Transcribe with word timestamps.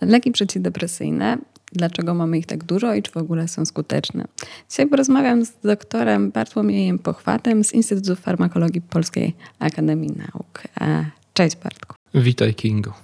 leki 0.00 0.32
przeciwdepresyjne, 0.32 1.38
dlaczego 1.72 2.14
mamy 2.14 2.38
ich 2.38 2.46
tak 2.46 2.64
dużo 2.64 2.94
i 2.94 3.02
czy 3.02 3.12
w 3.12 3.16
ogóle 3.16 3.48
są 3.48 3.64
skuteczne. 3.64 4.24
Dzisiaj 4.70 4.86
porozmawiam 4.86 5.44
z 5.44 5.52
doktorem 5.64 6.30
Bartłomiejem 6.30 6.98
Pochwatem 6.98 7.64
z 7.64 7.72
Instytutu 7.72 8.16
Farmakologii 8.16 8.80
Polskiej 8.80 9.34
Akademii 9.58 10.10
Nauk. 10.10 10.62
E, 10.80 11.04
cześć 11.34 11.56
Bartku. 11.56 11.94
Witaj 12.14 12.54
Kingo. 12.54 12.94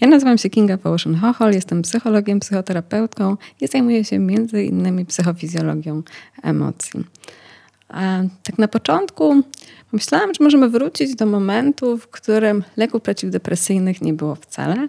Ja 0.00 0.08
nazywam 0.08 0.38
się 0.38 0.50
Kinga 0.50 0.76
Połoszyn-Hochol, 0.76 1.54
jestem 1.54 1.82
psychologiem, 1.82 2.40
psychoterapeutką 2.40 3.36
i 3.60 3.68
zajmuję 3.68 4.04
się 4.04 4.18
między 4.18 4.64
innymi 4.64 5.06
psychofizjologią 5.06 6.02
emocji. 6.42 7.04
A 7.88 8.22
tak 8.42 8.58
na 8.58 8.68
początku 8.68 9.42
myślałam, 9.92 10.34
że 10.34 10.44
możemy 10.44 10.68
wrócić 10.68 11.14
do 11.14 11.26
momentu, 11.26 11.98
w 11.98 12.08
którym 12.08 12.64
leków 12.76 13.02
przeciwdepresyjnych 13.02 14.02
nie 14.02 14.12
było 14.12 14.34
wcale. 14.34 14.88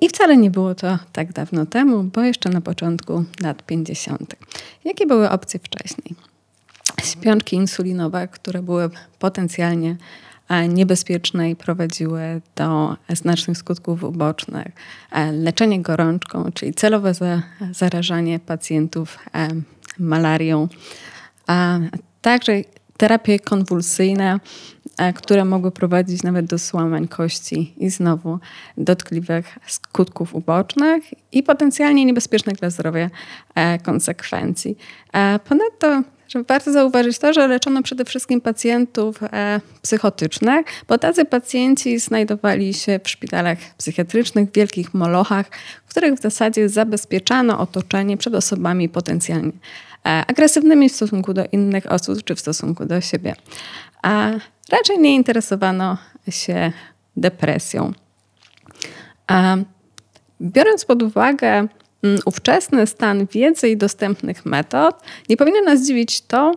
I 0.00 0.08
wcale 0.08 0.36
nie 0.36 0.50
było 0.50 0.74
to 0.74 0.98
tak 1.12 1.32
dawno 1.32 1.66
temu, 1.66 2.02
bo 2.02 2.20
jeszcze 2.20 2.50
na 2.50 2.60
początku 2.60 3.24
lat 3.40 3.62
50. 3.62 4.36
Jakie 4.84 5.06
były 5.06 5.30
opcje 5.30 5.60
wcześniej? 5.60 6.14
Śpiączki 7.02 7.56
insulinowe, 7.56 8.28
które 8.28 8.62
były 8.62 8.90
potencjalnie 9.18 9.96
niebezpieczne 10.68 11.50
i 11.50 11.56
prowadziły 11.56 12.40
do 12.56 12.96
znacznych 13.08 13.58
skutków 13.58 14.04
ubocznych. 14.04 14.66
E, 15.12 15.32
leczenie 15.32 15.82
gorączką, 15.82 16.52
czyli 16.54 16.74
celowe 16.74 17.12
zarażanie 17.72 18.38
pacjentów 18.38 19.18
e, 19.34 19.48
malarią, 19.98 20.68
a 21.46 21.78
także 22.22 22.52
terapie 22.96 23.38
konwulsyjne, 23.38 24.34
e, 24.34 24.38
które 25.14 25.44
mogły 25.44 25.70
prowadzić 25.70 26.22
nawet 26.22 26.46
do 26.46 26.58
złamań 26.58 27.08
kości 27.08 27.74
i 27.76 27.90
znowu 27.90 28.38
dotkliwych 28.78 29.58
skutków 29.66 30.34
ubocznych 30.34 31.04
i 31.32 31.42
potencjalnie 31.42 32.04
niebezpiecznych 32.04 32.56
dla 32.56 32.70
zdrowia 32.70 33.10
konsekwencji. 33.82 34.76
Ponadto 35.48 36.02
żeby 36.28 36.44
warto 36.44 36.72
zauważyć 36.72 37.18
to, 37.18 37.32
że 37.32 37.48
leczono 37.48 37.82
przede 37.82 38.04
wszystkim 38.04 38.40
pacjentów 38.40 39.22
e, 39.22 39.60
psychotycznych, 39.82 40.66
bo 40.88 40.98
tacy 40.98 41.24
pacjenci 41.24 41.98
znajdowali 41.98 42.74
się 42.74 43.00
w 43.04 43.08
szpitalach 43.08 43.58
psychiatrycznych, 43.78 44.48
w 44.50 44.52
wielkich 44.52 44.94
molochach, 44.94 45.46
w 45.86 45.90
których 45.90 46.14
w 46.14 46.22
zasadzie 46.22 46.68
zabezpieczano 46.68 47.58
otoczenie 47.58 48.16
przed 48.16 48.34
osobami 48.34 48.88
potencjalnie 48.88 49.52
e, 50.06 50.24
agresywnymi 50.26 50.88
w 50.88 50.92
stosunku 50.92 51.34
do 51.34 51.44
innych 51.52 51.92
osób 51.92 52.24
czy 52.24 52.34
w 52.34 52.40
stosunku 52.40 52.86
do 52.86 53.00
siebie. 53.00 53.34
Raczej 54.72 54.98
nie 54.98 55.14
interesowano 55.14 55.98
się 56.30 56.72
depresją. 57.16 57.92
Biorąc 60.40 60.84
pod 60.84 61.02
uwagę 61.02 61.68
Mm, 62.06 62.18
ówczesny 62.24 62.86
stan 62.86 63.26
wiedzy 63.26 63.68
i 63.68 63.76
dostępnych 63.76 64.46
metod, 64.46 65.02
nie 65.28 65.36
powinno 65.36 65.62
nas 65.62 65.86
dziwić 65.86 66.20
to, 66.20 66.54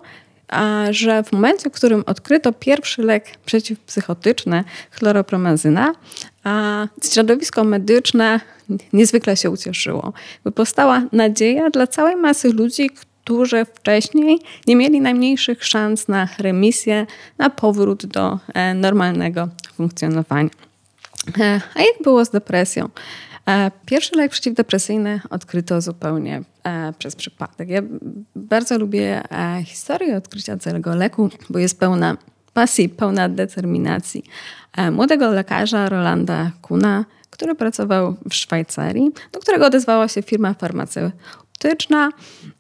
że 0.90 1.24
w 1.24 1.32
momencie, 1.32 1.70
w 1.70 1.74
którym 1.74 2.04
odkryto 2.06 2.54
pierwszy 2.54 3.02
lek 3.02 3.26
przeciwpsychotyczny, 3.46 4.64
chloropromazyna, 4.92 5.94
środowisko 7.12 7.64
medyczne 7.64 8.40
niezwykle 8.94 9.38
się 9.38 9.50
ucieszyło. 9.50 10.14
By 10.44 10.52
powstała 10.52 11.02
nadzieja 11.12 11.70
dla 11.70 11.88
całej 11.88 12.16
masy 12.16 12.54
ludzi, 12.54 12.90
którzy 13.30 13.66
wcześniej 13.66 14.40
nie 14.68 14.76
mieli 14.76 15.02
najmniejszych 15.02 15.66
szans 15.66 16.08
na 16.08 16.28
remisję, 16.40 17.06
na 17.38 17.50
powrót 17.50 18.06
do 18.06 18.40
e, 18.54 18.74
normalnego 18.74 19.48
funkcjonowania. 19.74 20.50
E, 21.40 21.62
a 21.76 21.80
jak 21.80 22.04
było 22.04 22.26
z 22.26 22.30
depresją? 22.30 22.90
E, 23.48 23.72
pierwszy 23.86 24.16
lek 24.16 24.32
przeciwdepresyjny 24.32 25.22
odkryto 25.30 25.82
zupełnie 25.82 26.42
przez 27.00 27.16
przypadek. 27.16 27.70
Ja 27.70 27.82
bardzo 28.36 28.78
lubię 28.78 29.24
historię 29.66 30.18
odkrycia 30.18 30.58
całego 30.58 30.96
leku, 30.96 31.30
bo 31.50 31.60
jest 31.60 31.80
pełna 31.80 32.18
pasji, 32.54 32.90
pełna 32.90 33.30
determinacji 33.30 34.24
młodego 34.92 35.32
lekarza 35.32 35.90
Rolanda 35.90 36.52
Kuna, 36.62 37.06
który 37.30 37.56
pracował 37.56 38.16
w 38.30 38.34
Szwajcarii, 38.34 39.12
do 39.32 39.40
którego 39.40 39.66
odezwała 39.66 40.08
się 40.08 40.22
firma 40.22 40.54
farmaceutyczna, 40.54 41.49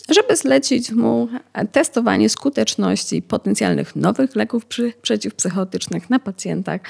żeby 0.10 0.36
zlecić 0.36 0.92
mu 0.92 1.28
testowanie 1.72 2.30
skuteczności 2.30 3.22
potencjalnych 3.22 3.96
nowych 3.96 4.36
leków 4.36 4.66
przeciwpsychotycznych 5.02 6.10
na 6.10 6.20
pacjentach 6.20 6.82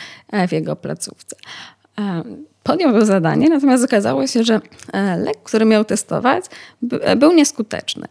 w 0.47 0.51
jego 0.51 0.75
placówce 0.75 1.35
podjął 2.69 3.05
zadanie, 3.05 3.49
natomiast 3.49 3.83
okazało 3.83 4.27
się, 4.27 4.43
że 4.43 4.61
e, 4.93 5.17
lek, 5.17 5.43
który 5.43 5.65
miał 5.65 5.85
testować, 5.85 6.45
e, 7.01 7.15
był 7.15 7.33
nieskuteczny. 7.33 8.07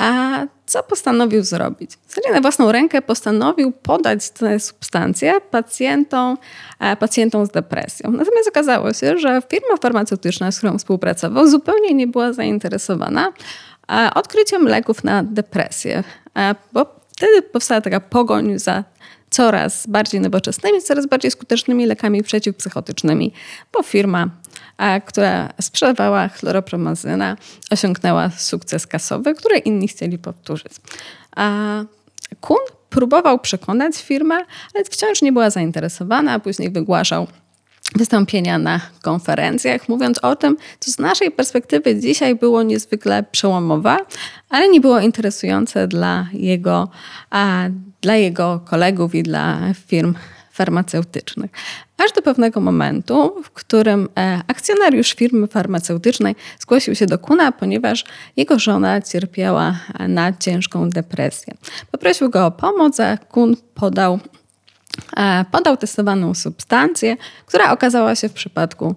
A 0.00 0.40
co 0.66 0.82
postanowił 0.82 1.42
zrobić? 1.42 1.90
W 2.06 2.32
na 2.32 2.40
własną 2.40 2.72
rękę 2.72 3.02
postanowił 3.02 3.72
podać 3.72 4.30
tę 4.30 4.60
substancję 4.60 5.40
pacjentom, 5.50 6.36
e, 6.80 6.96
pacjentom 6.96 7.46
z 7.46 7.50
depresją. 7.50 8.10
Natomiast 8.10 8.48
okazało 8.48 8.92
się, 8.92 9.18
że 9.18 9.42
firma 9.48 9.76
farmaceutyczna, 9.82 10.52
z 10.52 10.58
którą 10.58 10.78
współpracował, 10.78 11.48
zupełnie 11.48 11.94
nie 11.94 12.06
była 12.06 12.32
zainteresowana 12.32 13.32
odkryciem 14.14 14.68
leków 14.68 15.04
na 15.04 15.22
depresję, 15.22 16.04
bo 16.72 16.86
wtedy 17.16 17.42
powstała 17.42 17.80
taka 17.80 18.00
pogoń 18.00 18.58
za 18.58 18.84
coraz 19.32 19.86
bardziej 19.86 20.20
nowoczesnymi, 20.20 20.82
coraz 20.82 21.06
bardziej 21.06 21.30
skutecznymi 21.30 21.86
lekami 21.86 22.22
przeciwpsychotycznymi, 22.22 23.32
bo 23.72 23.82
firma, 23.82 24.30
która 25.06 25.48
sprzedawała 25.60 26.28
chloropromazyna, 26.28 27.36
osiągnęła 27.70 28.30
sukces 28.30 28.86
kasowy, 28.86 29.34
który 29.34 29.58
inni 29.58 29.88
chcieli 29.88 30.18
powtórzyć. 30.18 30.72
A 31.36 31.84
Kun 32.40 32.56
próbował 32.90 33.38
przekonać 33.38 33.96
firmę, 34.02 34.34
ale 34.74 34.84
wciąż 34.84 35.22
nie 35.22 35.32
była 35.32 35.50
zainteresowana, 35.50 36.32
a 36.32 36.38
później 36.38 36.70
wygłaszał 36.70 37.26
wystąpienia 37.94 38.58
na 38.58 38.80
konferencjach, 39.02 39.88
mówiąc 39.88 40.18
o 40.18 40.36
tym, 40.36 40.56
co 40.80 40.90
z 40.90 40.98
naszej 40.98 41.30
perspektywy 41.30 42.00
dzisiaj 42.00 42.34
było 42.34 42.62
niezwykle 42.62 43.22
przełomowe, 43.22 43.96
ale 44.48 44.68
nie 44.68 44.80
było 44.80 45.00
interesujące 45.00 45.88
dla 45.88 46.26
jego, 46.32 46.88
a, 47.30 47.68
dla 48.02 48.16
jego 48.16 48.60
kolegów 48.64 49.14
i 49.14 49.22
dla 49.22 49.58
firm 49.86 50.14
farmaceutycznych. 50.52 51.50
Aż 52.04 52.12
do 52.12 52.22
pewnego 52.22 52.60
momentu, 52.60 53.42
w 53.44 53.50
którym 53.50 54.08
e, 54.18 54.40
akcjonariusz 54.46 55.14
firmy 55.14 55.46
farmaceutycznej 55.46 56.34
zgłosił 56.58 56.94
się 56.94 57.06
do 57.06 57.18
Kuna, 57.18 57.52
ponieważ 57.52 58.04
jego 58.36 58.58
żona 58.58 59.00
cierpiała 59.00 59.78
na 60.08 60.32
ciężką 60.32 60.90
depresję. 60.90 61.54
Poprosił 61.90 62.30
go 62.30 62.46
o 62.46 62.50
pomoc, 62.50 63.00
a 63.00 63.16
Kun 63.16 63.56
podał 63.74 64.20
E, 65.16 65.44
podał 65.50 65.76
testowaną 65.76 66.34
substancję, 66.34 67.16
która 67.46 67.72
okazała 67.72 68.14
się 68.14 68.28
w 68.28 68.32
przypadku, 68.32 68.94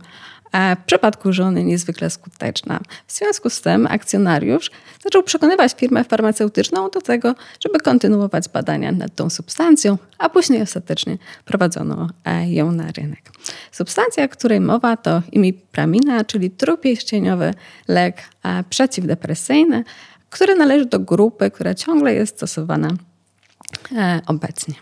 w 0.56 0.86
przypadku 0.86 1.34
żony 1.34 1.64
niezwykle 1.64 2.10
skuteczna. 2.10 2.80
W 3.08 3.12
związku 3.12 3.50
z 3.50 3.62
tym 3.62 3.88
akcjonariusz 3.88 4.72
zaczął 5.04 5.24
przekonywać 5.24 5.74
firmę 5.78 6.04
farmaceutyczną 6.04 6.90
do 6.90 7.02
tego, 7.02 7.36
żeby 7.64 7.80
kontynuować 7.80 8.50
badania 8.50 8.92
nad 8.92 9.16
tą 9.16 9.30
substancją, 9.30 9.98
a 10.18 10.30
później 10.30 10.62
ostatecznie 10.62 11.18
prowadzono 11.46 12.10
e, 12.26 12.52
ją 12.52 12.72
na 12.72 12.92
rynek. 12.92 13.32
Substancja, 13.72 14.24
o 14.24 14.30
której 14.30 14.60
mowa 14.60 14.98
to 14.98 15.22
imipramina, 15.32 16.24
czyli 16.24 16.52
trupieszczeniowy 16.52 17.54
lek 17.88 18.24
przeciwdepresyjny, 18.70 19.84
który 20.30 20.56
należy 20.56 20.86
do 20.86 21.00
grupy, 21.00 21.52
która 21.52 21.74
ciągle 21.74 22.14
jest 22.14 22.36
stosowana 22.36 22.90
obecnie. 24.28 24.76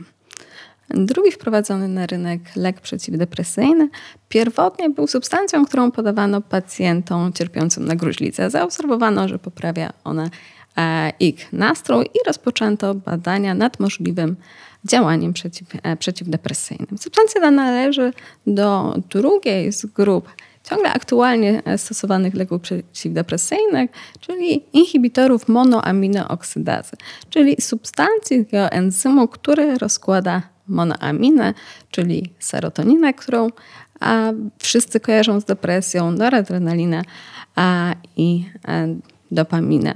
Drugi 0.93 1.31
wprowadzony 1.31 1.87
na 1.87 2.05
rynek 2.05 2.41
lek 2.55 2.81
przeciwdepresyjny 2.81 3.89
pierwotnie 4.29 4.89
był 4.89 5.07
substancją, 5.07 5.65
którą 5.65 5.91
podawano 5.91 6.41
pacjentom 6.41 7.33
cierpiącym 7.33 7.85
na 7.85 7.95
gruźlicę. 7.95 8.49
Zaobserwowano, 8.49 9.27
że 9.27 9.39
poprawia 9.39 9.93
ona 10.03 10.29
e, 10.77 11.11
ich 11.19 11.53
nastrój 11.53 12.05
i 12.05 12.27
rozpoczęto 12.27 12.95
badania 12.95 13.53
nad 13.53 13.79
możliwym 13.79 14.35
działaniem 14.85 15.33
przeciw, 15.33 15.67
e, 15.83 15.97
przeciwdepresyjnym. 15.97 16.97
Substancja 16.97 17.41
ta 17.41 17.51
należy 17.51 18.13
do 18.47 18.95
drugiej 19.09 19.71
z 19.71 19.85
grup 19.85 20.29
ciągle 20.69 20.93
aktualnie 20.93 21.61
stosowanych 21.77 22.33
leków 22.33 22.61
przeciwdepresyjnych, 22.61 23.91
czyli 24.19 24.63
inhibitorów 24.73 25.47
monoaminooksydazy, 25.47 26.91
czyli 27.29 27.61
substancji 27.61 28.45
enzymu, 28.51 29.27
który 29.27 29.77
rozkłada 29.77 30.52
monoaminę, 30.67 31.53
czyli 31.91 32.33
serotoninę, 32.39 33.13
którą 33.13 33.49
a, 33.99 34.31
wszyscy 34.59 34.99
kojarzą 34.99 35.39
z 35.39 35.45
depresją, 35.45 36.11
noradrenalinę 36.11 37.01
a, 37.55 37.93
i 38.17 38.45
a, 38.67 38.71
dopaminę. 39.31 39.93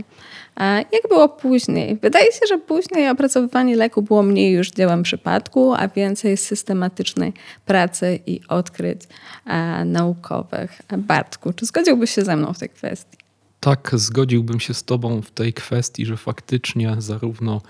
Jak 0.92 1.02
było 1.10 1.30
później? 1.30 1.98
Wydaje 2.02 2.32
się, 2.32 2.40
że 2.50 2.58
później 2.58 3.10
opracowywanie 3.10 3.76
leku 3.76 4.02
było 4.02 4.24
mniej 4.24 4.54
już 4.54 4.72
dziełem 4.72 5.04
przypadku, 5.04 5.74
a 5.74 5.88
więcej 5.88 6.38
systematycznej 6.38 7.34
pracy 7.66 8.20
i 8.26 8.42
odkryć 8.48 9.02
naukowych. 9.86 10.82
Bartku, 10.98 11.54
czy 11.54 11.66
zgodziłbyś 11.66 12.12
się 12.12 12.22
ze 12.22 12.36
mną 12.36 12.54
w 12.54 12.60
tej 12.60 12.70
kwestii? 12.70 13.18
Tak, 13.60 13.92
zgodziłbym 13.94 14.60
się 14.60 14.74
z 14.74 14.84
Tobą 14.84 15.22
w 15.22 15.32
tej 15.32 15.54
kwestii, 15.54 16.06
że 16.06 16.18
faktycznie 16.18 16.96
zarówno 16.98 17.62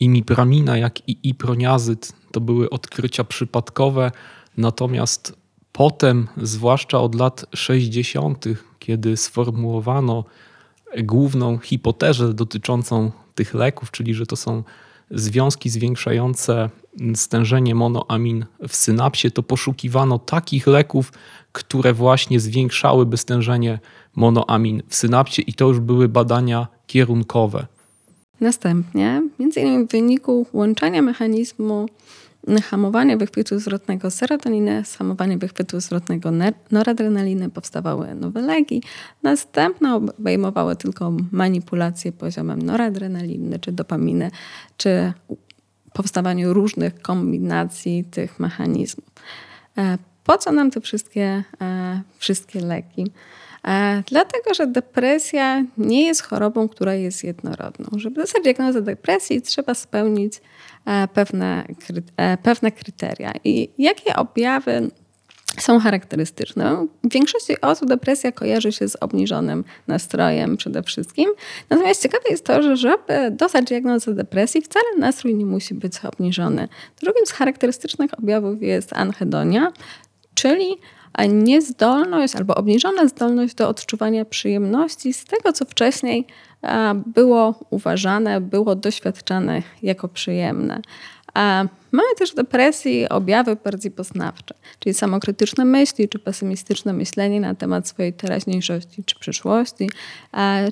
imipramina, 0.00 0.78
jak 0.78 1.08
i 1.08 1.18
iproniazyt 1.22 2.12
to 2.32 2.40
były 2.40 2.70
odkrycia 2.70 3.24
przypadkowe, 3.24 4.12
natomiast 4.56 5.36
potem, 5.72 6.28
zwłaszcza 6.42 7.00
od 7.00 7.14
lat 7.14 7.44
60., 7.54 8.44
kiedy 8.78 9.16
sformułowano 9.16 10.24
główną 10.98 11.58
hipotezę 11.58 12.34
dotyczącą 12.34 13.10
tych 13.34 13.54
leków, 13.54 13.90
czyli 13.90 14.14
że 14.14 14.26
to 14.26 14.36
są 14.36 14.62
związki 15.10 15.70
zwiększające 15.70 16.70
stężenie 17.14 17.74
monoamin 17.74 18.44
w 18.68 18.76
synapsie, 18.76 19.30
to 19.30 19.42
poszukiwano 19.42 20.18
takich 20.18 20.66
leków, 20.66 21.12
które 21.52 21.92
właśnie 21.92 22.40
zwiększałyby 22.40 23.16
stężenie 23.16 23.78
monoamin 24.16 24.82
w 24.88 24.94
synapsie 24.94 25.42
i 25.42 25.54
to 25.54 25.68
już 25.68 25.80
były 25.80 26.08
badania 26.08 26.66
kierunkowe. 26.86 27.66
Następnie, 28.40 29.22
innymi 29.38 29.86
w 29.86 29.90
wyniku 29.90 30.46
łączenia 30.52 31.02
mechanizmu 31.02 31.86
hamowania 32.62 33.16
wychwytu 33.16 33.58
zwrotnego 33.58 34.10
serotoniny, 34.10 34.82
hamowania 34.98 35.38
wychwytu 35.38 35.80
zwrotnego 35.80 36.30
noradrenaliny 36.70 37.50
powstawały 37.50 38.14
nowe 38.14 38.40
leki. 38.40 38.82
Następne 39.22 39.94
obejmowały 39.94 40.76
tylko 40.76 41.12
manipulację 41.32 42.12
poziomem 42.12 42.62
noradrenaliny 42.62 43.58
czy 43.58 43.72
dopaminy, 43.72 44.30
czy 44.76 45.12
powstawaniu 45.92 46.52
różnych 46.52 47.02
kombinacji 47.02 48.04
tych 48.04 48.40
mechanizmów. 48.40 49.08
E, 49.78 49.98
po 50.24 50.38
co 50.38 50.52
nam 50.52 50.70
te 50.70 50.80
wszystkie, 50.80 51.44
e, 51.60 52.00
wszystkie 52.18 52.60
leki? 52.60 53.10
E, 53.64 54.02
dlatego, 54.06 54.54
że 54.54 54.66
depresja 54.66 55.64
nie 55.78 56.06
jest 56.06 56.22
chorobą, 56.22 56.68
która 56.68 56.94
jest 56.94 57.24
jednorodną. 57.24 57.98
Żeby 57.98 58.20
dostać 58.20 58.42
diagnozę 58.42 58.82
depresji, 58.82 59.42
trzeba 59.42 59.74
spełnić 59.74 60.40
e, 60.86 61.08
pewne, 61.08 61.64
e, 62.16 62.36
pewne 62.36 62.72
kryteria. 62.72 63.32
I 63.44 63.70
jakie 63.78 64.16
objawy 64.16 64.90
są 65.58 65.80
charakterystyczne. 65.80 66.86
W 67.04 67.12
większości 67.12 67.60
osób 67.60 67.88
depresja 67.88 68.32
kojarzy 68.32 68.72
się 68.72 68.88
z 68.88 68.96
obniżonym 68.96 69.64
nastrojem 69.86 70.56
przede 70.56 70.82
wszystkim. 70.82 71.30
Natomiast 71.70 72.02
ciekawe 72.02 72.24
jest 72.30 72.44
to, 72.44 72.62
że 72.62 72.76
żeby 72.76 73.30
dostać 73.30 73.64
diagnozę 73.64 74.14
depresji, 74.14 74.62
wcale 74.62 74.84
nastrój 74.98 75.34
nie 75.34 75.46
musi 75.46 75.74
być 75.74 75.92
obniżony. 76.04 76.68
Drugim 77.00 77.26
z 77.26 77.32
charakterystycznych 77.32 78.18
objawów 78.18 78.62
jest 78.62 78.92
anhedonia, 78.92 79.72
czyli 80.34 80.76
niezdolność 81.28 82.36
albo 82.36 82.54
obniżona 82.54 83.08
zdolność 83.08 83.54
do 83.54 83.68
odczuwania 83.68 84.24
przyjemności 84.24 85.12
z 85.12 85.24
tego, 85.24 85.52
co 85.52 85.64
wcześniej 85.64 86.26
było 87.06 87.54
uważane, 87.70 88.40
było 88.40 88.74
doświadczane 88.74 89.62
jako 89.82 90.08
przyjemne. 90.08 90.80
Mamy 91.92 92.08
też 92.18 92.34
depresji 92.34 93.08
objawy 93.08 93.56
bardziej 93.64 93.90
poznawcze, 93.90 94.54
czyli 94.78 94.94
samokrytyczne 94.94 95.64
myśli, 95.64 96.08
czy 96.08 96.18
pesymistyczne 96.18 96.92
myślenie 96.92 97.40
na 97.40 97.54
temat 97.54 97.88
swojej 97.88 98.12
teraźniejszości 98.12 99.04
czy 99.04 99.18
przyszłości, 99.18 99.90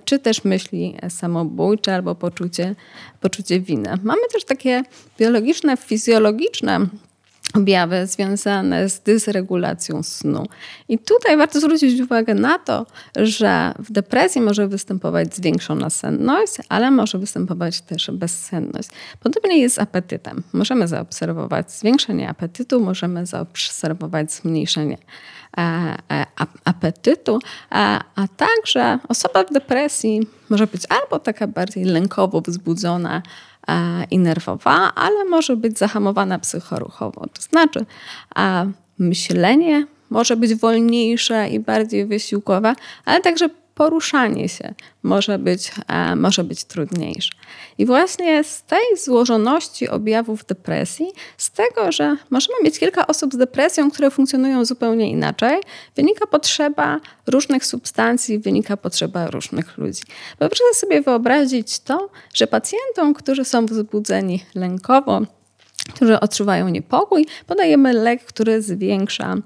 czy 0.05 0.19
też 0.19 0.45
myśli 0.45 0.97
samobójcze 1.09 1.95
albo 1.95 2.15
poczucie, 2.15 2.75
poczucie 3.21 3.61
winy. 3.61 3.91
Mamy 4.03 4.23
też 4.33 4.45
takie 4.45 4.83
biologiczne, 5.19 5.77
fizjologiczne 5.77 6.87
objawy 7.55 8.07
związane 8.07 8.89
z 8.89 9.01
dysregulacją 9.01 10.03
snu. 10.03 10.47
I 10.89 10.99
tutaj 10.99 11.37
warto 11.37 11.61
zwrócić 11.61 12.01
uwagę 12.01 12.35
na 12.35 12.59
to, 12.59 12.87
że 13.17 13.75
w 13.79 13.93
depresji 13.93 14.41
może 14.41 14.69
występować 14.69 15.35
zwiększona 15.35 15.91
senność, 15.91 16.53
ale 16.69 16.91
może 16.91 17.19
występować 17.19 17.81
też 17.81 18.11
bezsenność. 18.11 18.89
Podobnie 19.21 19.59
jest 19.59 19.75
z 19.75 19.79
apetytem. 19.79 20.43
Możemy 20.53 20.89
zaobserwować 20.89 21.73
zwiększenie 21.73 22.29
apetytu, 22.29 22.81
możemy 22.81 23.27
zaobserwować 23.27 24.33
zmniejszenie 24.33 24.99
e, 25.59 25.63
e, 26.11 26.27
apetytu, 26.65 27.39
a, 27.71 28.05
a 28.15 28.29
także 28.29 28.99
osoba 29.09 29.45
w 29.45 29.53
depresji 29.53 30.27
może 30.51 30.67
być 30.67 30.83
albo 30.89 31.19
taka 31.19 31.47
bardziej 31.47 31.85
lękowo 31.85 32.41
wzbudzona, 32.41 33.23
i 34.11 34.19
nerwowa, 34.19 34.95
ale 34.95 35.25
może 35.25 35.57
być 35.57 35.79
zahamowana 35.79 36.39
psychoruchowo. 36.39 37.27
To 37.33 37.43
znaczy, 37.43 37.87
myślenie 38.99 39.87
może 40.11 40.37
być 40.37 40.55
wolniejsze 40.55 41.49
i 41.49 41.61
bardziej 41.61 42.07
wysiłkowe, 42.07 42.75
ale 43.05 43.21
także 43.21 43.49
poruszanie 43.77 44.49
się 44.49 44.75
może 45.03 45.39
być, 45.39 45.73
e, 45.89 46.17
może 46.17 46.45
być 46.45 46.65
trudniejsze. 46.65 47.31
I 47.79 47.87
właśnie 47.87 48.45
z 48.45 48.63
tej 48.63 48.97
złożoności 49.05 49.89
objawów 49.89 50.45
depresji, 50.45 51.07
z 51.37 51.51
tego, 51.51 51.93
że 51.93 52.17
możemy 52.31 52.55
mieć 52.65 52.79
kilka 52.79 53.07
osób 53.07 53.35
z 53.35 53.37
depresją, 53.37 53.91
które 53.91 54.11
funkcjonują 54.11 54.65
zupełnie 54.65 55.11
inaczej, 55.11 55.61
wynika 55.97 56.27
potrzeba 56.27 57.01
różnych 57.27 57.67
substancji, 57.67 58.39
wynika 58.39 58.77
potrzeba 58.77 59.27
różnych 59.27 59.79
ludzi. 59.79 60.03
Bo 60.41 60.49
proszę 60.49 60.65
sobie 60.75 61.03
wyobrazić 61.03 61.79
to, 61.79 62.11
że 62.35 62.47
pacjentom, 62.47 63.15
którzy 63.15 63.45
są 63.45 63.67
wzbudzeni 63.67 64.45
lękowo, 64.55 65.21
którzy 65.95 66.21
odczuwają 66.21 66.69
niepokój, 66.69 67.27
podajemy 67.47 67.93
lek, 67.93 68.25
który 68.25 68.63
zwiększa 68.63 69.37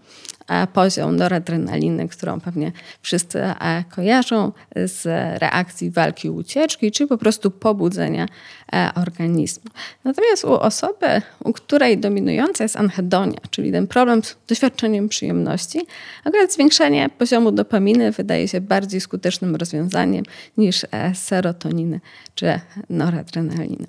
poziom 0.72 1.16
noradrenaliny, 1.16 2.08
którą 2.08 2.40
pewnie 2.40 2.72
wszyscy 3.02 3.42
e, 3.42 3.84
kojarzą 3.90 4.52
z 4.76 5.04
reakcji 5.40 5.90
walki 5.90 6.30
ucieczki, 6.30 6.92
czy 6.92 7.06
po 7.06 7.18
prostu 7.18 7.50
pobudzenia 7.50 8.26
e, 8.72 8.90
organizmu. 8.94 9.70
Natomiast 10.04 10.44
u 10.44 10.52
osoby, 10.52 11.22
u 11.44 11.52
której 11.52 11.98
dominująca 11.98 12.64
jest 12.64 12.76
anhedonia, 12.76 13.40
czyli 13.50 13.72
ten 13.72 13.86
problem 13.86 14.24
z 14.24 14.36
doświadczeniem 14.48 15.08
przyjemności, 15.08 15.80
akurat 16.24 16.52
zwiększenie 16.52 17.08
poziomu 17.18 17.52
dopaminy 17.52 18.12
wydaje 18.12 18.48
się 18.48 18.60
bardziej 18.60 19.00
skutecznym 19.00 19.56
rozwiązaniem 19.56 20.24
niż 20.56 20.86
serotoniny 21.14 22.00
czy 22.34 22.60
noradrenaliny. 22.90 23.86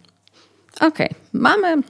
Ok, 0.80 0.98
mamy 1.34 1.84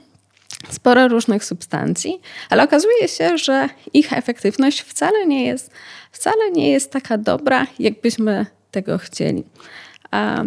sporo 0.70 1.08
różnych 1.08 1.44
substancji, 1.44 2.20
ale 2.50 2.62
okazuje 2.64 3.08
się, 3.08 3.38
że 3.38 3.68
ich 3.92 4.12
efektywność 4.12 4.80
wcale 4.80 5.26
nie 5.26 5.46
jest, 5.46 5.70
wcale 6.12 6.50
nie 6.50 6.70
jest 6.70 6.90
taka 6.90 7.18
dobra, 7.18 7.66
jakbyśmy 7.78 8.46
tego 8.70 8.98
chcieli. 8.98 9.44
A 10.10 10.44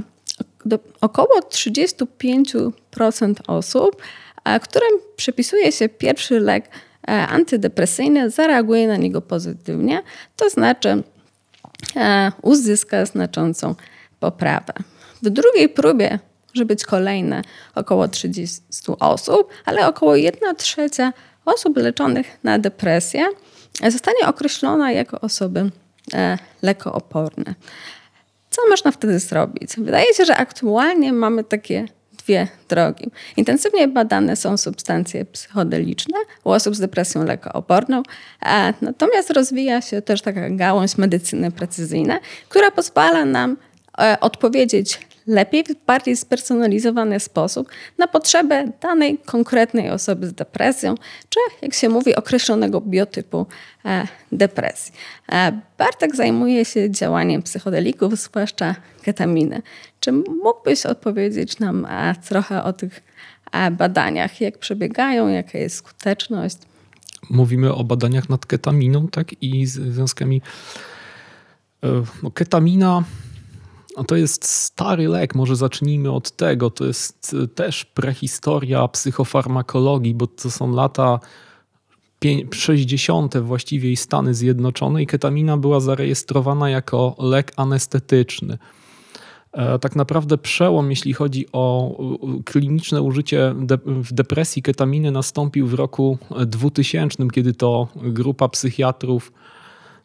do, 0.66 0.80
około 1.02 1.40
35% 1.40 3.34
osób, 3.48 4.02
a 4.44 4.60
którym 4.60 4.90
przypisuje 5.16 5.72
się 5.72 5.90
pierwszy 5.90 6.40
lek 6.40 6.70
e, 7.08 7.28
antydepresyjny, 7.28 8.30
zareaguje 8.30 8.88
na 8.88 8.98
niego 8.98 9.22
pozytywnie, 9.22 10.02
to 10.36 10.50
znaczy 10.50 11.04
e, 11.96 12.32
uzyska 12.42 13.06
znaczącą 13.06 13.76
poprawę. 14.20 14.74
W 15.22 15.30
drugiej 15.30 15.70
próbie 15.70 16.20
może 16.56 16.66
być 16.66 16.86
kolejne 16.86 17.42
około 17.76 18.08
30 18.08 18.62
osób, 19.00 19.50
ale 19.66 19.88
około 19.88 20.16
1 20.16 20.56
trzecia 20.56 21.14
osób 21.46 21.78
leczonych 21.78 22.40
na 22.44 22.60
depresję 22.60 23.26
zostanie 23.90 24.28
określona 24.28 24.92
jako 24.92 25.22
osoby 25.22 25.72
e, 26.14 26.38
lekooporne. 26.62 27.56
Co 28.50 28.62
można 28.70 28.92
wtedy 28.92 29.20
zrobić? 29.20 29.72
Wydaje 29.78 30.14
się, 30.14 30.26
że 30.26 30.38
aktualnie 30.38 31.14
mamy 31.14 31.44
takie 31.44 31.86
dwie 32.18 32.48
drogi. 32.70 33.12
Intensywnie 33.38 33.88
badane 33.88 34.36
są 34.36 34.58
substancje 34.58 35.26
psychodeliczne 35.26 36.18
u 36.44 36.52
osób 36.52 36.76
z 36.76 36.80
depresją 36.80 37.26
lekooporną, 37.26 38.04
natomiast 38.82 39.30
rozwija 39.30 39.82
się 39.82 40.02
też 40.02 40.22
taka 40.22 40.50
gałąź 40.50 40.98
medycyny 40.98 41.52
precyzyjnej, 41.52 42.18
która 42.50 42.72
pozwala 42.72 43.26
nam 43.26 43.58
e, 44.00 44.18
odpowiedzieć 44.22 45.00
lepiej, 45.28 45.64
w 45.64 45.86
bardziej 45.86 46.18
spersonalizowany 46.18 47.20
sposób 47.20 47.70
na 47.98 48.08
potrzebę 48.08 48.72
danej 48.82 49.18
konkretnej 49.18 49.90
osoby 49.90 50.28
z 50.28 50.34
depresją, 50.34 50.96
czy 51.30 51.40
jak 51.62 51.74
się 51.74 51.90
mówi, 51.90 52.16
określonego 52.16 52.82
biotypu 52.82 53.46
e, 53.86 54.08
depresji. 54.32 54.94
E, 55.32 55.62
Bartek 55.78 56.16
zajmuje 56.16 56.66
się 56.66 56.92
działaniem 56.92 57.44
psychodelików, 57.44 58.20
zwłaszcza 58.20 58.76
ketaminy. 59.02 59.62
Czy 60.00 60.12
mógłbyś 60.12 60.86
odpowiedzieć 60.86 61.60
nam 61.60 61.86
e, 61.86 62.16
trochę 62.30 62.64
o 62.64 62.74
tych 62.74 63.04
badaniach, 63.72 64.42
jak 64.42 64.58
przebiegają, 64.58 65.28
jaka 65.28 65.58
jest 65.58 65.76
skuteczność? 65.76 66.58
Mówimy 67.30 67.74
o 67.74 67.84
badaniach 67.84 68.30
nad 68.30 68.46
ketaminą, 68.46 69.08
tak, 69.08 69.44
i 69.44 69.66
związkami. 69.66 70.42
No, 72.24 72.32
ketamina 72.32 73.04
A 73.96 74.04
to 74.04 74.16
jest 74.16 74.46
stary 74.46 75.08
lek, 75.08 75.36
może 75.36 75.56
zacznijmy 75.56 76.12
od 76.12 76.32
tego. 76.32 76.70
To 76.70 76.86
jest 76.86 77.36
też 77.56 77.86
prehistoria 77.86 78.88
psychofarmakologii, 78.88 80.16
bo 80.16 80.28
to 80.28 80.52
są 80.52 80.72
lata 80.72 81.20
60. 82.52 83.38
właściwie 83.38 83.92
i 83.92 83.96
Stany 83.96 84.34
Zjednoczone 84.34 85.04
i 85.04 85.08
ketamina 85.08 85.58
była 85.58 85.80
zarejestrowana 85.80 86.70
jako 86.70 87.16
lek 87.20 87.52
anestetyczny. 87.56 88.58
E, 89.52 89.80
tak 89.80 89.96
naprawdę 89.96 90.38
przełom, 90.38 90.90
jeśli 90.90 91.14
chodzi 91.14 91.46
o 91.52 91.96
kliniczne 92.46 93.02
użycie 93.02 93.56
w 93.86 94.14
depresji 94.14 94.62
ketaminy, 94.62 95.12
nastąpił 95.12 95.68
w 95.68 95.74
roku 95.74 96.18
2000, 96.46 97.28
kiedy 97.34 97.54
to 97.54 97.88
grupa 97.96 98.50
psychiatrów 98.50 99.32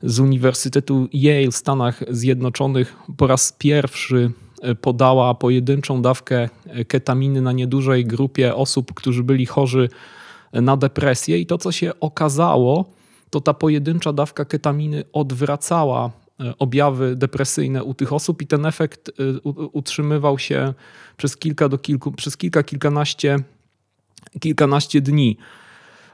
z 0.03 0.21
Uniwersytetu 0.21 1.09
Yale 1.13 1.51
w 1.51 1.57
Stanach 1.57 2.05
Zjednoczonych 2.09 2.97
po 3.17 3.27
raz 3.27 3.53
pierwszy 3.59 4.31
e, 4.63 4.75
podała 4.75 5.35
pojedynczą 5.35 6.03
dawkę 6.03 6.49
ketaminy 6.89 7.43
na 7.43 7.53
niedużej 7.53 8.05
grupie 8.05 8.55
osób, 8.55 8.95
którzy 8.95 9.25
byli 9.25 9.47
chorzy 9.47 9.89
na 10.53 10.77
depresję. 10.77 11.39
I 11.39 11.47
to, 11.47 11.59
co 11.59 11.73
się 11.73 11.93
okazało, 12.01 12.85
to 13.31 13.41
ta 13.41 13.55
pojedyncza 13.55 14.13
dawka 14.13 14.45
ketaminy 14.45 15.05
odwracała 15.13 16.11
e, 16.41 16.59
objawy 16.59 17.17
depresyjne 17.17 17.85
u 17.85 17.95
tych 17.95 18.13
osób 18.13 18.43
i 18.43 18.47
ten 18.47 18.67
efekt 18.67 19.09
e, 19.09 19.13
utrzymywał 19.73 20.39
się 20.39 20.75
przez 21.17 21.37
kilka 21.37 21.69
do 21.69 21.79
kilku, 21.79 22.13
przez 22.13 22.37
kilka, 22.37 22.63
kilkanaście, 22.63 23.37
kilkanaście 24.41 25.01
dni. 25.01 25.37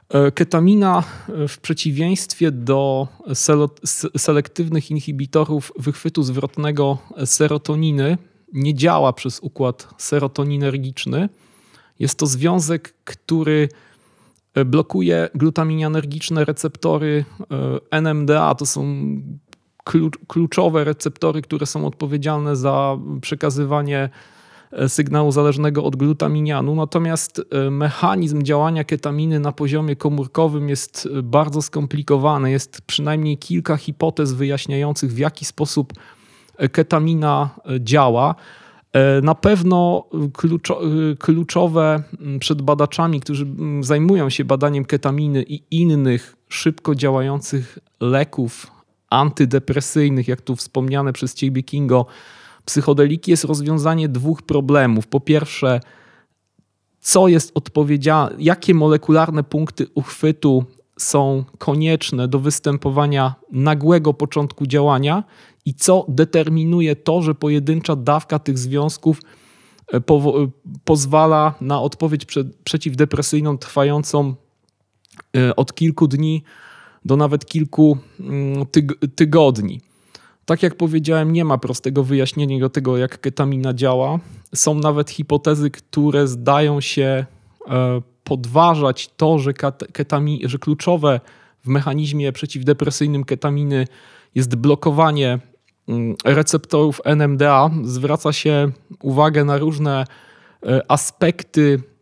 E, 0.09 0.31
ketamina 0.31 1.03
w 1.47 1.57
przeciwieństwie 1.57 2.51
do 2.51 3.07
selektywnych 4.17 4.91
inhibitorów 4.91 5.71
wychwytu 5.79 6.23
zwrotnego 6.23 6.97
serotoniny 7.25 8.17
nie 8.53 8.73
działa 8.73 9.13
przez 9.13 9.39
układ 9.39 9.87
serotoninergiczny. 9.97 11.29
Jest 11.99 12.19
to 12.19 12.27
związek, 12.27 12.93
który 13.03 13.69
E, 14.57 14.65
blokuje 14.65 15.29
glutaminianergiczne 15.35 16.45
receptory 16.45 17.25
e, 17.91 18.01
NMDA. 18.01 18.55
To 18.55 18.65
są 18.65 18.95
kluczowe 20.27 20.83
receptory, 20.83 21.41
które 21.41 21.65
są 21.65 21.85
odpowiedzialne 21.85 22.55
za 22.55 22.97
przekazywanie 23.21 23.97
e, 23.97 24.09
sygnału 24.87 25.31
zależnego 25.31 25.83
od 25.83 25.95
glutaminianu. 25.95 26.75
Natomiast 26.75 27.41
mechanizm 27.71 28.43
działania 28.43 28.83
ketaminy 28.83 29.39
na 29.39 29.51
poziomie 29.51 29.95
komórkowym 29.95 30.69
jest 30.69 31.09
bardzo 31.23 31.61
skomplikowany. 31.61 32.51
Jest 32.51 32.81
przynajmniej 32.81 33.37
kilka 33.37 33.77
hipotez 33.77 34.33
wyjaśniających, 34.33 35.13
w 35.13 35.17
jaki 35.17 35.45
sposób 35.45 35.93
ketamina 36.71 37.49
działa. 37.79 38.35
E, 38.93 39.21
na 39.21 39.35
pewno 39.35 40.05
kluczowe 41.19 42.03
przed 42.39 42.61
badaczami, 42.61 43.19
którzy 43.19 43.47
zajmują 43.81 44.29
się 44.29 44.45
badaniem 44.45 44.85
ketaminy 44.85 45.43
i 45.43 45.63
innych 45.71 46.35
szybko 46.49 46.95
działających 46.95 47.79
leków 47.99 48.67
antydepresyjnych, 49.09 50.27
jak 50.27 50.41
tu 50.41 50.55
wspomniane 50.55 51.13
przez 51.13 51.33
ciebie 51.33 51.63
Kingo, 51.63 52.05
psychodeliki, 52.67 53.31
jest 53.31 53.43
rozwiązanie 53.43 54.09
dwóch 54.09 54.41
problemów. 54.41 55.07
Po 55.07 55.19
pierwsze, 55.19 55.79
co 56.99 57.27
jest 57.27 57.51
odpowiedzialne, 57.55 58.35
jakie 58.39 58.73
molekularne 58.73 59.43
punkty 59.43 59.87
uchwytu 59.95 60.65
są 60.97 61.43
konieczne 61.57 62.27
do 62.27 62.39
występowania 62.39 63.35
nagłego 63.51 64.13
początku 64.13 64.65
działania 64.65 65.23
i 65.65 65.73
co 65.73 66.05
determinuje 66.07 66.95
to, 66.95 67.21
że 67.21 67.35
pojedyncza 67.35 67.95
dawka 67.95 68.39
tych 68.39 68.57
związków 68.57 69.21
e, 69.87 70.01
po, 70.01 70.15
e, 70.15 70.47
pozwala 70.83 71.53
na 71.61 71.81
odpowiedź 71.81 72.25
przeciwdepresyjną 72.63 73.57
trwającą 73.57 74.35
e, 75.37 75.55
od 75.55 75.73
kilku 75.73 76.07
dni 76.07 76.43
do 77.05 77.17
nawet 77.17 77.45
kilku 77.45 77.97
mm, 78.19 78.65
tyg 78.65 78.93
tygodni. 79.15 79.86
Tak 80.47 80.63
jak 80.63 80.75
powiedziałem, 80.75 81.33
nie 81.33 81.45
ma 81.45 81.57
prostego 81.57 82.03
wyjaśnienia 82.03 82.59
do 82.59 82.69
tego, 82.69 82.97
jak 82.97 83.21
ketamina 83.21 83.73
działa. 83.73 84.19
Są 84.55 84.75
nawet 84.75 85.09
hipotezy, 85.09 85.71
które 85.71 86.27
zdają 86.27 86.81
się 86.81 87.25
podważać 88.23 89.09
to, 89.17 89.39
że, 89.39 89.53
ketami, 89.93 90.41
że 90.45 90.59
kluczowe 90.59 91.19
w 91.63 91.67
mechanizmie 91.67 92.31
przeciwdepresyjnym 92.31 93.23
ketaminy 93.23 93.87
jest 94.35 94.55
blokowanie 94.55 95.39
mm, 95.87 96.15
receptorów 96.25 97.01
NMDA. 97.05 97.69
Zwraca 97.83 98.33
się 98.33 98.71
uwagę 99.01 99.45
na 99.45 99.57
różne 99.57 100.05
e, 100.63 100.91
aspekty 100.91 101.79
e, 101.83 101.96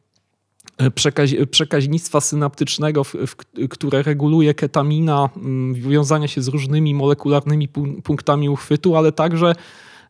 przekaź, 0.95 1.35
przekaźnictwa 1.51 2.21
synaptycznego, 2.21 3.03
w, 3.03 3.13
w, 3.27 3.35
które 3.69 4.03
reguluje 4.03 4.53
ketamina, 4.53 5.29
mm, 5.37 5.73
wiązania 5.73 6.27
się 6.27 6.41
z 6.41 6.47
różnymi 6.47 6.93
molekularnymi 6.93 7.67
punktami 8.03 8.49
uchwytu, 8.49 8.95
ale 8.95 9.11
także 9.11 9.55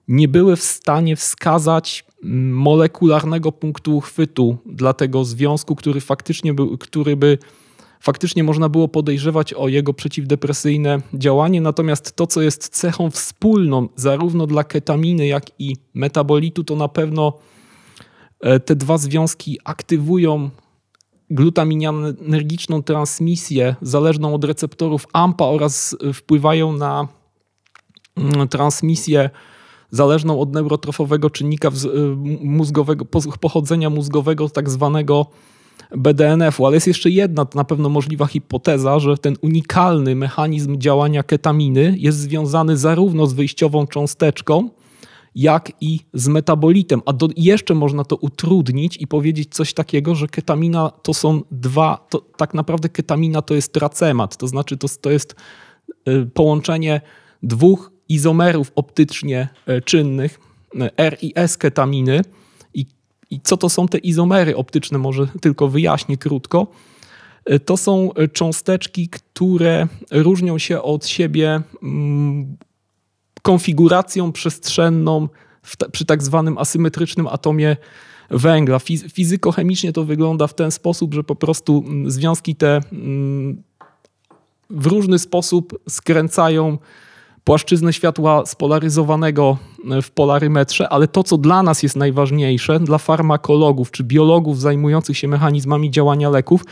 nie 0.09 0.29
były 0.29 0.57
w 0.57 0.63
stanie 0.63 1.17
wskazać 1.17 2.05
molekularnego 2.53 3.53
punktu 3.53 3.97
uchwytu 3.97 4.57
dla 4.67 4.93
tego 4.93 5.25
związku, 5.25 5.77
który 5.77 6.01
faktycznie 6.01 6.55
był, 6.55 6.79
który 6.79 7.17
by 7.17 7.39
faktycznie 8.01 8.45
można 8.45 8.69
było 8.69 8.89
podejrzewać 8.89 9.55
o 9.55 9.69
jego 9.69 9.95
przeciwdepresyjne 9.95 11.01
działanie. 11.15 11.61
Natomiast 11.61 12.17
to, 12.17 12.27
co 12.27 12.43
jest 12.43 12.69
cechą 12.69 13.11
wspólną 13.11 13.89
zarówno 13.97 14.47
dla 14.47 14.65
ketaminy, 14.65 15.27
jak 15.27 15.45
i 15.59 15.77
metabolitu, 15.95 16.65
to 16.65 16.77
na 16.77 16.89
pewno 16.89 17.33
e, 18.41 18.61
te 18.61 18.77
dwa 18.77 18.99
związki 18.99 19.59
aktywują 19.65 20.51
glutaminianergiczną 21.31 22.83
transmisję 22.83 23.77
zależną 23.83 24.35
od 24.35 24.45
receptorów 24.45 25.07
AMPA 25.13 25.45
oraz 25.45 25.97
wpływają 26.15 26.73
na 26.73 27.09
Mm, 28.21 28.49
transmisję 28.49 29.31
zależną 29.91 30.41
od 30.41 30.53
neurotrofowego 30.53 31.31
czynnika 31.31 31.69
y, 31.69 31.73
mózgowego, 32.45 33.05
pochodzenia 33.41 33.91
mózgowego, 33.91 34.49
tak 34.49 34.71
zwanego 34.71 35.27
BDNF-u. 35.97 36.67
Ale 36.67 36.77
jest 36.77 36.87
jeszcze 36.87 37.11
jedna 37.11 37.47
na 37.55 37.65
pewno 37.65 37.89
możliwa 37.89 38.27
hipoteza, 38.27 38.99
że 38.99 39.17
ten 39.19 39.37
unikalny 39.43 40.15
mechanizm 40.15 40.79
działania 40.79 41.23
ketaminy 41.23 41.95
jest 41.99 42.19
związany 42.19 42.77
zarówno 42.77 43.27
z 43.27 43.33
wyjściową 43.33 43.87
cząsteczką, 43.87 44.71
jak 45.35 45.73
i 45.81 46.01
z 46.15 46.29
metabolitem. 46.29 47.03
A 47.07 47.13
do, 47.13 47.29
jeszcze 47.37 47.75
można 47.75 48.05
to 48.05 48.17
utrudnić 48.17 48.97
i 48.97 49.07
powiedzieć 49.07 49.55
coś 49.55 49.75
takiego, 49.75 50.15
że 50.15 50.29
ketamina 50.29 50.91
to 51.03 51.15
są 51.15 51.43
dwa, 51.51 52.07
to, 52.11 52.19
tak 52.37 52.55
naprawdę 52.55 52.89
ketamina 52.89 53.43
to 53.43 53.55
jest 53.55 53.73
tracemat, 53.73 54.37
to 54.37 54.49
znaczy 54.49 54.77
to, 54.77 54.89
to 55.01 55.11
jest 55.11 55.35
y, 56.09 56.27
połączenie 56.35 57.01
dwóch 57.43 57.93
izomerów 58.09 58.73
optycznie 58.75 59.49
e, 59.67 59.81
czynnych, 59.81 60.41
e, 60.81 60.91
R 60.97 61.17
i 61.23 61.33
S 61.35 61.57
ketaminy. 61.57 62.21
I, 63.31 63.41
co 63.41 63.57
to 63.57 63.69
są 63.69 63.89
te 63.89 63.99
izomery 63.99 64.57
optyczne, 64.57 64.99
może 64.99 65.27
tylko 65.41 65.69
wyjaśnię 65.69 66.17
krótko. 66.17 66.67
E, 67.45 67.61
to 67.61 67.77
są 67.77 68.11
cząsteczki, 68.33 69.09
które 69.09 69.89
różnią 70.11 70.59
się 70.59 70.83
od 70.83 71.07
siebie 71.07 71.63
mm, 71.83 72.57
konfiguracją 73.43 74.33
przestrzenną 74.33 75.29
przy 75.93 76.05
tak 76.05 76.23
zwanym 76.23 76.59
asymetrycznym 76.59 77.27
atomie 77.27 77.77
węgla. 78.31 78.79
Fizykochemicznie 79.13 79.93
to 79.93 80.05
wygląda 80.05 80.47
w 80.47 80.55
ten 80.55 80.71
sposób, 80.71 81.15
że 81.15 81.25
po 81.25 81.37
prostu 81.37 81.85
mm, 81.87 82.11
związki 82.11 82.57
te 82.57 82.81
mm, 82.93 83.63
w 84.71 84.87
różny 84.87 85.19
sposób 85.19 85.79
skręcają 85.89 86.79
płaszczyznę 87.45 87.93
światła 87.93 88.47
spolaryzowanego 88.47 89.57
w 90.03 90.11
polarymetrze, 90.11 90.89
ale 90.89 91.09
to, 91.09 91.23
co 91.23 91.39
dla 91.39 91.63
nas 91.63 91.83
jest 91.83 91.97
najważniejsze, 91.97 92.81
dla 92.81 92.99
farmakologów 92.99 93.91
czy 93.91 94.05
biologów 94.05 94.61
zajmujących 94.61 95.19
się 95.19 95.29
mechanizmami 95.29 95.91
działania 95.91 96.31
leków, 96.31 96.65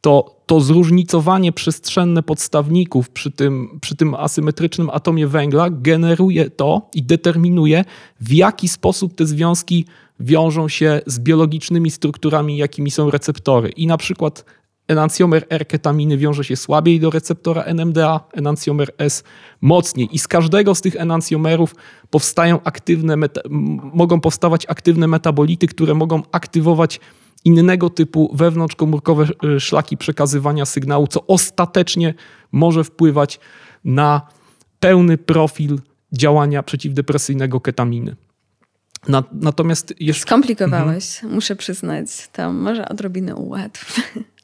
to 0.00 0.38
to 0.48 0.60
zróżnicowanie 0.60 1.52
przestrzenne 1.52 2.22
podstawników 2.22 3.10
przy 3.10 3.30
tym, 3.30 3.78
przy 3.80 3.96
tym 3.96 4.14
asymetrycznym 4.14 4.90
atomie 4.90 5.26
węgla 5.26 5.70
generuje 5.70 6.50
to 6.50 6.88
i 6.94 7.02
determinuje, 7.02 7.84
w 8.20 8.32
jaki 8.32 8.68
sposób 8.68 9.14
te 9.14 9.26
związki 9.26 9.86
wiążą 10.20 10.68
się 10.68 11.00
z 11.06 11.18
biologicznymi 11.18 11.90
strukturami, 11.90 12.56
jakimi 12.56 12.90
są 12.90 13.10
receptory. 13.10 13.68
I 13.68 13.86
na 13.86 13.96
przykład 13.96 14.44
enancjomer 14.88 15.46
R-ketaminy 15.50 16.18
wiąże 16.18 16.44
się 16.44 16.56
słabiej 16.56 17.00
do 17.00 17.10
receptora 17.10 17.62
NMDA, 17.62 18.20
enancjomer 18.32 18.94
S 18.98 19.24
mocniej. 19.60 20.08
I 20.12 20.18
z 20.18 20.28
każdego 20.28 20.74
z 20.74 20.80
tych 20.80 20.96
enancjomerów 20.96 21.74
powstają 22.10 22.62
aktywne, 22.62 23.16
mogą 23.92 24.20
powstawać 24.20 24.66
aktywne 24.66 25.06
metabolity, 25.06 25.66
które 25.66 25.94
mogą 25.94 26.22
aktywować 26.32 27.00
innego 27.44 27.90
typu 27.90 28.30
wewnątrzkomórkowe 28.34 29.26
e, 29.56 29.60
szlaki 29.60 29.96
przekazywania 29.96 30.66
sygnału, 30.66 31.06
co 31.06 31.26
ostatecznie 31.26 32.14
może 32.52 32.84
wpływać 32.84 33.40
na 33.84 34.22
pełny 34.80 35.18
profil 35.18 35.80
działania 36.12 36.62
przeciwdepresyjnego 36.62 37.60
ketaminy. 37.60 38.16
natomiast 39.32 39.94
jeszcze... 40.00 40.22
Skomplikowałeś, 40.22 41.16
mhm. 41.16 41.34
muszę 41.34 41.56
przyznać. 41.56 42.28
To 42.32 42.52
może 42.52 42.88
odrobinę 42.88 43.36
ułatw. 43.36 44.00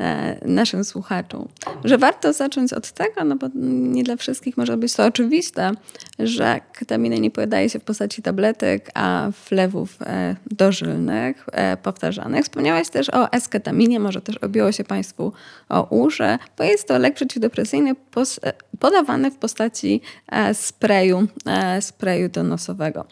E, 0.00 0.38
naszym 0.48 0.84
słuchaczom, 0.84 1.48
że 1.84 1.98
warto 1.98 2.32
zacząć 2.32 2.72
od 2.72 2.92
tego, 2.92 3.24
no 3.24 3.36
bo 3.36 3.46
nie 3.54 4.04
dla 4.04 4.16
wszystkich 4.16 4.56
może 4.56 4.76
być 4.76 4.94
to 4.94 5.04
oczywiste, 5.04 5.70
że 6.18 6.60
ketaminy 6.72 7.20
nie 7.20 7.30
podaje 7.30 7.70
się 7.70 7.78
w 7.78 7.84
postaci 7.84 8.22
tabletek, 8.22 8.90
a 8.94 9.30
wlewów 9.50 10.02
e, 10.02 10.36
dożylnych, 10.46 11.46
e, 11.52 11.76
powtarzanych. 11.76 12.44
Wspomniałaś 12.44 12.88
też 12.88 13.10
o 13.10 13.32
esketaminie, 13.32 14.00
może 14.00 14.20
też 14.20 14.36
obiło 14.36 14.72
się 14.72 14.84
Państwu 14.84 15.32
o 15.68 15.82
uszy, 15.82 16.38
bo 16.58 16.64
jest 16.64 16.88
to 16.88 16.98
lek 16.98 17.14
przeciwdepresyjny 17.14 17.94
podawany 18.78 19.30
w 19.30 19.36
postaci 19.36 20.00
sprayu, 20.52 21.26
sprayu 21.80 22.28
donosowego. 22.28 23.04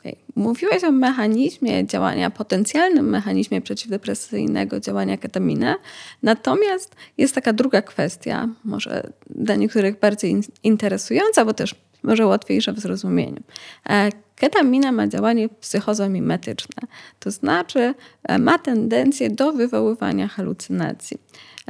Okay. 0.00 0.16
Mówiłeś 0.34 0.84
o 0.84 0.92
mechanizmie 0.92 1.86
działania, 1.86 2.30
potencjalnym 2.30 3.10
mechanizmie 3.10 3.60
przeciwdepresyjnego 3.60 4.80
działania 4.80 5.16
ketaminy, 5.16 5.74
natomiast 6.22 6.96
jest 7.18 7.34
taka 7.34 7.52
druga 7.52 7.82
kwestia, 7.82 8.48
może 8.64 9.12
dla 9.30 9.54
niektórych 9.54 9.98
bardziej 9.98 10.36
interesująca, 10.62 11.44
bo 11.44 11.54
też 11.54 11.74
może 12.02 12.26
łatwiejsza 12.26 12.72
w 12.72 12.78
zrozumieniu. 12.78 13.42
E, 13.90 14.10
ketamina 14.36 14.92
ma 14.92 15.08
działanie 15.08 15.48
psychozomimetyczne, 15.48 16.88
to 17.18 17.30
znaczy 17.30 17.94
e, 18.22 18.38
ma 18.38 18.58
tendencję 18.58 19.30
do 19.30 19.52
wywoływania 19.52 20.28
halucynacji. 20.28 21.18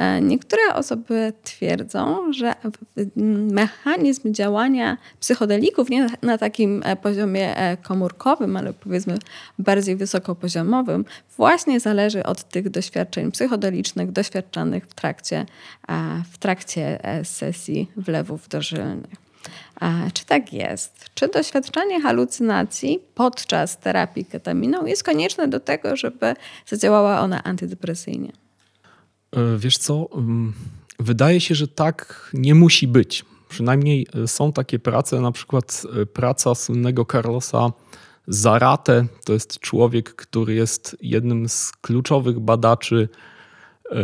E, 0.00 0.20
niektóre 0.20 0.74
osoby 0.74 1.32
twierdzą, 1.42 2.32
że 2.32 2.54
mechanizm 3.52 4.34
działania 4.34 4.96
psychodelików 5.20 5.90
nie 5.90 6.06
na 6.22 6.38
takim 6.38 6.82
e, 6.84 6.96
poziomie 6.96 7.56
e, 7.56 7.76
komórkowym, 7.76 8.56
ale 8.56 8.72
powiedzmy 8.72 9.18
bardziej 9.58 9.96
wysokopoziomowym, 9.96 11.04
właśnie 11.36 11.80
zależy 11.80 12.22
od 12.22 12.48
tych 12.48 12.70
doświadczeń 12.70 13.32
psychodelicznych 13.32 14.12
doświadczanych 14.12 14.86
w 14.86 14.94
trakcie, 14.94 15.46
w 16.32 16.38
trakcie 16.38 16.98
sesji 17.24 17.90
wlewów 17.96 18.48
dożylnych. 18.48 19.30
Czy 20.14 20.26
tak 20.26 20.52
jest? 20.52 21.06
Czy 21.14 21.28
doświadczanie 21.28 22.00
halucynacji 22.00 23.00
podczas 23.14 23.78
terapii 23.78 24.24
ketaminą 24.24 24.86
jest 24.86 25.04
konieczne 25.04 25.48
do 25.48 25.60
tego, 25.60 25.96
żeby 25.96 26.34
zadziałała 26.66 27.20
ona 27.20 27.44
antydepresyjnie? 27.44 28.32
E, 29.36 29.58
wiesz 29.58 29.78
co? 29.78 30.08
Wydaje 30.98 31.40
się, 31.40 31.54
że 31.54 31.68
tak 31.68 32.30
nie 32.34 32.54
musi 32.54 32.88
być. 32.88 33.24
Przynajmniej 33.48 34.06
e, 34.14 34.28
są 34.28 34.52
takie 34.52 34.78
prace, 34.78 35.20
na 35.20 35.32
przykład 35.32 35.82
e, 36.02 36.06
praca 36.06 36.54
słynnego 36.54 37.04
Carlosa 37.04 37.72
Zarate. 38.26 39.06
To 39.24 39.32
jest 39.32 39.58
człowiek, 39.58 40.14
który 40.14 40.54
jest 40.54 40.96
jednym 41.00 41.48
z 41.48 41.72
kluczowych 41.72 42.40
badaczy, 42.40 43.08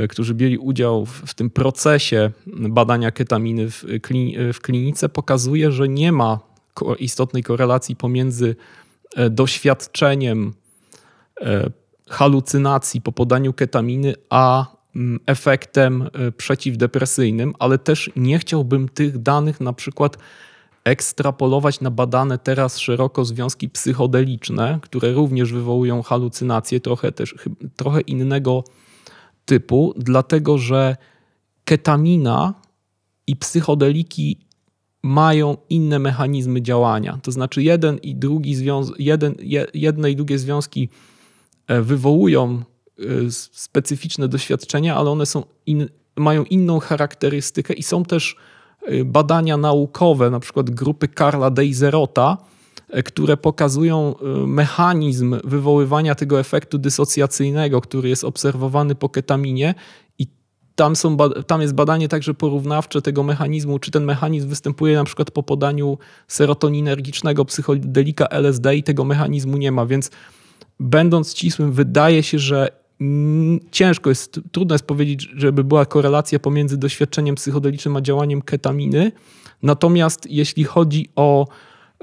którzy 0.09 0.35
mieli 0.35 0.59
udział 0.59 1.07
w, 1.07 1.35
tym 1.35 1.51
procesie 1.51 2.31
badania 2.47 3.11
ketaminy 3.11 3.71
w, 3.71 4.61
klinice. 4.63 5.09
Pokazuje, 5.09 5.73
że 5.73 5.89
nie 5.89 6.13
ma 6.13 6.39
istotnej 6.99 7.43
korelacji 7.43 7.97
pomiędzy 7.97 8.57
doświadczeniem 9.31 10.55
halucynacji 12.09 13.01
po 13.01 13.13
podaniu 13.13 13.53
ketaminy, 13.53 14.15
a 14.31 14.76
efektem 15.27 16.03
e, 16.03 16.33
przeciwdepresyjnym, 16.33 17.55
ale 17.59 17.79
też 17.79 18.11
nie 18.17 18.39
chciałbym 18.39 18.89
tych 18.89 19.19
danych 19.19 19.61
na 19.61 19.73
przykład 19.73 20.17
ekstrapolować 20.85 21.81
na 21.81 21.91
badane 21.91 22.39
teraz 22.39 22.79
szeroko 22.79 23.25
związki 23.25 23.69
psychodeliczne, 23.69 24.79
które 24.83 25.13
również 25.13 25.53
wywołują 25.53 26.03
halucynacje, 26.03 26.81
trochę 26.81 27.13
też 27.13 27.35
trochę 27.77 28.01
innego 28.01 28.65
typu, 29.45 29.95
dlatego 29.97 30.59
że 30.59 30.97
ketamina 31.65 32.55
i 33.27 33.37
psychodeliki 33.37 34.39
mają 35.03 35.57
inne 35.69 35.99
mechanizmy 35.99 36.63
działania. 36.63 37.19
To 37.23 37.33
znaczy 37.33 37.63
jeden 37.63 37.99
i 37.99 38.15
drugi 38.15 38.57
związ- 38.57 38.95
jeden, 38.99 39.35
jedne 39.75 40.11
i 40.11 40.17
drugie 40.17 40.39
związki 40.39 40.89
e, 41.67 41.83
wywołują 41.83 42.63
Y, 42.63 42.76
specyficzne 43.31 44.29
doświadczenia, 44.29 44.97
ale 44.97 45.11
one 45.11 45.27
są 45.27 45.43
in, 45.67 45.89
mają 46.17 46.45
inną 46.45 46.81
charakterystykę 46.81 47.75
i 47.75 47.83
są 47.83 48.05
też 48.05 48.37
y, 48.89 49.05
badania 49.05 49.57
naukowe, 49.57 50.31
na 50.31 50.41
przykład 50.41 50.71
grupy 50.71 51.09
Karla 51.09 51.51
Deizerota, 51.51 52.37
y, 52.97 53.03
które 53.03 53.37
pokazują 53.37 54.15
mechanizm 54.47 55.37
wywoływania 55.45 56.15
tego 56.15 56.41
efektu 56.41 56.79
dysocjacyjnego, 56.79 57.81
który 57.81 58.09
jest 58.09 58.25
obserwowany 58.25 58.95
po 58.95 59.09
ketaminie 59.09 59.75
i 60.19 60.27
tam, 60.75 60.97
są, 60.97 61.17
tam 61.47 61.61
jest 61.61 61.75
badanie 61.75 62.09
także 62.09 62.35
porównawcze 62.35 63.03
tego 63.03 63.23
mechanizmu, 63.23 63.79
czy 63.79 63.91
ten 63.91 64.05
mechanizm 64.05 64.49
występuje 64.49 64.97
na 64.97 65.05
przykład 65.05 65.31
po 65.31 65.43
podaniu 65.43 65.99
serotoninergicznego 66.29 67.45
psychodelika 67.45 68.27
LSD 68.27 68.77
i 68.77 68.83
tego 68.83 69.05
mechanizmu 69.05 69.57
nie 69.57 69.73
ma, 69.73 69.87
więc 69.87 70.11
będąc 70.81 71.31
ścisłym, 71.31 71.73
wydaje 71.73 72.23
się, 72.23 72.39
że 72.39 72.86
ciężko 73.71 74.11
jest, 74.11 74.41
trudno 74.53 74.75
jest 74.75 74.87
powiedzieć, 74.87 75.29
żeby 75.37 75.65
była 75.65 75.87
korelacja 75.87 76.39
pomiędzy 76.39 76.77
doświadczeniem 76.77 77.35
psychodelicznym 77.35 77.97
a 77.97 78.01
działaniem 78.01 78.43
ketaminy. 78.43 79.13
Natomiast 79.63 80.31
jeśli 80.31 80.65
chodzi 80.65 81.09
o 81.17 81.47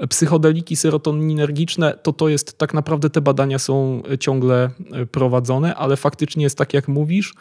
psychodeliki 0.08 0.76
serotoninergiczne, 0.76 1.98
to 2.02 2.12
to 2.12 2.28
jest 2.28 2.58
tak 2.58 2.74
naprawdę 2.74 3.10
te 3.10 3.20
badania 3.20 3.58
są 3.58 4.02
ciągle 4.20 4.70
e, 4.92 5.06
prowadzone, 5.06 5.74
ale 5.74 5.96
faktycznie 5.96 6.44
jest 6.44 6.58
tak 6.58 6.74
jak 6.74 6.88
mówisz. 6.88 7.34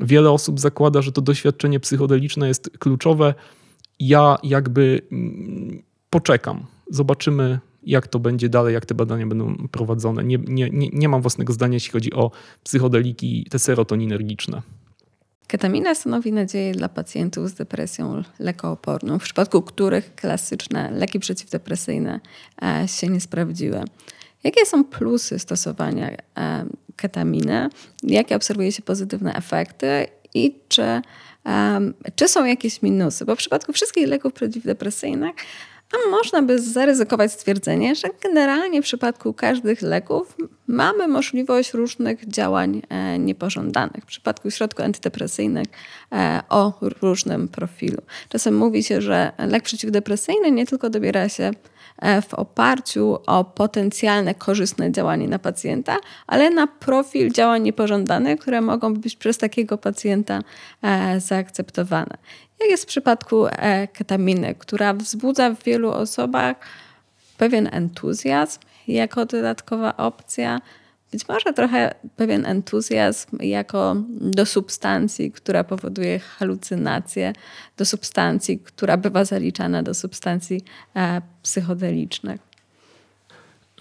Wiele 0.00 0.30
osób 0.30 0.60
zakłada, 0.60 1.02
że 1.02 1.12
to 1.12 1.20
doświadczenie 1.20 1.80
psychodeliczne 1.80 2.48
jest 2.48 2.70
kluczowe. 2.78 3.34
Ja 4.00 4.36
jakby 4.42 5.00
mm, 5.12 5.82
poczekam. 6.10 6.66
Zobaczymy, 6.90 7.58
jak 7.82 8.06
to 8.06 8.18
będzie 8.18 8.48
dalej, 8.48 8.74
jak 8.74 8.86
te 8.86 8.94
badania 8.94 9.26
będą 9.26 9.68
prowadzone. 9.72 10.24
Nie, 10.24 10.38
nie, 10.38 10.70
nie, 10.70 10.88
nie 10.92 11.08
mam 11.08 11.22
własnego 11.22 11.52
zdania, 11.52 11.74
jeśli 11.74 11.92
chodzi 11.92 12.12
o 12.12 12.30
psychodeliki, 12.64 13.46
te 13.50 13.58
serotoninergiczne. 13.58 14.62
Ketamina 15.46 15.94
stanowi 15.94 16.32
nadzieję 16.32 16.72
dla 16.72 16.88
pacjentów 16.88 17.48
z 17.48 17.54
depresją 17.54 18.22
lekooporną, 18.38 19.18
w 19.18 19.22
przypadku 19.22 19.62
których 19.62 20.14
klasyczne 20.14 20.90
leki 20.90 21.20
przeciwdepresyjne 21.20 22.20
e, 22.62 22.88
się 22.88 23.08
nie 23.08 23.20
sprawdziły. 23.20 23.84
Jakie 24.44 24.66
są 24.66 24.84
plusy 24.84 25.38
stosowania 25.38 26.10
e, 26.10 26.66
ketaminy? 26.96 27.68
Jakie 28.02 28.36
obserwuje 28.36 28.72
się 28.72 28.82
pozytywne 28.82 29.34
efekty 29.34 30.06
i 30.34 30.60
czy, 30.68 31.02
czy 32.16 32.28
są 32.28 32.44
jakieś 32.44 32.82
minusy? 32.82 33.24
Bo 33.24 33.34
w 33.34 33.38
przypadku 33.38 33.72
wszystkich 33.72 34.08
leków 34.08 34.32
przeciwdepresyjnych 34.32 35.34
a 35.92 36.10
można 36.10 36.42
by 36.42 36.58
zaryzykować 36.58 37.32
stwierdzenie, 37.32 37.94
że 37.94 38.08
generalnie 38.22 38.82
w 38.82 38.84
przypadku 38.84 39.34
każdych 39.34 39.82
leków 39.82 40.36
mamy 40.66 41.08
możliwość 41.08 41.72
różnych 41.72 42.28
działań 42.28 42.82
e, 42.88 43.18
niepożądanych. 43.18 44.04
W 44.04 44.06
przypadku 44.06 44.50
środków 44.50 44.84
antydepresyjnych 44.84 45.66
e, 46.12 46.40
o 46.48 46.72
różnym 47.02 47.48
profilu. 47.48 48.02
Czasem 48.28 48.56
mówi 48.56 48.82
się, 48.82 49.00
że 49.00 49.32
lek 49.38 49.62
przeciwdepresyjny 49.62 50.50
nie 50.50 50.66
tylko 50.66 50.90
dobiera 50.90 51.28
się 51.28 51.50
w 52.28 52.34
oparciu 52.34 53.18
o 53.26 53.44
potencjalne 53.44 54.34
korzystne 54.34 54.92
działanie 54.92 55.28
na 55.28 55.38
pacjenta, 55.38 55.96
ale 56.26 56.50
na 56.50 56.66
profil 56.66 57.32
działań 57.32 57.62
niepożądanych, 57.62 58.40
które 58.40 58.60
mogą 58.60 58.94
być 58.94 59.16
przez 59.16 59.38
takiego 59.38 59.78
pacjenta 59.78 60.40
e, 60.82 61.20
zaakceptowane. 61.20 62.16
Jak 62.60 62.70
jest 62.70 62.84
w 62.84 62.86
przypadku 62.86 63.46
e, 63.46 63.88
ketaminy, 63.88 64.54
która 64.54 64.94
wzbudza 64.94 65.50
w 65.50 65.62
wielu 65.62 65.90
osobach 65.90 66.56
pewien 67.38 67.68
entuzjazm 67.72 68.60
jako 68.88 69.26
dodatkowa 69.26 69.96
opcja, 69.96 70.60
być 71.12 71.28
może 71.28 71.52
trochę 71.52 71.94
pewien 72.16 72.46
entuzjazm 72.46 73.36
jako 73.40 73.96
do 74.20 74.46
substancji, 74.46 75.32
która 75.32 75.64
powoduje 75.64 76.18
halucynacje, 76.18 77.32
do 77.76 77.84
substancji, 77.84 78.58
która 78.58 78.96
bywa 78.96 79.24
zaliczana 79.24 79.82
do 79.82 79.94
substancji 79.94 80.64
e, 80.96 81.22
psychodelicznych. 81.42 82.40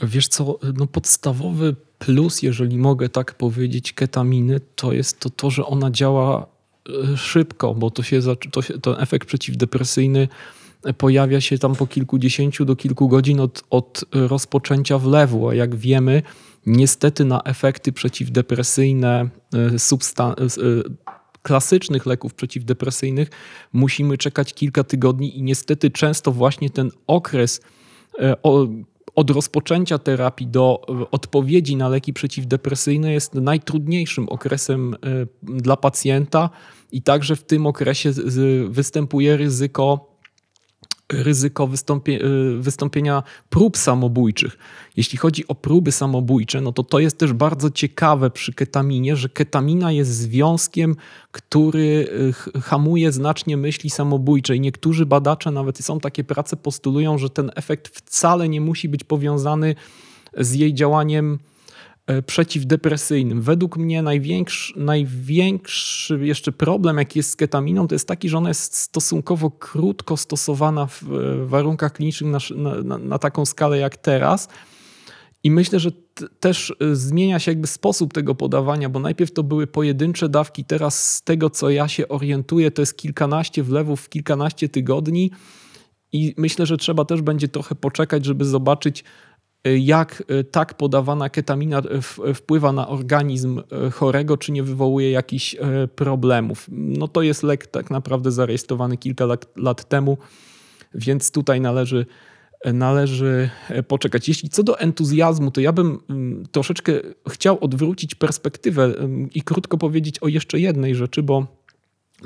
Wiesz 0.01 0.27
co, 0.27 0.59
no 0.73 0.87
podstawowy 0.87 1.75
plus, 1.99 2.41
jeżeli 2.41 2.77
mogę 2.77 3.09
tak 3.09 3.33
powiedzieć, 3.33 3.93
ketaminy, 3.93 4.59
to 4.75 4.93
jest 4.93 5.19
to, 5.19 5.29
to 5.29 5.49
że 5.49 5.65
ona 5.65 5.91
działa 5.91 6.47
e, 7.13 7.17
szybko, 7.17 7.73
bo 7.73 7.91
to 7.91 8.03
się, 8.03 8.21
to 8.51 8.61
się, 8.61 8.79
ten 8.79 8.95
efekt 8.97 9.27
przeciwdepresyjny 9.27 10.27
pojawia 10.93 11.41
się 11.41 11.57
tam 11.57 11.75
po 11.75 11.87
kilkudziesięciu 11.87 12.65
do 12.65 12.75
kilku 12.75 13.07
godzin 13.07 13.39
od, 13.39 13.63
od 13.69 14.05
rozpoczęcia 14.13 14.97
wlewu, 14.97 15.49
a 15.49 15.55
jak 15.55 15.75
wiemy, 15.75 16.21
niestety 16.65 17.25
na 17.25 17.41
efekty 17.41 17.91
przeciwdepresyjne 17.91 19.29
e, 19.53 19.57
substan- 19.69 20.35
e, 20.41 20.83
klasycznych 21.41 22.05
leków 22.05 22.33
przeciwdepresyjnych 22.33 23.29
musimy 23.73 24.17
czekać 24.17 24.53
kilka 24.53 24.83
tygodni 24.83 25.37
i 25.37 25.43
niestety 25.43 25.91
często 25.91 26.31
właśnie 26.31 26.69
ten 26.69 26.91
okres 27.07 27.61
od 29.17 29.29
rozpoczęcia 29.29 29.97
terapii 29.97 30.47
do 30.47 30.81
e, 30.89 31.11
odpowiedzi 31.11 31.75
na 31.75 31.89
leki 31.89 32.13
przeciwdepresyjne 32.13 33.13
jest 33.13 33.33
najtrudniejszym 33.33 34.29
okresem 34.29 34.93
e, 34.93 34.97
dla 35.43 35.77
pacjenta 35.77 36.49
i 36.91 37.01
także 37.01 37.35
w 37.35 37.43
tym 37.43 37.67
okresie 37.67 38.11
występuje 38.69 39.37
ryzyko 39.37 40.16
ryzyko 41.13 41.67
wystąpie, 41.67 42.25
y, 42.25 42.57
wystąpienia 42.59 43.23
prób 43.49 43.77
samobójczych. 43.77 44.57
Jeśli 44.97 45.17
chodzi 45.17 45.47
o 45.47 45.55
próby 45.55 45.91
samobójcze, 45.91 46.61
no 46.61 46.73
to 46.73 46.83
to 46.83 46.99
jest 46.99 47.17
też 47.17 47.33
bardzo 47.33 47.69
ciekawe 47.69 48.29
przy 48.29 48.53
ketaminie, 48.53 49.15
że 49.15 49.29
ketamina 49.29 49.91
jest 49.91 50.11
związkiem, 50.11 50.95
który 51.31 52.07
y, 52.55 52.61
hamuje 52.61 53.11
znacznie 53.11 53.57
myśli 53.57 53.89
samobójcze 53.89 54.55
i 54.55 54.59
niektórzy 54.59 55.05
badacze, 55.05 55.51
nawet 55.51 55.77
są 55.77 55.99
takie 55.99 56.23
prace, 56.23 56.57
postulują, 56.57 57.17
że 57.17 57.29
ten 57.29 57.51
efekt 57.55 57.87
wcale 57.87 58.49
nie 58.49 58.61
musi 58.61 58.89
być 58.89 59.03
powiązany 59.03 59.75
z 60.37 60.53
jej 60.53 60.73
działaniem 60.73 61.39
przeciwdepresyjnym. 62.25 63.41
Według 63.41 63.77
mnie 63.77 64.01
największy, 64.01 64.73
największy 64.79 66.19
jeszcze 66.21 66.51
problem, 66.51 66.97
jaki 66.97 67.19
jest 67.19 67.29
z 67.29 67.35
ketaminą, 67.35 67.87
to 67.87 67.95
jest 67.95 68.07
taki, 68.07 68.29
że 68.29 68.37
ona 68.37 68.49
jest 68.49 68.75
stosunkowo 68.75 69.51
krótko 69.51 70.17
stosowana 70.17 70.85
w 70.87 71.03
warunkach 71.45 71.93
klinicznych 71.93 72.51
na, 72.55 72.81
na, 72.83 72.97
na 72.97 73.19
taką 73.19 73.45
skalę 73.45 73.77
jak 73.77 73.97
teraz. 73.97 74.49
I 75.43 75.51
myślę, 75.51 75.79
że 75.79 75.91
też 76.39 76.73
e, 76.79 76.95
zmienia 76.95 77.39
się 77.39 77.51
jakby 77.51 77.67
sposób 77.67 78.13
tego 78.13 78.35
podawania, 78.35 78.89
bo 78.89 78.99
najpierw 78.99 79.31
to 79.31 79.43
były 79.43 79.67
pojedyncze 79.67 80.29
dawki, 80.29 80.65
teraz 80.65 81.13
z 81.13 81.21
tego 81.21 81.49
co 81.49 81.69
ja 81.69 81.87
się 81.87 82.07
orientuję, 82.07 82.71
to 82.71 82.81
jest 82.81 82.97
kilkanaście 82.97 83.63
wlewów 83.63 84.09
kilkanaście 84.09 84.69
tygodni. 84.69 85.31
I 86.11 86.33
myślę, 86.37 86.65
że 86.65 86.77
trzeba 86.77 87.05
też 87.05 87.21
będzie 87.21 87.47
trochę 87.47 87.75
poczekać, 87.75 88.25
żeby 88.25 88.45
zobaczyć, 88.45 89.03
jak 89.63 90.23
e, 90.27 90.43
tak 90.43 90.73
podawana 90.73 91.29
ketamina 91.29 91.81
wpływa 92.35 92.71
na 92.71 92.87
organizm 92.87 93.61
chorego, 93.93 94.37
czy 94.37 94.51
nie 94.51 94.63
wywołuje 94.63 95.11
jakichś 95.11 95.55
problemów. 95.95 96.67
No 96.71 97.07
to 97.07 97.21
jest 97.21 97.43
lek 97.43 97.67
tak 97.67 97.91
naprawdę 97.91 98.31
zarejestrowany 98.31 98.97
kilka 98.97 99.25
lat, 99.25 99.45
lat 99.55 99.89
temu, 99.89 100.17
więc 100.93 101.31
tutaj 101.31 101.61
należy 101.61 102.05
należy 102.65 103.49
poczekać. 103.87 104.27
Jeśli 104.27 104.49
co 104.49 104.63
do 104.63 104.79
entuzjazmu, 104.79 105.51
to 105.51 105.61
ja 105.61 105.71
bym 105.71 105.99
mm, 106.09 106.45
troszeczkę 106.51 106.91
chciał 107.29 107.57
odwrócić 107.61 108.15
perspektywę 108.15 108.83
mm, 108.83 109.29
i 109.33 109.41
krótko 109.41 109.77
powiedzieć 109.77 110.19
o 110.19 110.27
jeszcze 110.27 110.59
jednej 110.59 110.95
rzeczy, 110.95 111.23
bo 111.23 111.47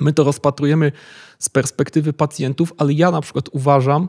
my 0.01 0.13
to 0.13 0.23
rozpatrujemy 0.23 0.91
z 1.39 1.49
perspektywy 1.49 2.13
pacjentów, 2.13 2.73
ale 2.77 2.93
ja 2.93 3.11
na 3.11 3.21
przykład 3.21 3.49
uważam, 3.51 4.07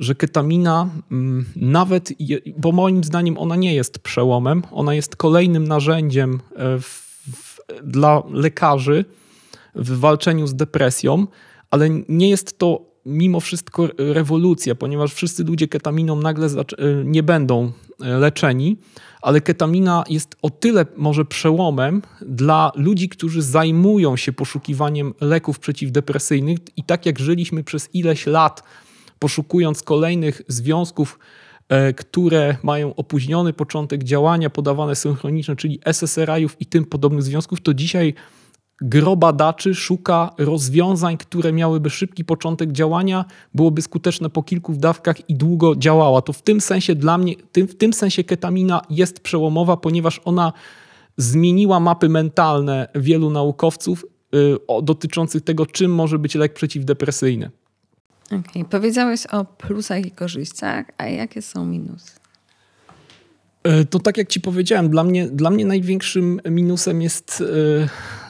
że 0.00 0.14
ketamina 0.14 0.88
mm, 1.10 1.44
nawet, 1.56 2.12
bo 2.56 2.72
moim 2.72 3.04
zdaniem 3.04 3.38
ona 3.38 3.56
nie 3.56 3.74
jest 3.74 3.98
przełomem, 3.98 4.62
ona 4.70 4.94
jest 4.94 5.16
kolejnym 5.16 5.68
narzędziem 5.68 6.40
e, 6.56 6.78
w, 6.78 6.84
w, 7.32 7.60
dla 7.82 8.22
lekarzy 8.30 9.04
w 9.74 9.98
walczeniu 9.98 10.46
z 10.46 10.54
depresją, 10.54 11.26
ale 11.70 11.90
nie 12.08 12.30
jest 12.30 12.58
to 12.58 12.90
mimo 13.06 13.40
wszystko 13.40 13.88
rewolucja, 13.98 14.74
ponieważ 14.74 15.14
wszyscy 15.14 15.44
ludzie 15.44 15.68
ketaminą 15.68 16.16
nagle 16.16 16.46
e, 16.46 16.50
nie 17.04 17.22
będą 17.22 17.72
e, 18.00 18.18
leczeni, 18.18 18.76
ale 19.22 19.40
ketamina 19.40 20.04
jest 20.08 20.36
o 20.42 20.50
tyle 20.50 20.86
może 20.96 21.24
przełomem 21.24 22.02
dla 22.22 22.72
ludzi, 22.74 23.08
którzy 23.08 23.42
zajmują 23.42 24.16
się 24.16 24.32
poszukiwaniem 24.32 25.14
leków 25.20 25.58
przeciwdepresyjnych 25.58 26.58
i 26.76 26.84
tak 26.84 27.06
jak 27.06 27.18
żyliśmy 27.18 27.64
przez 27.64 27.94
ileś 27.94 28.26
lat 28.26 28.62
poszukując 29.20 29.82
kolejnych 29.82 30.42
związków, 30.48 31.18
e, 31.68 31.92
które 31.92 32.56
mają 32.62 32.94
opóźniony 32.94 33.52
początek 33.52 34.04
działania, 34.04 34.50
podawane 34.50 34.96
synchroniczne, 34.96 35.56
czyli 35.56 35.80
SSRI-ów 35.84 36.56
i 36.60 36.66
tym 36.66 36.84
podobnych 36.84 37.22
związków, 37.22 37.60
to 37.60 37.74
dzisiaj 37.74 38.14
gro 38.80 39.16
badaczy 39.16 39.74
szuka 39.74 40.30
rozwiązań, 40.38 41.16
które 41.16 41.52
miałyby 41.52 41.90
szybki 41.90 42.24
początek 42.24 42.72
działania, 42.72 43.24
byłoby 43.54 43.82
skuteczne 43.82 44.30
po 44.30 44.42
kilku 44.42 44.72
dawkach 44.72 45.30
i 45.30 45.34
długo 45.34 45.76
działała. 45.76 46.22
To 46.22 46.32
w 46.32 46.42
tym 46.42 46.60
sensie 46.60 46.94
dla 46.94 47.18
mnie, 47.18 47.34
w 47.68 47.74
tym 47.74 47.92
sensie 47.92 48.24
ketamina 48.24 48.82
jest 48.90 49.20
przełomowa, 49.20 49.76
ponieważ 49.76 50.20
ona 50.24 50.52
zmieniła 51.16 51.80
mapy 51.80 52.08
mentalne 52.08 52.88
wielu 52.94 53.30
naukowców 53.30 54.04
y, 54.34 54.56
dotyczących 54.82 55.42
tego, 55.42 55.66
czym 55.66 55.94
może 55.94 56.18
być 56.18 56.34
lek 56.34 56.54
przeciwdepresyjny. 56.54 57.50
Okay. 58.30 58.64
Powiedziałeś 58.64 59.26
o 59.26 59.44
plusach 59.44 60.06
i 60.06 60.10
korzyściach, 60.10 60.86
a 60.98 61.06
jakie 61.06 61.42
są 61.42 61.66
minusy? 61.66 62.12
E, 63.62 63.84
to 63.84 63.98
tak 63.98 64.16
jak 64.16 64.28
ci 64.28 64.40
powiedziałem, 64.40 64.90
dla 64.90 65.04
mnie, 65.04 65.28
dla 65.28 65.50
mnie 65.50 65.64
największym 65.64 66.40
minusem 66.50 67.02
jest 67.02 67.42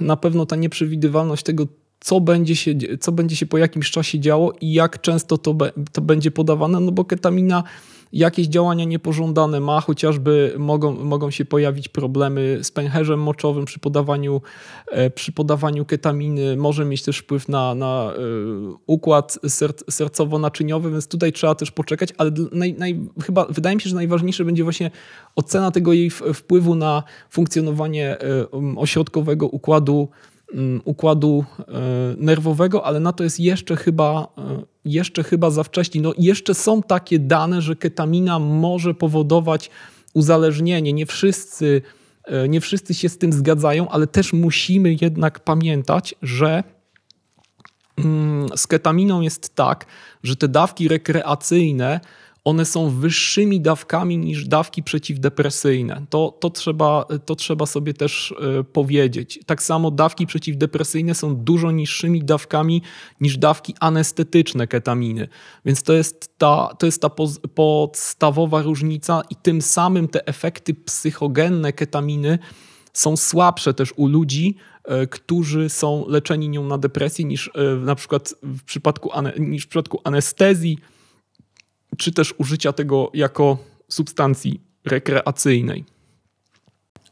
e, 0.01 0.05
na 0.05 0.17
pewno 0.17 0.47
ta 0.47 0.57
nieprzewidywalność 0.57 1.43
tego, 1.43 1.67
co 2.01 2.21
będzie, 2.21 2.57
się, 2.57 2.75
co 3.01 3.13
będzie 3.13 3.37
się 3.37 3.47
po 3.47 3.59
jakimś 3.59 3.91
czasie 3.91 4.21
działo 4.21 4.53
i 4.61 4.73
jak 4.73 5.01
często 5.01 5.39
to, 5.39 5.55
be, 5.55 5.73
to 5.93 6.01
będzie 6.01 6.31
podawane, 6.31 6.81
no 6.81 6.93
bo 6.93 7.05
ketamina 7.05 7.65
jakieś 8.13 8.47
działania 8.47 8.85
niepożądane 8.85 9.61
ma, 9.61 9.81
chociażby 9.81 10.55
mogą, 10.59 11.05
mogą 11.05 11.31
się 11.31 11.45
pojawić 11.45 11.89
problemy 11.89 12.59
z 12.63 12.71
pęcherzem 12.71 13.21
moczowym 13.23 13.65
przy 13.65 13.79
podawaniu, 13.79 14.43
e, 14.91 15.11
przy 15.11 15.33
podawaniu 15.33 15.85
ketaminy, 15.85 16.57
może 16.57 16.85
mieć 16.85 17.03
też 17.03 17.19
wpływ 17.19 17.49
na, 17.49 17.75
na 17.75 18.13
e, 18.13 18.19
układ 18.87 19.39
sercowo-naczyniowy, 19.91 20.91
więc 20.91 21.09
tutaj 21.09 21.33
trzeba 21.33 21.55
też 21.55 21.71
poczekać, 21.71 22.09
ale 22.19 22.31
naj, 22.53 22.75
naj, 22.75 23.01
chyba 23.23 23.45
wydaje 23.45 23.77
mi 23.77 23.83
się, 23.83 23.91
że 23.91 23.97
najważniejsze 23.97 24.45
będzie 24.45 24.65
właśnie 24.65 24.91
ocena 25.37 25.71
tego 25.71 25.93
jej 25.93 26.11
wpływu 26.11 26.75
na 26.75 27.03
funkcjonowanie 27.31 28.21
e, 28.21 28.47
ośrodkowego 28.77 29.47
układu 29.47 30.09
układu 30.85 31.45
nerwowego, 32.17 32.87
ale 32.87 33.01
na 33.01 33.13
to 33.13 33.25
jest 33.25 33.41
jeszcze 33.41 33.77
chyba, 33.77 34.29
jeszcze 34.85 35.23
chyba 35.23 35.51
za 35.51 35.63
wcześnie. 35.63 36.01
No, 36.01 36.13
jeszcze 36.19 36.55
są 36.55 36.83
takie 36.83 37.19
dane, 37.19 37.63
że 37.63 37.77
ketamina 37.77 38.39
może 38.39 38.95
powodować 38.95 39.71
uzależnienie. 40.15 40.93
Nie 40.93 41.07
wszyscy, 41.07 41.83
e, 42.25 42.49
nie 42.49 42.61
wszyscy 42.61 42.95
się 42.95 43.09
z 43.09 43.19
tym 43.19 43.33
zgadzają, 43.33 43.89
ale 43.89 44.07
też 44.07 44.33
musimy 44.33 44.97
jednak 45.01 45.41
pamiętać, 45.41 46.15
że 46.23 46.65
mm, 47.99 48.49
z 48.57 48.67
ketaminą 48.67 49.21
jest 49.21 49.55
tak, 49.55 49.87
że 50.23 50.37
te 50.37 50.49
dawki 50.49 50.89
rekreacyjne 50.89 52.01
one 52.45 52.65
są 52.65 52.91
wyższymi 52.91 53.61
dawkami 53.61 54.19
niż 54.19 54.49
dawki 54.49 54.83
przeciwdepresyjne. 54.83 56.07
To, 56.11 56.39
to, 56.41 56.51
trzeba, 56.51 57.05
to 57.25 57.37
trzeba 57.37 57.67
sobie 57.67 57.95
też 57.95 58.35
e, 58.59 58.65
powiedzieć. 58.65 59.41
Tak 59.47 59.63
samo 59.63 59.91
dawki 59.91 60.27
przeciwdepresyjne 60.27 61.15
są 61.15 61.37
dużo 61.37 61.71
niższymi 61.71 62.25
dawkami 62.25 62.83
niż 63.21 63.39
dawki 63.39 63.75
anestetyczne 63.81 64.67
ketaminy. 64.67 65.29
Więc 65.65 65.83
to 65.83 65.93
jest 65.93 66.39
ta, 66.39 66.75
to 66.79 66.87
jest 66.87 67.03
ta 67.03 67.11
podstawowa 67.55 68.63
różnica 68.63 69.23
i 69.31 69.37
tym 69.37 69.63
samym 69.63 70.09
te 70.09 70.27
efekty 70.27 70.75
psychogenne 70.75 71.73
ketaminy 71.73 72.39
są 72.93 73.17
słabsze 73.17 73.75
też 73.75 73.93
u 73.97 74.07
ludzi, 74.07 74.57
e, 74.85 75.07
którzy 75.07 75.69
są 75.69 76.05
leczeni 76.09 76.49
nią 76.49 76.65
na 76.65 76.79
depresję 76.79 77.25
niż 77.25 77.51
e, 77.55 77.77
na 77.77 77.95
przykład 77.95 78.35
w 78.43 78.63
przypadku, 78.63 79.11
niż 79.39 79.65
w 79.65 79.69
przypadku 79.69 80.01
anestezji 80.05 80.79
czy 81.97 82.13
też 82.13 82.35
użycia 82.39 82.73
tego 82.73 83.11
jako 83.15 83.59
substancji 83.89 84.61
rekreacyjnej. 84.85 85.85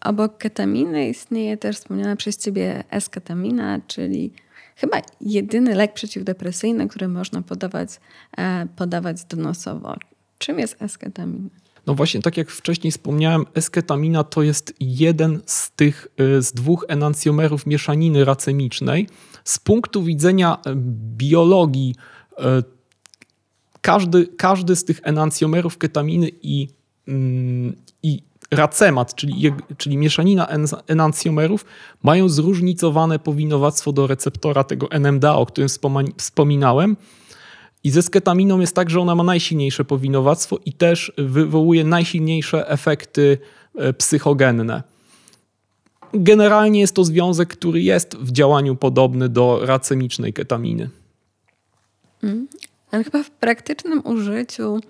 Obok 0.00 0.38
ketaminy 0.38 1.08
istnieje 1.08 1.56
też 1.56 1.76
wspomniana 1.76 2.16
przez 2.16 2.38
ciebie 2.38 2.84
esketamina, 2.90 3.80
czyli 3.86 4.32
chyba 4.76 5.02
jedyny 5.20 5.74
lek 5.74 5.92
przeciwdepresyjny, 5.92 6.88
który 6.88 7.08
można 7.08 7.42
podawać, 7.42 8.00
e, 8.38 8.66
podawać 8.76 9.24
donosowo. 9.24 9.96
Czym 10.38 10.58
jest 10.58 10.82
esketamina? 10.82 11.48
No 11.86 11.94
właśnie, 11.94 12.22
tak 12.22 12.36
jak 12.36 12.50
wcześniej 12.50 12.90
wspomniałem, 12.90 13.44
esketamina 13.54 14.24
to 14.24 14.42
jest 14.42 14.74
jeden 14.80 15.40
z 15.46 15.70
tych, 15.70 16.06
y, 16.20 16.42
z 16.42 16.52
dwóch 16.52 16.84
enancjomerów 16.88 17.66
mieszaniny 17.66 18.24
racemicznej. 18.24 19.08
Z 19.44 19.58
punktu 19.58 20.02
widzenia 20.02 20.54
y, 20.66 20.72
biologii, 21.16 21.94
każdy, 23.80 24.26
każdy 24.26 24.76
z 24.76 24.84
tych 24.84 25.00
enancjomerów 25.02 25.78
ketaminy 25.78 26.30
i, 26.42 26.68
mm, 27.08 27.76
i 28.02 28.22
racemat, 28.50 29.14
czyli, 29.14 29.52
czyli 29.76 29.96
mieszanina 29.96 30.48
enancjomerów, 30.86 31.64
mają 32.02 32.28
zróżnicowane 32.28 33.18
powinowactwo 33.18 33.92
do 33.92 34.06
receptora 34.06 34.64
tego 34.64 34.90
NMDA, 34.90 35.34
o 35.34 35.46
którym 35.46 35.68
wspominałem. 36.16 36.96
I 37.84 37.90
ze 37.90 38.02
sketaminą 38.02 38.60
jest 38.60 38.74
tak, 38.74 38.90
że 38.90 39.00
ona 39.00 39.14
ma 39.14 39.22
najsilniejsze 39.24 39.84
powinowactwo 39.84 40.58
i 40.64 40.72
też 40.72 41.12
wywołuje 41.18 41.84
najsilniejsze 41.84 42.68
efekty 42.68 43.38
e, 43.74 43.92
psychogenne. 43.92 44.82
Generalnie 46.14 46.80
jest 46.80 46.94
to 46.94 47.04
związek, 47.04 47.48
który 47.48 47.82
jest 47.82 48.16
w 48.16 48.32
działaniu 48.32 48.76
podobny 48.76 49.28
do 49.28 49.60
racemicznej 49.62 50.32
ketaminy. 50.32 50.90
Ale 52.90 53.04
chyba 53.04 53.22
w 53.22 53.30
praktycznym 53.30 54.06
użyciu 54.06 54.80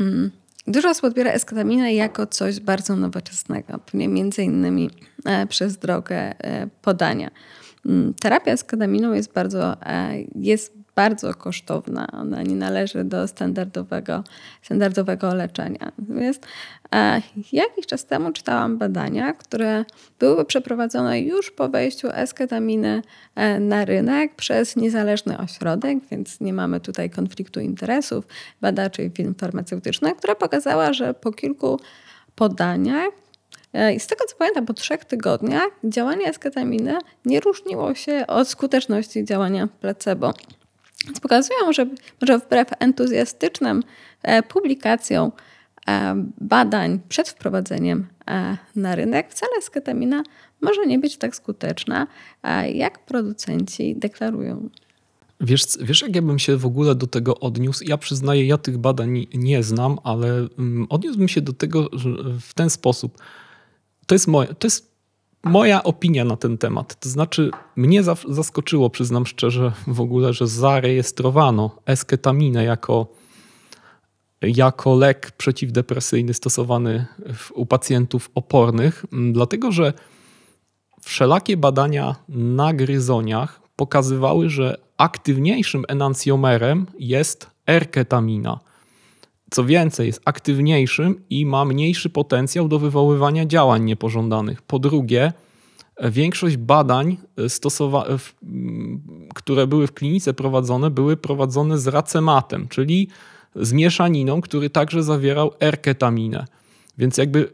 mm, 0.00 0.30
dużo 0.66 0.90
osób 0.90 1.04
odbiera 1.04 1.30
esketaminę 1.30 1.94
jako 1.94 2.26
coś 2.26 2.60
bardzo 2.60 2.96
nowoczesnego, 2.96 3.80
między 3.94 4.42
innymi 4.42 4.90
e, 5.24 5.46
przez 5.46 5.76
drogę 5.76 6.16
e, 6.16 6.68
podania. 6.82 7.30
Mm, 7.86 8.14
terapia 8.14 8.52
esketaminą 8.52 9.12
jest 9.12 9.32
bardzo, 9.32 9.82
e, 9.82 10.14
jest 10.34 10.75
bardzo 10.96 11.34
kosztowna. 11.34 12.06
Ona 12.12 12.42
nie 12.42 12.56
należy 12.56 13.04
do 13.04 13.28
standardowego, 13.28 14.24
standardowego 14.62 15.34
leczenia. 15.34 15.92
Natomiast 15.98 16.46
e, 16.94 17.22
jakiś 17.52 17.86
czas 17.86 18.04
temu 18.04 18.32
czytałam 18.32 18.78
badania, 18.78 19.32
które 19.32 19.84
były 20.18 20.44
przeprowadzone 20.44 21.20
już 21.20 21.50
po 21.50 21.68
wejściu 21.68 22.08
esketaminy 22.12 23.02
e, 23.34 23.60
na 23.60 23.84
rynek 23.84 24.34
przez 24.34 24.76
niezależny 24.76 25.38
ośrodek, 25.38 25.98
więc 26.10 26.40
nie 26.40 26.52
mamy 26.52 26.80
tutaj 26.80 27.10
konfliktu 27.10 27.60
interesów 27.60 28.26
badaczy 28.60 29.04
i 29.04 29.10
firm 29.10 29.34
farmaceutycznych, 29.34 30.16
która 30.16 30.34
pokazała, 30.34 30.92
że 30.92 31.14
po 31.14 31.32
kilku 31.32 31.80
podaniach 32.34 33.10
e, 33.72 33.94
i 33.94 34.00
z 34.00 34.06
tego 34.06 34.24
co 34.24 34.36
pamiętam, 34.36 34.66
po 34.66 34.74
trzech 34.74 35.04
tygodniach 35.04 35.68
działanie 35.84 36.26
esketaminy 36.26 36.98
nie 37.24 37.40
różniło 37.40 37.94
się 37.94 38.24
od 38.26 38.48
skuteczności 38.48 39.24
działania 39.24 39.68
placebo. 39.80 40.34
Więc 41.04 41.20
pokazują, 41.20 41.72
że 41.72 41.86
może 42.20 42.38
wbrew 42.38 42.68
entuzjastycznym 42.78 43.82
e, 44.22 44.42
publikacjom 44.42 45.32
e, 45.88 46.24
badań 46.40 47.00
przed 47.08 47.28
wprowadzeniem 47.28 48.06
e, 48.26 48.56
na 48.76 48.94
rynek, 48.94 49.30
wcale 49.30 49.62
sketamina 49.62 50.22
może 50.60 50.86
nie 50.86 50.98
być 50.98 51.16
tak 51.16 51.36
skuteczna, 51.36 52.06
jak 52.74 52.98
producenci 52.98 53.96
deklarują. 53.96 54.70
Wiesz, 55.40 55.62
wiesz, 55.80 56.02
jak 56.02 56.16
ja 56.16 56.22
bym 56.22 56.38
się 56.38 56.56
w 56.56 56.66
ogóle 56.66 56.94
do 56.94 57.06
tego 57.06 57.40
odniósł? 57.40 57.84
Ja 57.84 57.98
przyznaję, 57.98 58.46
ja 58.46 58.58
tych 58.58 58.78
badań 58.78 59.26
nie 59.34 59.62
znam, 59.62 59.98
ale 60.04 60.28
mm, 60.58 60.86
odniósłbym 60.88 61.28
się 61.28 61.40
do 61.40 61.52
tego 61.52 61.88
w 62.40 62.54
ten 62.54 62.70
sposób. 62.70 63.18
To 64.06 64.14
jest 64.14 64.26
moje, 64.26 64.54
to 64.54 64.66
jest 64.66 64.95
moja 65.46 65.82
opinia 65.82 66.24
na 66.24 66.36
ten 66.36 66.58
temat. 66.58 67.00
To 67.00 67.08
znaczy, 67.08 67.50
mnie 67.76 68.02
zaskoczyło, 68.28 68.90
przyznam 68.90 69.26
szczerze, 69.26 69.72
w 69.86 70.00
ogóle, 70.00 70.32
że 70.32 70.46
zarejestrowano 70.46 71.70
esketaminę 71.86 72.64
jako, 72.64 73.06
jako 74.42 74.94
lek 74.94 75.30
przeciwdepresyjny 75.30 76.34
stosowany 76.34 77.06
w, 77.34 77.52
u 77.52 77.66
pacjentów 77.66 78.30
opornych, 78.34 79.04
dlatego 79.32 79.72
że 79.72 79.92
wszelakie 81.02 81.56
badania 81.56 82.14
na 82.28 82.72
gryzoniach 82.74 83.60
pokazywały, 83.76 84.50
że 84.50 84.78
aktywniejszym 84.96 85.84
enancjomerem 85.88 86.86
jest 86.98 87.50
erketamina. 87.66 88.60
Co 89.50 89.64
więcej, 89.64 90.06
jest 90.06 90.20
aktywniejszym 90.24 91.20
i 91.30 91.46
ma 91.46 91.64
mniejszy 91.64 92.10
potencjał 92.10 92.68
do 92.68 92.78
wywoływania 92.78 93.46
działań 93.46 93.84
niepożądanych. 93.84 94.62
Po 94.62 94.78
drugie, 94.78 95.32
większość 96.02 96.56
badań, 96.56 97.16
stosowa- 97.48 98.18
które 99.34 99.66
były 99.66 99.86
w 99.86 99.92
klinice 99.92 100.34
prowadzone, 100.34 100.90
były 100.90 101.16
prowadzone 101.16 101.78
z 101.78 101.86
racematem, 101.86 102.68
czyli 102.68 103.08
z 103.56 103.72
mieszaniną, 103.72 104.40
który 104.40 104.70
także 104.70 105.02
zawierał 105.02 105.52
erketaminę. 105.60 106.46
Więc 106.98 107.18
jakby 107.18 107.50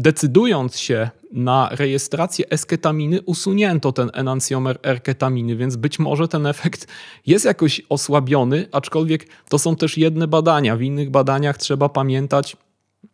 decydując 0.00 0.78
się 0.78 1.10
na 1.32 1.68
rejestrację 1.72 2.48
esketaminy, 2.50 3.22
usunięto 3.22 3.92
ten 3.92 4.10
enancjomer 4.14 4.78
erketaminy, 4.82 5.56
więc 5.56 5.76
być 5.76 5.98
może 5.98 6.28
ten 6.28 6.46
efekt 6.46 6.86
jest 7.26 7.44
jakoś 7.44 7.82
osłabiony, 7.88 8.66
aczkolwiek 8.72 9.26
to 9.48 9.58
są 9.58 9.76
też 9.76 9.98
jedne 9.98 10.28
badania. 10.28 10.76
W 10.76 10.82
innych 10.82 11.10
badaniach 11.10 11.58
trzeba 11.58 11.88
pamiętać, 11.88 12.56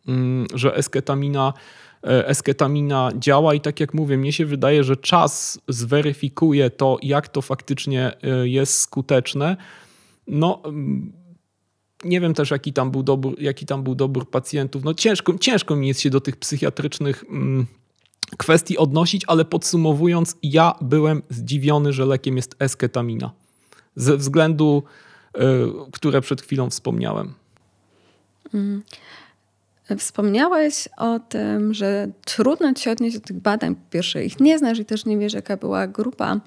mm, 0.09 0.47
że 0.55 0.77
esketamina, 0.77 1.53
e, 2.05 2.29
esketamina 2.29 3.11
działa 3.19 3.55
i 3.55 3.61
tak 3.61 3.81
jak 3.81 3.95
mówię, 3.95 4.19
mnie 4.19 4.33
się 4.33 4.47
wydaje, 4.47 4.85
że 4.85 4.97
czas 4.97 5.61
zweryfikuje 5.69 6.71
to, 6.71 6.99
jak 7.03 7.29
to 7.29 7.43
faktycznie 7.43 8.13
e, 8.23 8.49
jest 8.49 8.81
skuteczne. 8.81 9.57
No, 10.27 10.63
mm, 10.65 11.13
nie 12.05 12.21
wiem 12.21 12.35
też, 12.35 12.51
jaki 12.51 12.73
tam 12.73 12.91
był 12.91 13.03
dobór, 13.03 13.41
jaki 13.41 13.67
tam 13.67 13.83
był 13.83 13.95
dobór 13.95 14.31
pacjentów. 14.31 14.85
No 14.85 14.95
ciężko, 14.95 15.39
ciężko 15.39 15.77
mi 15.77 15.89
jest 15.89 16.01
się 16.01 16.11
do 16.11 16.21
tych 16.21 16.37
psychiatrycznych 16.37 17.25
mm, 17.31 17.67
kwestii 18.37 18.79
odnosić, 18.79 19.23
ale 19.27 19.45
podsumowując, 19.45 20.37
ja 20.43 20.75
byłem 20.81 21.23
zdziwiony, 21.31 21.93
że 21.93 22.07
lekiem 22.07 22.37
jest 22.37 22.57
esketamina. 22.59 23.31
Ze 23.97 24.17
względu, 24.17 24.83
y, 25.37 25.41
które 25.93 26.21
przed 26.21 26.43
chwilą 26.43 26.71
wspomniałem. 26.71 27.35
Mm. 28.55 28.83
Wspomniałeś 29.99 30.89
o 30.97 31.19
tym, 31.19 31.75
że 31.75 32.09
trudno 32.25 32.75
ci 32.75 32.91
odnieść 32.91 33.17
do 33.19 33.27
tych 33.27 33.41
badań. 33.41 33.75
Po 33.75 33.91
pierwsze, 33.91 34.25
ich 34.25 34.41
nie 34.41 34.59
znasz 34.59 34.79
i 34.79 34.85
też 34.85 35.05
nie 35.05 35.19
wiesz, 35.19 35.33
jaka 35.33 35.57
była 35.57 35.87
grupa 35.87 36.41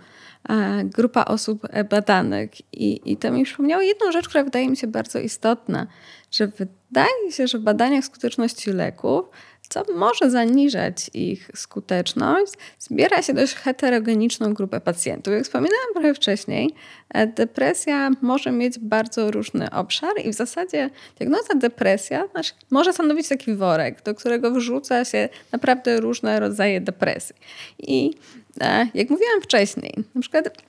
grupa 0.83 1.25
osób 1.25 1.67
badanych. 1.89 2.51
I, 2.73 3.11
I 3.11 3.17
to 3.17 3.31
mi 3.31 3.43
przypomniało 3.43 3.81
jedną 3.81 4.11
rzecz, 4.11 4.27
która 4.27 4.43
wydaje 4.43 4.69
mi 4.69 4.77
się 4.77 4.87
bardzo 4.87 5.19
istotna, 5.19 5.87
że 6.31 6.47
wydaje 6.47 7.31
się, 7.31 7.47
że 7.47 7.59
w 7.59 7.61
badaniach 7.61 8.05
skuteczności 8.05 8.71
leków, 8.71 9.25
co 9.69 9.83
może 9.95 10.29
zaniżać 10.29 11.09
ich 11.13 11.51
skuteczność, 11.55 12.53
zbiera 12.79 13.21
się 13.21 13.33
dość 13.33 13.53
heterogeniczną 13.53 14.53
grupę 14.53 14.81
pacjentów. 14.81 15.33
Jak 15.33 15.43
wspominałam 15.43 15.93
trochę 15.93 16.13
wcześniej, 16.13 16.75
e, 17.09 17.27
depresja 17.27 18.09
może 18.21 18.51
mieć 18.51 18.79
bardzo 18.79 19.31
różny 19.31 19.71
obszar 19.71 20.11
i 20.25 20.29
w 20.29 20.35
zasadzie 20.35 20.89
diagnoza 21.17 21.53
depresja 21.55 22.27
znaczy, 22.31 22.53
może 22.71 22.93
stanowić 22.93 23.27
taki 23.27 23.55
worek, 23.55 24.03
do 24.03 24.15
którego 24.15 24.51
wrzuca 24.51 25.05
się 25.05 25.29
naprawdę 25.51 25.99
różne 25.99 26.39
rodzaje 26.39 26.81
depresji. 26.81 27.35
I 27.79 28.13
E, 28.61 28.87
jak 28.93 29.09
mówiłam 29.09 29.41
wcześniej, 29.41 29.93
na 30.15 30.21
przykład 30.21 30.63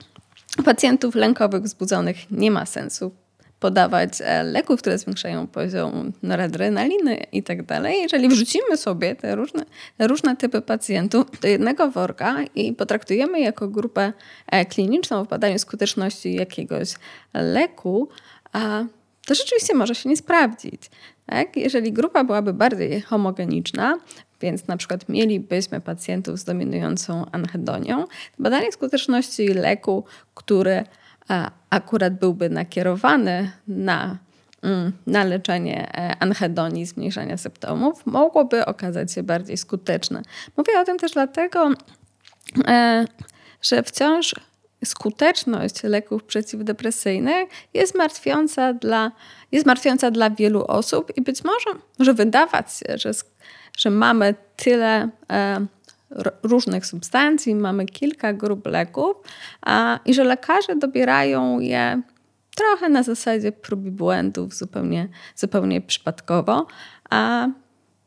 pacjentów 0.65 1.15
lękowych 1.15 1.63
wzbudzonych 1.63 2.17
nie 2.31 2.51
ma 2.51 2.67
sensu 2.67 3.11
podawać 3.61 4.11
e, 4.21 4.43
leków, 4.43 4.81
które 4.81 4.99
zwiększają 4.99 5.47
poziom 5.47 6.13
noradrenaliny 6.23 7.17
i 7.33 7.43
tak 7.43 7.63
dalej. 7.63 8.03
Jeżeli 8.03 8.29
wrzucimy 8.29 8.77
sobie 8.77 9.15
te 9.15 9.37
różne, 9.37 9.65
różne 9.99 10.37
typy 10.37 10.63
pacjentów 10.63 11.41
do 11.41 11.49
jednego 11.49 11.91
worka 11.91 12.37
i 12.55 12.73
potraktujemy 12.73 13.41
jako 13.41 13.69
grupę 13.69 14.13
e, 14.47 14.65
kliniczną 14.65 15.25
w 15.25 15.29
badaniu 15.29 15.59
skuteczności 15.59 16.35
jakiegoś 16.35 16.95
leku, 17.35 18.09
to 19.27 19.35
rzeczywiście 19.35 19.75
może 19.75 19.95
się 19.95 20.09
nie 20.09 20.17
sprawdzić. 20.17 20.91
Tak? 21.27 21.57
Jeżeli 21.57 21.93
grupa 21.93 22.25
byłaby 22.25 22.53
bardziej 22.53 23.01
homogeniczna, 23.01 23.99
więc 24.41 24.67
na 24.67 24.77
przykład 24.77 25.09
mielibyśmy 25.09 25.81
pacjentów 25.81 26.39
z 26.39 26.45
dominującą 26.45 27.27
anhedonią, 27.33 28.05
badanie 28.39 28.73
skuteczności 28.73 29.49
leku, 29.49 30.05
który 30.35 30.85
akurat 31.71 32.19
byłby 32.19 32.51
nakierowany 32.51 33.51
na, 33.69 34.17
mm, 34.63 34.93
na 35.07 35.25
leczenie 35.25 35.97
e, 35.97 36.17
anhedonii, 36.21 36.87
zmniejszania 36.87 37.37
symptomów, 37.37 38.07
mogłoby 38.07 38.67
okazać 38.67 39.13
się 39.13 39.23
bardziej 39.23 39.57
skuteczne. 39.57 40.23
Mówię 40.57 40.81
o 40.81 40.85
tym 40.85 40.99
też 40.99 41.13
dlatego, 41.13 41.71
e, 42.67 43.05
że 43.63 43.83
wciąż 43.83 44.35
skuteczność 44.85 45.83
leków 45.83 46.25
przeciwdepresyjnych 46.25 47.49
jest 47.75 47.95
martwiąca 47.95 48.75
dla, 48.75 49.13
jest 49.53 49.67
martwiąca 49.67 50.11
dla 50.11 50.31
wielu 50.31 50.65
osób 50.65 51.13
i 51.17 51.23
być 51.23 51.45
może 51.45 51.79
może 51.99 52.15
wydawać 52.15 52.67
się, 52.73 52.99
że, 52.99 53.11
że 53.79 53.91
mamy 53.91 54.35
tyle 54.57 55.09
e, 55.31 55.67
różnych 56.43 56.87
substancji, 56.87 57.55
mamy 57.55 57.87
kilka 57.87 58.33
grup 58.33 58.67
leków 58.67 59.17
a, 59.63 60.01
i 60.05 60.15
że 60.15 60.25
lekarze 60.25 60.77
dobierają 60.77 61.61
je 61.61 62.03
trochę 62.57 62.89
na 62.89 63.03
zasadzie 63.03 63.53
prób 63.53 63.87
i 63.87 63.91
błędów, 63.91 64.55
zupełnie, 64.55 65.09
zupełnie 65.37 65.81
przypadkowo, 65.81 66.67
a 67.11 67.49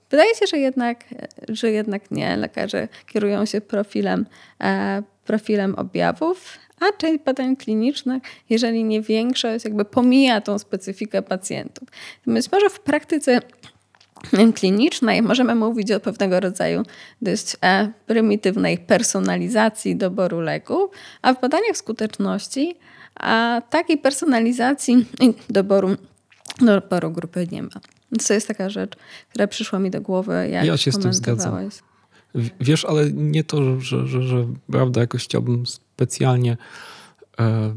wydaje 0.09 0.35
się, 0.35 0.47
że 0.47 0.57
jednak, 0.57 1.05
że 1.49 1.71
jednak 1.71 2.11
nie. 2.11 2.37
Lekarze 2.37 2.87
kierują 3.07 3.45
się 3.45 3.61
profilem, 3.61 4.25
e, 4.61 5.03
profilem 5.25 5.75
objawów, 5.75 6.57
a 6.79 6.97
część 6.97 7.23
badań 7.23 7.55
klinicznych, 7.55 8.23
jeżeli 8.49 8.83
nie 8.83 9.01
większość, 9.01 9.65
jakby 9.65 9.85
pomija 9.85 10.41
tą 10.41 10.59
specyfikę 10.59 11.21
pacjentów. 11.21 11.87
Być 12.27 12.51
może 12.51 12.69
w 12.69 12.79
praktyce 12.79 13.39
klinicznej 14.55 15.21
możemy 15.21 15.55
mówić 15.55 15.91
o 15.91 15.99
pewnego 15.99 16.39
rodzaju 16.39 16.83
dość 17.21 17.57
e, 17.61 17.91
prymitywnej 18.07 18.77
personalizacji 18.77 19.95
doboru 19.95 20.39
leków, 20.39 20.91
a 21.21 21.33
w 21.33 21.41
badaniach 21.41 21.77
skuteczności 21.77 22.75
a 23.15 23.61
takiej 23.69 23.97
personalizacji 23.97 25.05
doboru, 25.49 25.95
doboru 26.61 27.11
grupy 27.11 27.47
nie 27.51 27.63
ma. 27.63 27.69
To 28.27 28.33
jest 28.33 28.47
taka 28.47 28.69
rzecz, 28.69 28.95
która 29.29 29.47
przyszła 29.47 29.79
mi 29.79 29.91
do 29.91 30.01
głowy, 30.01 30.49
jak 30.51 30.65
Ja 30.65 30.77
się 30.77 30.91
z 30.91 30.99
tym 30.99 31.13
zgadzam. 31.13 31.69
Wiesz, 32.59 32.85
ale 32.85 33.11
nie 33.11 33.43
to, 33.43 33.81
że, 33.81 34.07
że, 34.07 34.23
że 34.23 34.47
prawda, 34.71 35.01
jakoś 35.01 35.23
chciałbym 35.23 35.65
specjalnie 35.65 36.57
e, 37.39 37.73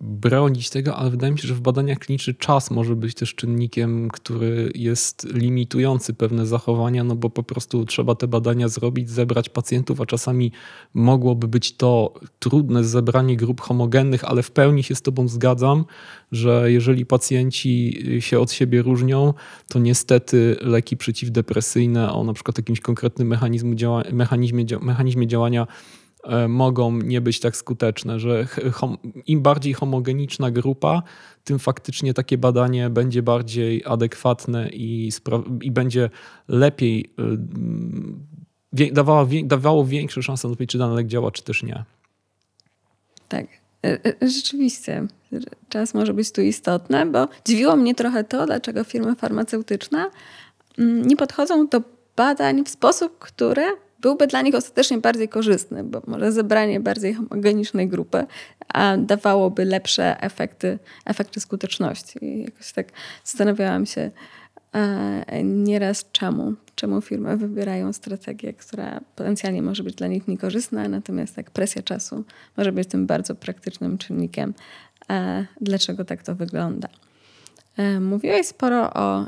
bronić 0.00 0.70
tego, 0.70 0.96
ale 0.96 1.10
wydaje 1.10 1.32
mi 1.32 1.38
się, 1.38 1.48
że 1.48 1.54
w 1.54 1.60
badaniach 1.60 1.98
klinicznych 1.98 2.38
czas 2.38 2.70
może 2.70 2.96
być 2.96 3.14
też 3.14 3.34
czynnikiem, 3.34 4.08
który 4.08 4.72
jest 4.74 5.26
limitujący 5.34 6.14
pewne 6.14 6.46
zachowania, 6.46 7.04
no 7.04 7.16
bo 7.16 7.30
po 7.30 7.42
prostu 7.42 7.84
trzeba 7.84 8.14
te 8.14 8.28
badania 8.28 8.68
zrobić, 8.68 9.10
zebrać 9.10 9.48
pacjentów, 9.48 10.00
a 10.00 10.06
czasami 10.06 10.52
mogłoby 10.94 11.48
być 11.48 11.76
to 11.76 12.14
trudne 12.38 12.84
zebranie 12.84 13.36
grup 13.36 13.60
homogennych, 13.60 14.24
ale 14.24 14.42
w 14.42 14.50
pełni 14.50 14.82
się 14.82 14.94
z 14.94 15.02
Tobą 15.02 15.28
zgadzam, 15.28 15.84
że 16.32 16.72
jeżeli 16.72 17.06
pacjenci 17.06 18.04
się 18.20 18.40
od 18.40 18.52
siebie 18.52 18.82
różnią, 18.82 19.34
to 19.68 19.78
niestety 19.78 20.56
leki 20.60 20.96
przeciwdepresyjne 20.96 22.12
o 22.12 22.24
na 22.24 22.32
przykład 22.32 22.58
jakimś 22.58 22.80
konkretnym 22.80 23.28
mechanizmie, 23.28 23.76
mechanizmie, 24.12 24.64
mechanizmie 24.80 25.26
działania 25.26 25.66
mogą 26.48 26.92
nie 26.92 27.20
być 27.20 27.40
tak 27.40 27.56
skuteczne, 27.56 28.20
że 28.20 28.46
im 29.26 29.42
bardziej 29.42 29.74
homogeniczna 29.74 30.50
grupa, 30.50 31.02
tym 31.44 31.58
faktycznie 31.58 32.14
takie 32.14 32.38
badanie 32.38 32.90
będzie 32.90 33.22
bardziej 33.22 33.84
adekwatne 33.84 34.68
i, 34.68 35.10
i 35.62 35.70
będzie 35.70 36.10
lepiej 36.48 37.12
e, 38.78 38.92
dawało, 38.92 39.26
dawało 39.44 39.84
większe 39.84 40.22
szanse 40.22 40.48
na 40.48 40.56
to, 40.56 40.66
czy 40.66 40.78
dany 40.78 40.94
lek 40.94 41.06
działa, 41.06 41.30
czy 41.30 41.42
też 41.42 41.62
nie. 41.62 41.84
Tak. 43.28 43.46
E, 43.86 44.28
rzeczywiście, 44.28 45.06
czas 45.68 45.94
może 45.94 46.14
być 46.14 46.32
tu 46.32 46.40
istotny, 46.40 47.06
bo 47.06 47.28
dziwiło 47.44 47.76
mnie 47.76 47.94
trochę 47.94 48.24
to, 48.24 48.46
dlaczego 48.46 48.84
firmy 48.84 49.14
farmaceutyczne 49.14 50.10
mm, 50.78 51.06
nie 51.06 51.16
podchodzą 51.16 51.68
do 51.68 51.82
badań 52.16 52.64
w 52.64 52.68
sposób, 52.68 53.18
który 53.18 53.62
byłby 54.00 54.26
dla 54.26 54.42
nich 54.42 54.54
ostatecznie 54.54 54.98
bardziej 54.98 55.28
korzystny, 55.28 55.84
bo 55.84 56.02
może 56.06 56.32
zebranie 56.32 56.80
bardziej 56.80 57.14
homogenicznej 57.14 57.88
grupy 57.88 58.26
a 58.74 58.96
dawałoby 58.96 59.64
lepsze 59.64 60.20
efekty, 60.20 60.78
efekty 61.04 61.40
skuteczności. 61.40 62.24
I 62.24 62.44
jakoś 62.44 62.72
tak 62.72 62.88
zastanawiałam 63.24 63.86
się 63.86 64.10
e, 64.72 65.44
nieraz 65.44 66.04
czemu, 66.12 66.54
czemu 66.74 67.00
firmy 67.00 67.36
wybierają 67.36 67.92
strategię, 67.92 68.52
która 68.52 69.00
potencjalnie 69.16 69.62
może 69.62 69.82
być 69.82 69.94
dla 69.94 70.06
nich 70.06 70.28
niekorzystna, 70.28 70.88
natomiast 70.88 71.36
tak 71.36 71.50
presja 71.50 71.82
czasu 71.82 72.24
może 72.56 72.72
być 72.72 72.88
tym 72.88 73.06
bardzo 73.06 73.34
praktycznym 73.34 73.98
czynnikiem, 73.98 74.54
e, 75.10 75.46
dlaczego 75.60 76.04
tak 76.04 76.22
to 76.22 76.34
wygląda. 76.34 76.88
E, 77.76 78.00
mówiłeś 78.00 78.46
sporo 78.46 78.94
o 78.94 79.26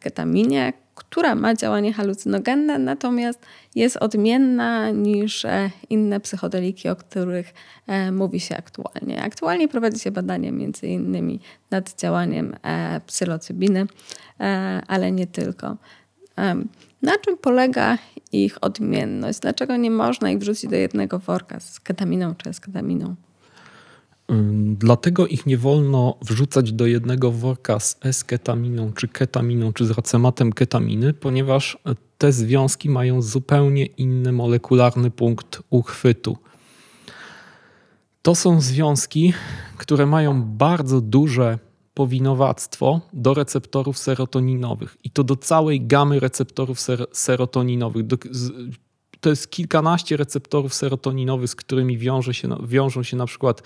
ketaminie, 0.00 0.72
która 1.00 1.34
ma 1.34 1.54
działanie 1.54 1.92
halucynogenne, 1.92 2.78
natomiast 2.78 3.40
jest 3.74 3.96
odmienna 3.96 4.90
niż 4.90 5.44
e, 5.44 5.70
inne 5.90 6.20
psychodeliki, 6.20 6.88
o 6.88 6.96
których 6.96 7.54
e, 7.86 8.12
mówi 8.12 8.40
się 8.40 8.56
aktualnie. 8.56 9.22
Aktualnie 9.22 9.68
prowadzi 9.68 9.98
się 10.00 10.10
badanie 10.10 10.52
między 10.52 10.86
innymi 10.86 11.40
nad 11.70 12.00
działaniem 12.00 12.56
e, 12.62 13.00
psylocybiny, 13.06 13.86
ale 14.88 15.12
nie 15.12 15.26
tylko. 15.26 15.76
Na 17.02 17.18
czym 17.24 17.38
polega 17.38 17.98
ich 18.32 18.58
odmienność? 18.60 19.40
Dlaczego 19.40 19.76
nie 19.76 19.90
można 19.90 20.30
ich 20.30 20.38
wrzucić 20.38 20.70
do 20.70 20.76
jednego 20.76 21.18
worka 21.18 21.60
z 21.60 21.80
ketaminą 21.80 22.34
czy 22.34 22.52
z 22.52 22.60
ketaminą? 22.60 23.14
Dlatego 24.78 25.26
ich 25.26 25.46
nie 25.46 25.58
wolno 25.58 26.18
wrzucać 26.22 26.72
do 26.72 26.86
jednego 26.86 27.30
worka 27.30 27.80
z 27.80 27.96
esketaminą, 28.00 28.92
czy 28.92 29.08
ketaminą, 29.08 29.72
czy 29.72 29.86
z 29.86 29.90
racematem 29.90 30.52
ketaminy, 30.52 31.12
ponieważ 31.12 31.78
te 32.18 32.32
związki 32.32 32.90
mają 32.90 33.22
zupełnie 33.22 33.86
inny 33.86 34.32
molekularny 34.32 35.10
punkt 35.10 35.62
uchwytu. 35.70 36.36
To 38.22 38.34
są 38.34 38.60
związki, 38.60 39.32
które 39.76 40.06
mają 40.06 40.42
bardzo 40.42 41.00
duże 41.00 41.58
powinowactwo 41.94 43.00
do 43.12 43.34
receptorów 43.34 43.98
serotoninowych 43.98 44.96
i 45.04 45.10
to 45.10 45.24
do 45.24 45.36
całej 45.36 45.86
gamy 45.86 46.20
receptorów 46.20 46.80
ser 46.80 47.06
serotoninowych. 47.12 48.06
Do, 48.06 48.16
z, 48.30 48.52
to 49.20 49.30
jest 49.30 49.50
kilkanaście 49.50 50.16
receptorów 50.16 50.74
serotoninowych, 50.74 51.50
z 51.50 51.54
którymi 51.54 51.98
wiąże 51.98 52.34
się, 52.34 52.48
wiążą 52.66 53.02
się 53.02 53.16
na 53.16 53.26
przykład 53.26 53.62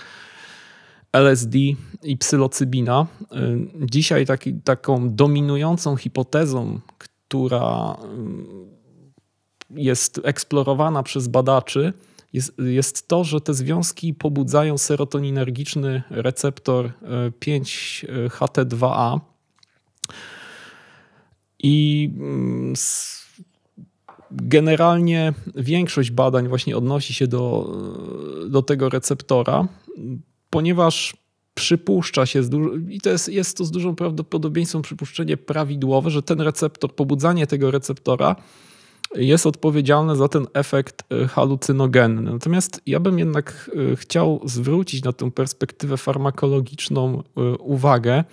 LSD 1.14 1.58
i 2.02 2.16
psylocybina. 2.18 3.06
Y, 3.22 3.26
dzisiaj 3.86 4.26
taki, 4.26 4.54
taką 4.54 5.14
dominującą 5.14 5.96
hipotezą, 5.96 6.80
która 6.98 7.96
y, 9.70 9.82
jest 9.82 10.20
eksplorowana 10.24 11.02
przez 11.02 11.28
badaczy, 11.28 11.92
jest, 12.32 12.58
jest 12.58 13.08
to, 13.08 13.24
że 13.24 13.40
te 13.40 13.54
związki 13.54 14.14
pobudzają 14.14 14.78
serotoninergiczny 14.78 16.02
receptor 16.10 16.92
5-HT2A. 17.40 19.16
Y, 19.16 19.20
I 21.62 22.10
mm, 22.16 22.74
generalnie 24.30 25.32
większość 25.54 26.10
badań 26.10 26.48
właśnie 26.48 26.76
odnosi 26.76 27.14
się 27.14 27.26
do, 27.26 27.72
do 28.48 28.62
tego 28.62 28.88
receptora 28.88 29.68
ponieważ 30.54 31.16
przypuszcza 31.54 32.26
się, 32.26 32.42
i 32.88 33.00
to 33.00 33.10
jest, 33.10 33.28
jest 33.28 33.56
to 33.56 33.64
z 33.64 33.70
dużą 33.70 33.96
prawdopodobieństwem 33.96 34.82
przypuszczenie 34.82 35.36
prawidłowe, 35.36 36.10
że 36.10 36.22
ten 36.22 36.40
receptor, 36.40 36.94
pobudzanie 36.94 37.46
tego 37.46 37.70
receptora 37.70 38.36
jest 39.14 39.46
odpowiedzialne 39.46 40.16
za 40.16 40.28
ten 40.28 40.46
efekt 40.54 41.02
e, 41.12 41.28
halucynogenny. 41.28 42.32
Natomiast 42.32 42.80
ja 42.86 43.00
bym 43.00 43.18
jednak 43.18 43.70
e, 43.92 43.96
chciał 43.96 44.40
zwrócić 44.44 45.04
na 45.04 45.12
tę 45.12 45.30
perspektywę 45.30 45.96
farmakologiczną 45.96 47.22
e, 47.36 47.40
uwagę, 47.58 48.24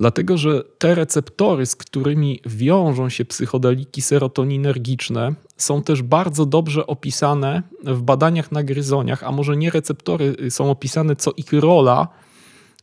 dlatego 0.00 0.38
że 0.38 0.64
te 0.78 0.94
receptory, 0.94 1.66
z 1.66 1.76
którymi 1.76 2.40
wiążą 2.46 3.08
się 3.08 3.24
psychodeliki 3.24 4.02
serotoninergiczne, 4.02 5.34
są 5.56 5.82
też 5.82 6.02
bardzo 6.02 6.46
dobrze 6.46 6.86
opisane 6.86 7.62
w 7.84 8.02
badaniach 8.02 8.52
na 8.52 8.62
gryzoniach, 8.62 9.24
a 9.24 9.32
może 9.32 9.56
nie 9.56 9.70
receptory 9.70 10.50
są 10.50 10.70
opisane, 10.70 11.16
co 11.16 11.32
ich 11.36 11.52
rola 11.52 12.08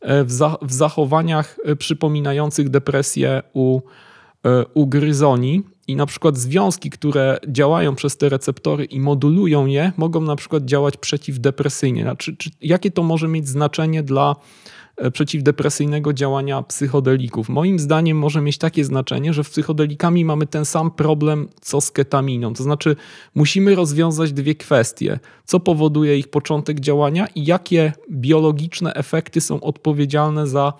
e, 0.00 0.24
w, 0.24 0.32
za, 0.32 0.56
w 0.62 0.72
zachowaniach 0.72 1.58
e, 1.64 1.76
przypominających 1.76 2.68
depresję 2.68 3.42
u, 3.52 3.80
e, 4.44 4.64
u 4.74 4.86
gryzoni. 4.86 5.62
I 5.86 5.96
na 5.96 6.06
przykład 6.06 6.36
związki, 6.36 6.90
które 6.90 7.38
działają 7.48 7.94
przez 7.94 8.16
te 8.16 8.28
receptory 8.28 8.84
i 8.84 9.00
modulują 9.00 9.66
je, 9.66 9.92
mogą 9.96 10.20
na 10.20 10.36
przykład 10.36 10.64
działać 10.64 10.96
przeciwdepresyjnie. 10.96 12.02
Znaczy, 12.02 12.36
czy, 12.36 12.50
jakie 12.60 12.90
to 12.90 13.02
może 13.02 13.28
mieć 13.28 13.48
znaczenie 13.48 14.02
dla 14.02 14.36
przeciwdepresyjnego 15.12 16.12
działania 16.12 16.62
psychodelików. 16.62 17.48
Moim 17.48 17.78
zdaniem 17.78 18.18
może 18.18 18.40
mieć 18.40 18.58
takie 18.58 18.84
znaczenie, 18.84 19.32
że 19.32 19.44
w 19.44 19.50
psychodelikami 19.50 20.24
mamy 20.24 20.46
ten 20.46 20.64
sam 20.64 20.90
problem 20.90 21.48
co 21.60 21.80
z 21.80 21.90
ketaminą. 21.90 22.54
To 22.54 22.62
znaczy 22.62 22.96
musimy 23.34 23.74
rozwiązać 23.74 24.32
dwie 24.32 24.54
kwestie. 24.54 25.18
Co 25.44 25.60
powoduje 25.60 26.18
ich 26.18 26.28
początek 26.28 26.80
działania 26.80 27.26
i 27.34 27.44
jakie 27.44 27.92
biologiczne 28.10 28.94
efekty 28.94 29.40
są 29.40 29.60
odpowiedzialne 29.60 30.46
za 30.46 30.72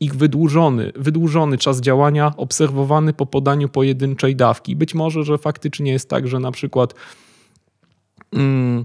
ich 0.00 0.16
wydłużony, 0.16 0.92
wydłużony 0.96 1.58
czas 1.58 1.80
działania 1.80 2.32
obserwowany 2.36 3.12
po 3.12 3.26
podaniu 3.26 3.68
pojedynczej 3.68 4.36
dawki. 4.36 4.76
Być 4.76 4.94
może, 4.94 5.24
że 5.24 5.38
faktycznie 5.38 5.92
jest 5.92 6.08
tak, 6.08 6.28
że 6.28 6.38
na 6.38 6.52
przykład... 6.52 6.94
Mm, 8.32 8.84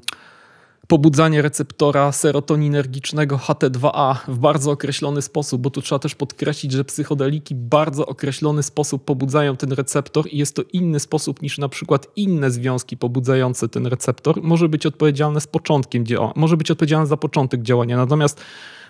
pobudzanie 0.87 1.41
receptora 1.41 2.11
serotoninergicznego 2.11 3.37
HT2A 3.37 4.15
w 4.27 4.37
bardzo 4.39 4.71
określony 4.71 5.21
sposób, 5.21 5.61
bo 5.61 5.69
tu 5.69 5.81
trzeba 5.81 5.99
też 5.99 6.15
podkreślić, 6.15 6.71
że 6.71 6.85
psychodeliki 6.85 7.55
w 7.55 7.57
bardzo 7.57 8.05
określony 8.05 8.63
sposób 8.63 9.05
pobudzają 9.05 9.57
ten 9.57 9.71
receptor 9.71 10.27
i 10.31 10.37
jest 10.37 10.55
to 10.55 10.63
inny 10.73 10.99
sposób 10.99 11.41
niż 11.41 11.57
na 11.57 11.69
przykład 11.69 12.07
inne 12.15 12.51
związki 12.51 12.97
pobudzające 12.97 13.69
ten 13.69 13.87
receptor. 13.87 14.43
Może 14.43 14.69
być 14.69 14.85
odpowiedzialne 14.85 15.41
z 15.41 15.47
początkiem 15.47 16.05
działania, 16.05 16.33
może 16.35 16.57
być 16.57 16.71
odpowiedzialne 16.71 17.07
za 17.07 17.17
początek 17.17 17.61
działania. 17.61 17.97
Natomiast 17.97 18.41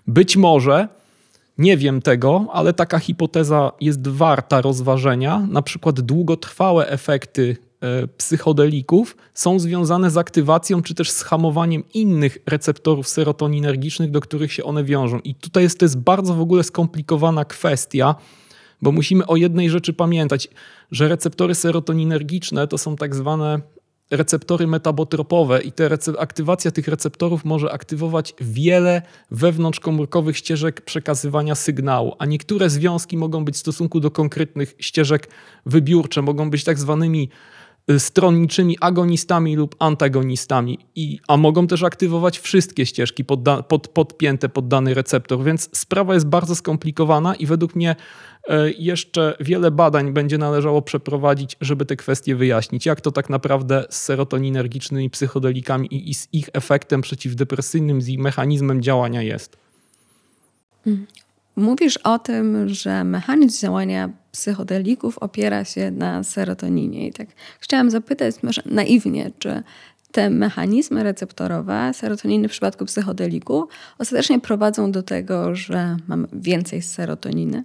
być 0.08 0.38
może 0.38 0.88
Nie 1.58 1.78
wiem 1.78 2.02
tego, 2.02 2.46
ale 2.54 2.74
taka 2.74 3.00
hipoteza 3.00 3.72
jest 3.82 4.08
warta 4.08 4.62
rozważenia. 4.62 5.48
Na 5.50 5.62
przykład 5.62 6.02
długotrwałe 6.02 6.90
efekty 6.90 7.58
psychodelików 8.18 9.18
są 9.34 9.60
związane 9.60 10.12
z 10.12 10.18
aktywacją 10.18 10.82
czy 10.82 10.96
też 10.96 11.12
z 11.12 11.22
hamowaniem 11.22 11.84
innych 11.94 12.38
receptorów 12.46 13.08
serotoninergicznych, 13.08 14.12
do 14.12 14.22
których 14.22 14.54
się 14.54 14.64
one 14.64 14.84
wiążą. 14.84 15.20
I 15.20 15.36
tutaj 15.36 15.64
jest 15.64 15.80
to 15.80 15.86
jest 15.86 16.00
bardzo 16.00 16.34
w 16.34 16.42
ogóle 16.42 16.64
skomplikowana 16.64 17.46
kwestia, 17.46 18.16
bo 18.82 18.92
musimy 18.92 19.28
o 19.28 19.36
jednej 19.36 19.70
rzeczy 19.70 19.94
pamiętać, 19.94 20.48
że 20.92 21.08
receptory 21.08 21.56
serotoninergiczne 21.56 22.68
to 22.68 22.78
są 22.78 22.96
tak 22.96 23.16
zwane 23.16 23.62
receptory 24.12 24.68
metabotropowe 24.68 25.62
i 25.62 25.72
te 25.72 25.90
aktywacja 26.20 26.72
tych 26.72 26.88
receptorów 26.88 27.46
może 27.46 27.72
aktywować 27.72 28.34
wiele 28.42 29.02
wewnątrzkomórkowych 29.32 30.38
ścieżek 30.38 30.82
przekazywania 30.82 31.56
sygnału, 31.56 32.16
a 32.20 32.26
niektóre 32.26 32.70
związki 32.70 33.18
mogą 33.18 33.46
być 33.46 33.56
w 33.56 33.60
stosunku 33.60 34.00
do 34.00 34.12
konkretnych 34.12 34.76
ścieżek 34.80 35.30
wybiórcze, 35.66 36.22
mogą 36.22 36.50
być 36.50 36.64
tak 36.64 36.80
zwanymi 36.80 37.30
stronniczymi 37.98 38.78
agonistami 38.82 39.56
lub 39.56 39.76
antagonistami, 39.80 40.80
I, 40.96 41.20
a 41.28 41.38
mogą 41.38 41.68
też 41.68 41.84
aktywować 41.84 42.40
wszystkie 42.40 42.86
ścieżki 42.86 43.26
podda, 43.26 43.64
pod, 43.64 43.88
podpięte 43.88 44.50
pod 44.50 44.68
dany 44.68 44.94
receptor, 44.94 45.44
więc 45.44 45.70
sprawa 45.78 46.14
jest 46.14 46.28
bardzo 46.28 46.56
skomplikowana 46.56 47.36
i 47.36 47.46
według 47.46 47.76
mnie 47.76 47.96
E, 48.50 48.72
jeszcze 48.72 49.38
wiele 49.40 49.72
badań 49.72 50.14
będzie 50.14 50.38
należało 50.38 50.82
przeprowadzić, 50.82 51.58
żeby 51.62 51.86
te 51.86 51.96
kwestie 51.96 52.36
wyjaśnić. 52.36 52.86
Jak 52.86 53.02
to 53.02 53.12
tak 53.12 53.30
naprawdę 53.30 53.86
z 53.90 54.02
serotoninergicznymi 54.02 55.10
psychodelikami 55.10 56.10
i 56.10 56.14
z 56.14 56.28
ich 56.34 56.50
efektem 56.54 57.02
przeciwdepresyjnym, 57.02 58.02
z 58.02 58.08
ich 58.08 58.20
mechanizmem 58.20 58.82
działania 58.82 59.22
jest. 59.22 59.58
Mówisz 61.58 61.98
o 61.98 62.20
tym, 62.20 62.70
że 62.70 63.04
mechanizm 63.04 63.62
działania 63.62 64.10
psychodelików 64.32 65.18
opiera 65.18 65.66
się 65.66 65.92
na 65.92 66.24
serotoninie. 66.24 67.08
I 67.08 67.14
tak 67.14 67.28
chciałam 67.60 67.92
zapytać, 67.92 68.36
może 68.44 68.62
naiwnie, 68.66 69.32
czy 69.40 69.64
te 70.12 70.30
mechanizmy 70.30 71.04
receptorowe 71.04 71.92
serotoniny 71.94 72.48
w 72.48 72.52
przypadku 72.52 72.86
psychodeliku 72.86 73.68
ostatecznie 73.98 74.40
prowadzą 74.40 74.92
do 74.92 75.04
tego, 75.04 75.56
że 75.56 75.98
mamy 76.08 76.28
więcej 76.34 76.82
serotoniny? 76.82 77.64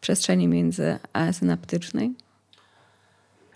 przestrzeni 0.00 0.48
międzysynaptycznej? 0.48 2.12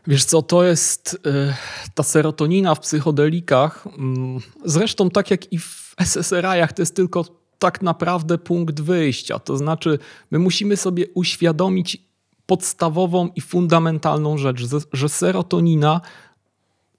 Wiesz 0.06 0.24
co, 0.24 0.42
to 0.42 0.64
jest 0.64 1.14
y, 1.14 1.54
ta 1.94 2.02
serotonina 2.02 2.74
w 2.74 2.80
psychodelikach. 2.80 3.86
Mm, 3.98 4.40
zresztą 4.64 5.10
tak 5.10 5.30
jak 5.30 5.52
i 5.52 5.58
w 5.58 5.94
SSRI-ach, 6.00 6.72
to 6.72 6.82
jest 6.82 6.96
tylko 6.96 7.41
tak 7.62 7.82
naprawdę 7.82 8.38
punkt 8.38 8.80
wyjścia. 8.80 9.38
To 9.38 9.56
znaczy, 9.56 9.98
my 10.30 10.38
musimy 10.38 10.76
sobie 10.76 11.06
uświadomić 11.14 11.98
podstawową 12.46 13.28
i 13.36 13.40
fundamentalną 13.40 14.38
rzecz, 14.38 14.62
że 14.92 15.08
serotonina 15.08 16.00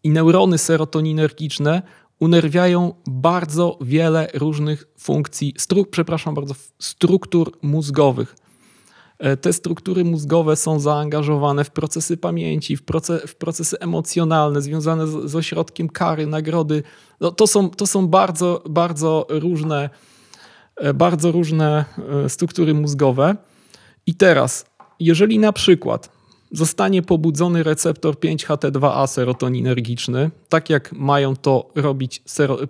i 0.03 0.09
neurony 0.09 0.57
serotoninergiczne 0.57 1.81
unerwiają 2.19 2.93
bardzo 3.07 3.77
wiele 3.81 4.27
różnych 4.33 4.87
funkcji, 4.97 5.53
stru, 5.57 5.85
przepraszam 5.85 6.35
bardzo, 6.35 6.53
struktur 6.79 7.57
mózgowych. 7.61 8.35
E, 9.19 9.37
te 9.37 9.53
struktury 9.53 10.03
mózgowe 10.03 10.55
są 10.55 10.79
zaangażowane 10.79 11.63
w 11.63 11.69
procesy 11.71 12.17
pamięci, 12.17 12.77
w, 12.77 12.83
proces, 12.83 13.21
w 13.31 13.35
procesy 13.35 13.79
emocjonalne 13.79 14.61
związane 14.61 15.07
z, 15.07 15.31
z 15.31 15.35
ośrodkiem 15.35 15.89
kary, 15.89 16.27
nagrody. 16.27 16.83
No, 17.21 17.31
to, 17.31 17.47
są, 17.47 17.69
to 17.69 17.87
są 17.87 18.07
bardzo, 18.07 18.63
bardzo 18.69 19.27
różne, 19.29 19.89
bardzo 20.93 21.31
różne 21.31 21.85
e, 22.25 22.29
struktury 22.29 22.73
mózgowe. 22.73 23.35
I 24.05 24.15
teraz, 24.15 24.65
jeżeli 24.99 25.39
na 25.39 25.53
przykład 25.53 26.09
zostanie 26.51 27.01
pobudzony 27.01 27.63
receptor 27.63 28.15
5-HT2A 28.15 29.07
serotoninergiczny, 29.07 30.31
tak 30.49 30.69
jak 30.69 30.91
mają 30.91 31.35
to 31.35 31.71
robić 31.75 32.21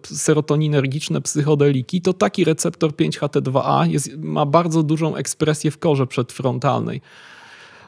serotoninergiczne 0.03 1.21
psychodeliki, 1.21 2.01
to 2.01 2.13
taki 2.13 2.43
receptor 2.43 2.91
5-HT2A 2.91 3.89
jest, 3.89 4.17
ma 4.17 4.45
bardzo 4.45 4.83
dużą 4.83 5.15
ekspresję 5.15 5.71
w 5.71 5.77
korze 5.77 6.07
przedfrontalnej. 6.07 7.01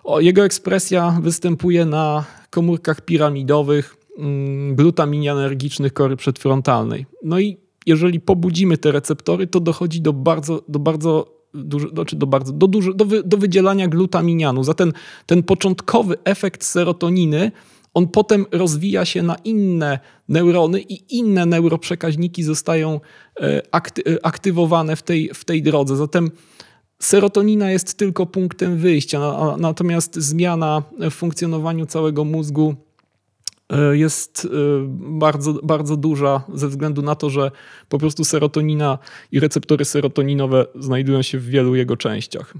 O, 0.04 0.20
jego 0.20 0.46
ekspresja 0.46 1.20
występuje 1.22 1.86
na 1.86 2.24
komórkach 2.50 3.02
piramidowych 3.02 3.98
mm, 4.18 4.76
glutaminianergicznych 4.76 5.94
kory 5.94 6.18
przedfrontalnej. 6.18 7.06
No 7.24 7.40
i 7.40 7.65
jeżeli 7.86 8.20
pobudzimy 8.20 8.78
te 8.78 8.92
receptory, 8.92 9.48
to 9.48 9.60
dochodzi 9.60 10.02
do 10.02 10.14
bardzo, 10.14 10.64
do 10.68 10.80
bardzo 10.80 11.36
duży, 11.54 11.90
znaczy 11.90 12.16
do, 12.16 12.28
bardzo, 12.28 12.54
do, 12.54 12.68
duży, 12.68 12.94
do, 12.94 13.06
wy, 13.06 13.24
do 13.24 13.38
wydzielania 13.38 13.88
glutaminianu. 13.88 14.64
Za 14.64 14.74
ten, 14.74 14.94
ten 15.26 15.44
początkowy 15.44 16.16
efekt 16.24 16.64
serotoniny, 16.64 17.52
on 17.94 18.08
potem 18.08 18.46
rozwija 18.52 19.06
się 19.06 19.24
na 19.24 19.36
inne 19.36 20.00
neurony 20.30 20.82
i 20.82 21.18
inne 21.18 21.46
neuroprzekaźniki 21.46 22.44
zostają 22.44 23.00
e, 23.40 23.62
akty, 23.72 24.04
e, 24.06 24.26
aktywowane 24.26 24.96
w 24.96 25.04
tej, 25.04 25.30
w 25.34 25.46
tej 25.46 25.64
drodze. 25.64 25.96
Zatem 25.96 26.32
serotonina 27.00 27.72
jest 27.72 27.98
tylko 27.98 28.26
punktem 28.26 28.78
wyjścia, 28.78 29.20
natomiast 29.58 30.16
zmiana 30.16 30.84
w 31.00 31.12
funkcjonowaniu 31.12 31.86
całego 31.86 32.24
mózgu 32.24 32.76
jest 33.92 34.46
e, 34.46 34.50
bardzo, 34.98 35.54
bardzo 35.54 35.98
duża 35.98 36.44
ze 36.54 36.68
względu 36.68 37.02
na 37.02 37.16
to, 37.16 37.30
że 37.30 37.52
po 37.90 37.98
prostu 37.98 38.24
serotonina 38.24 38.98
i 39.32 39.40
receptory 39.40 39.86
serotoninowe 39.86 40.66
znajdują 40.80 41.22
się 41.22 41.40
w 41.40 41.46
wielu 41.46 41.76
jego 41.76 41.98
częściach. 41.98 42.54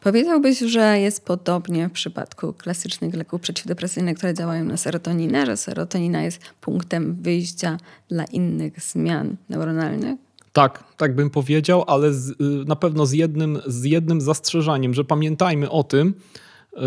Powiedziałbyś, 0.00 0.58
że 0.58 1.00
jest 1.00 1.24
podobnie 1.24 1.88
w 1.88 1.92
przypadku 1.92 2.52
klasycznych 2.52 3.14
leków 3.14 3.40
przeciwdepresyjnych, 3.40 4.16
które 4.16 4.34
działają 4.34 4.64
na 4.64 4.76
serotoninę, 4.76 5.46
że 5.46 5.56
serotonina 5.56 6.22
jest 6.22 6.40
punktem 6.60 7.16
wyjścia 7.22 7.78
dla 8.08 8.24
innych 8.24 8.80
zmian 8.80 9.36
neuronalnych? 9.48 10.18
Tak, 10.52 10.84
tak 10.96 11.14
bym 11.14 11.30
powiedział, 11.30 11.84
ale 11.86 12.12
z, 12.12 12.30
y, 12.30 12.34
na 12.66 12.76
pewno 12.76 13.06
z 13.06 13.12
jednym, 13.12 13.58
z 13.66 13.84
jednym 13.84 14.20
zastrzeżeniem, 14.20 14.94
że 14.94 15.04
pamiętajmy 15.04 15.70
o 15.70 15.84
tym, 15.84 16.14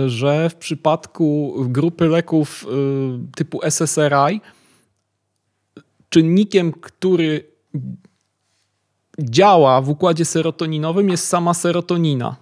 że 0.08 0.50
w 0.50 0.56
przypadku 0.56 1.56
grupy 1.68 2.08
leków 2.08 2.66
y, 2.66 3.36
typu 3.36 3.60
SSRI 3.64 4.42
czynnikiem, 6.10 6.72
który 6.72 7.48
działa 9.20 9.82
w 9.82 9.90
układzie 9.90 10.26
serotoninowym 10.26 11.10
jest 11.10 11.28
sama 11.28 11.54
serotonina. 11.54 12.36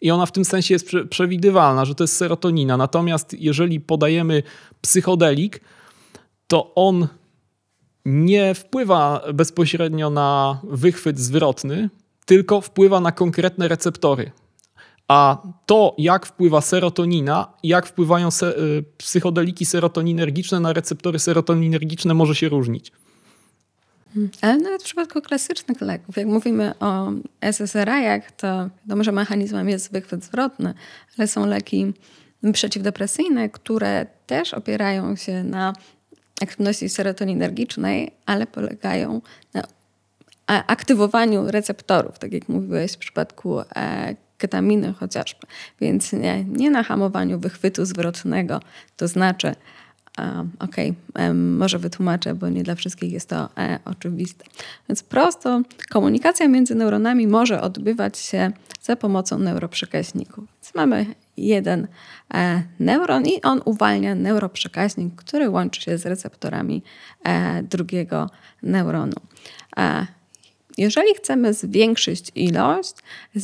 I 0.00 0.10
ona 0.10 0.26
w 0.26 0.32
tym 0.32 0.44
sensie 0.44 0.74
jest 0.74 0.90
przewidywalna, 1.10 1.84
że 1.84 1.94
to 1.94 2.04
jest 2.04 2.16
serotonina. 2.16 2.76
Natomiast 2.76 3.34
jeżeli 3.38 3.80
podajemy 3.80 4.42
psychodelik, 4.80 5.60
to 6.46 6.74
on 6.74 7.08
nie 8.04 8.54
wpływa 8.54 9.22
bezpośrednio 9.34 10.10
na 10.10 10.60
wychwyt 10.64 11.18
zwrotny, 11.18 11.90
tylko 12.26 12.60
wpływa 12.60 13.00
na 13.00 13.12
konkretne 13.12 13.68
receptory. 13.68 14.30
A 15.08 15.42
to, 15.66 15.94
jak 15.98 16.26
wpływa 16.26 16.60
serotonina, 16.60 17.52
jak 17.62 17.86
wpływają 17.86 18.30
se 18.30 18.58
y, 18.58 18.84
psychodeliki 18.98 19.66
serotoninergiczne 19.66 20.60
na 20.60 20.72
receptory 20.72 21.18
serotoninergiczne, 21.18 22.14
może 22.14 22.34
się 22.34 22.48
różnić. 22.48 22.92
Hmm. 24.14 24.30
Ale 24.42 24.56
nawet 24.56 24.82
w 24.82 24.84
przypadku 24.84 25.20
klasycznych 25.20 25.80
leków, 25.80 26.16
jak 26.16 26.26
mówimy 26.26 26.78
o 26.80 27.12
SSRI-ach, 27.40 28.32
to 28.32 28.70
wiadomo, 28.84 29.04
że 29.04 29.12
mechanizmem 29.12 29.68
jest 29.68 29.92
wychwyt 29.92 30.24
zwrotny, 30.24 30.74
ale 31.18 31.28
są 31.28 31.46
leki 31.46 31.92
przeciwdepresyjne, 32.52 33.48
które 33.48 34.06
też 34.26 34.54
opierają 34.54 35.16
się 35.16 35.44
na 35.44 35.72
aktywności 36.42 36.88
serotoninergicznej, 36.88 38.10
ale 38.26 38.46
polegają 38.46 39.20
na 39.54 39.62
aktywowaniu 40.46 41.50
receptorów, 41.50 42.18
tak 42.18 42.32
jak 42.32 42.48
mówiłeś 42.48 42.92
w 42.92 42.98
przypadku 42.98 43.60
e, 43.60 44.16
ketaminy 44.38 44.92
chociażby. 44.92 45.46
Więc 45.80 46.12
nie, 46.12 46.44
nie 46.44 46.70
na 46.70 46.82
hamowaniu 46.82 47.38
wychwytu 47.38 47.84
zwrotnego, 47.84 48.60
to 48.96 49.08
znaczy, 49.08 49.54
okej, 50.58 50.94
okay, 51.14 51.34
może 51.34 51.78
wytłumaczę, 51.78 52.34
bo 52.34 52.48
nie 52.48 52.62
dla 52.62 52.74
wszystkich 52.74 53.12
jest 53.12 53.28
to 53.28 53.48
e, 53.58 53.78
oczywiste. 53.84 54.44
Więc 54.88 55.02
prosto 55.02 55.62
komunikacja 55.90 56.48
między 56.48 56.74
neuronami 56.74 57.26
może 57.26 57.60
odbywać 57.60 58.18
się 58.18 58.52
za 58.82 58.96
pomocą 58.96 59.38
neuroprzekaźników. 59.38 60.44
Więc 60.54 60.74
mamy 60.74 61.06
jeden 61.36 61.88
e, 62.34 62.62
neuron 62.80 63.26
i 63.26 63.42
on 63.42 63.60
uwalnia 63.64 64.14
neuroprzekaźnik, 64.14 65.14
który 65.14 65.50
łączy 65.50 65.80
się 65.80 65.98
z 65.98 66.06
receptorami 66.06 66.82
e, 67.24 67.62
drugiego 67.62 68.30
neuronu. 68.62 69.16
Jeżeli 70.78 71.14
chcemy 71.14 71.54
zwiększyć 71.54 72.30
ilość 72.34 72.94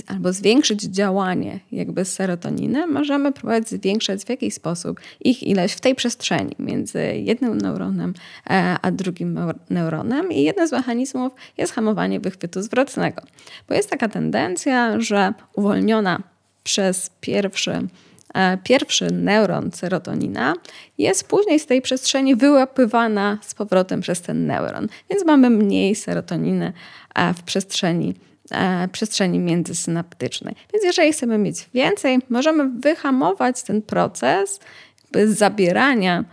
albo 0.07 0.33
zwiększyć 0.33 0.83
działanie 0.83 1.61
jakby 1.73 2.05
serotoniny, 2.05 2.87
możemy 2.87 3.33
próbować 3.33 3.69
zwiększać 3.69 4.25
w 4.25 4.29
jakiś 4.29 4.55
sposób 4.55 5.01
ich 5.21 5.43
ilość 5.43 5.75
w 5.75 5.81
tej 5.81 5.95
przestrzeni 5.95 6.57
między 6.59 7.01
jednym 7.17 7.59
neuronem 7.59 8.15
e, 8.51 8.77
a 8.83 8.91
drugim 8.91 9.39
neuronem. 9.71 10.33
I 10.33 10.43
jeden 10.43 10.69
z 10.69 10.73
mechanizmów 10.73 11.33
jest 11.59 11.73
hamowanie 11.73 12.21
wychwytu 12.21 12.63
zwrotnego. 12.63 13.23
Bo 13.69 13.75
jest 13.75 13.91
taka 13.91 14.09
tendencja, 14.09 15.01
że 15.01 15.35
uwolniona 15.55 16.23
przez 16.65 17.11
pierwszy 17.21 17.89
E, 18.35 18.59
pierwszy 18.65 19.11
neuron 19.13 19.71
serotonina 19.73 20.55
jest 20.99 21.29
później 21.29 21.61
z 21.61 21.67
tej 21.67 21.83
przestrzeni 21.83 22.37
wyłapywana 22.37 23.39
z 23.43 23.55
powrotem 23.55 24.01
przez 24.01 24.21
ten 24.21 24.47
neuron. 24.47 24.89
Więc 25.11 25.25
mamy 25.25 25.51
mniej 25.51 25.95
serotoniny 25.95 26.73
w 27.37 27.43
przestrzeni 27.43 28.15
e, 28.51 28.89
przestrzeni 28.89 29.39
międzysynaptycznej. 29.39 30.55
Więc 30.73 30.85
jeżeli 30.85 31.13
chcemy 31.13 31.39
mieć 31.39 31.69
więcej, 31.75 32.19
możemy 32.29 32.71
wyhamować 32.81 33.63
ten 33.63 33.83
proces 33.83 34.61
zabierania 35.27 36.25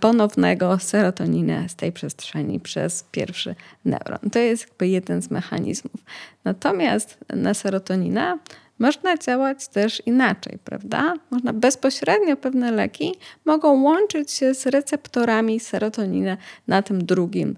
ponownego 0.00 0.78
serotoniny 0.78 1.68
z 1.68 1.74
tej 1.74 1.92
przestrzeni 1.92 2.60
przez 2.60 3.04
pierwszy 3.10 3.54
neuron. 3.84 4.30
To 4.32 4.38
jest 4.38 4.68
jakby 4.68 4.88
jeden 4.88 5.22
z 5.22 5.30
mechanizmów. 5.30 6.00
Natomiast 6.44 7.18
na 7.34 7.54
serotoninę 7.54 8.38
można 8.78 9.16
działać 9.16 9.68
też 9.68 10.02
inaczej, 10.06 10.58
prawda? 10.64 11.14
Można 11.30 11.52
bezpośrednio 11.52 12.36
pewne 12.36 12.72
leki 12.72 13.14
mogą 13.44 13.82
łączyć 13.82 14.30
się 14.30 14.54
z 14.54 14.66
receptorami 14.66 15.60
serotoniny 15.60 16.36
na 16.66 16.82
tym 16.82 17.04
drugim, 17.04 17.50
e, 17.50 17.54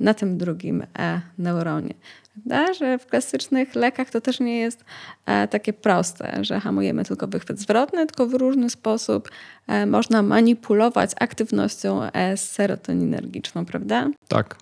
na 0.00 0.14
tym 0.14 0.38
drugim 0.38 0.82
e, 0.98 1.20
neuronie. 1.38 1.94
Że 2.78 2.98
w 2.98 3.06
klasycznych 3.06 3.74
lekach 3.74 4.10
to 4.10 4.20
też 4.20 4.40
nie 4.40 4.58
jest 4.58 4.84
e, 5.26 5.48
takie 5.48 5.72
proste, 5.72 6.44
że 6.44 6.60
hamujemy 6.60 7.04
tylko 7.04 7.28
wychwyt 7.28 7.58
zwrotny, 7.58 8.06
tylko 8.06 8.26
w 8.26 8.34
różny 8.34 8.70
sposób 8.70 9.30
można 9.86 10.22
manipulować 10.22 11.10
aktywnością 11.20 12.00
serotoninergiczną, 12.36 13.64
prawda? 13.64 14.10
Tak. 14.28 14.56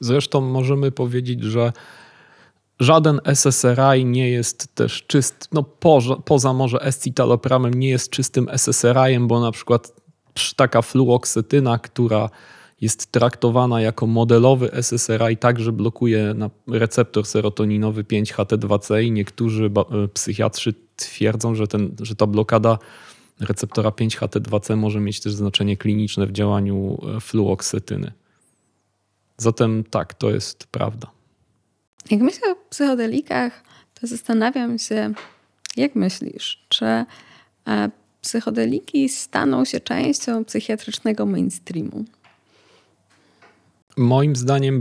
Zresztą 0.00 0.40
możemy 0.40 0.90
powiedzieć, 0.90 1.42
że 1.42 1.72
Żaden 2.80 3.20
SSRI 3.24 4.04
nie 4.04 4.30
jest 4.30 4.74
też 4.74 5.04
czyst, 5.06 5.48
no 5.52 5.62
poza, 5.62 6.16
poza 6.16 6.52
może 6.52 6.78
escitalopramem 6.80 7.74
nie 7.74 7.88
jest 7.88 8.10
czystym 8.10 8.48
SSRI-em, 8.48 9.28
bo 9.28 9.40
na 9.40 9.52
przykład 9.52 9.92
taka 10.56 10.82
fluoksetyna, 10.82 11.78
która 11.78 12.30
jest 12.80 13.12
traktowana 13.12 13.80
jako 13.80 14.06
modelowy 14.06 14.70
SSRI, 14.72 15.36
także 15.36 15.72
blokuje 15.72 16.34
receptor 16.68 17.26
serotoninowy 17.26 18.04
5-HT2C 18.04 19.02
i 19.02 19.12
niektórzy 19.12 19.70
e, 20.04 20.08
psychiatrzy 20.08 20.74
twierdzą, 20.96 21.54
że, 21.54 21.66
ten, 21.66 21.96
że 22.00 22.14
ta 22.14 22.26
blokada 22.26 22.78
receptora 23.40 23.90
5-HT2C 23.90 24.76
może 24.76 25.00
mieć 25.00 25.20
też 25.20 25.34
znaczenie 25.34 25.76
kliniczne 25.76 26.26
w 26.26 26.32
działaniu 26.32 26.98
e, 27.16 27.20
fluoksetyny. 27.20 28.12
Zatem 29.36 29.84
tak, 29.84 30.14
to 30.14 30.30
jest 30.30 30.66
prawda. 30.66 31.10
Jak 32.10 32.20
myślę 32.20 32.52
o 32.52 32.56
psychodelikach, 32.70 33.62
to 34.00 34.06
zastanawiam 34.06 34.78
się, 34.78 35.12
jak 35.76 35.94
myślisz, 35.94 36.66
czy 36.68 36.84
e, 36.84 37.04
psychodeliki 38.20 39.08
staną 39.08 39.64
się 39.64 39.80
częścią 39.80 40.44
psychiatrycznego 40.44 41.26
mainstreamu? 41.26 42.04
Moim 43.98 44.36
zdaniem, 44.36 44.80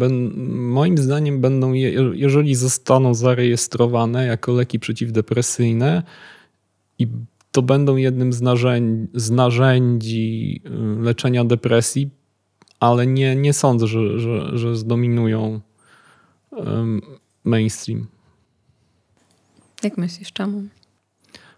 moim 0.53 0.97
zdaniem 0.97 1.41
będą, 1.41 1.74
jeżeli 2.13 2.55
zostaną 2.55 3.13
zarejestrowane 3.13 4.26
jako 4.26 4.51
leki 4.51 4.80
przeciwdepresyjne, 4.80 6.03
i 6.99 7.07
to 7.51 7.61
będą 7.61 7.95
jednym 7.95 8.34
z 8.34 8.41
narzędzi, 8.41 9.07
z 9.13 9.32
narzędzi 9.32 10.61
y, 10.65 11.03
leczenia 11.03 11.45
depresji, 11.45 12.09
ale 12.80 13.07
nie, 13.07 13.36
nie 13.36 13.53
sądzę, 13.53 13.88
że, 13.88 14.20
że, 14.20 14.57
że 14.57 14.76
zdominują 14.76 15.61
mainstream. 17.43 18.07
Jak 19.84 19.97
myślisz, 19.97 20.34
czemu? 20.34 20.63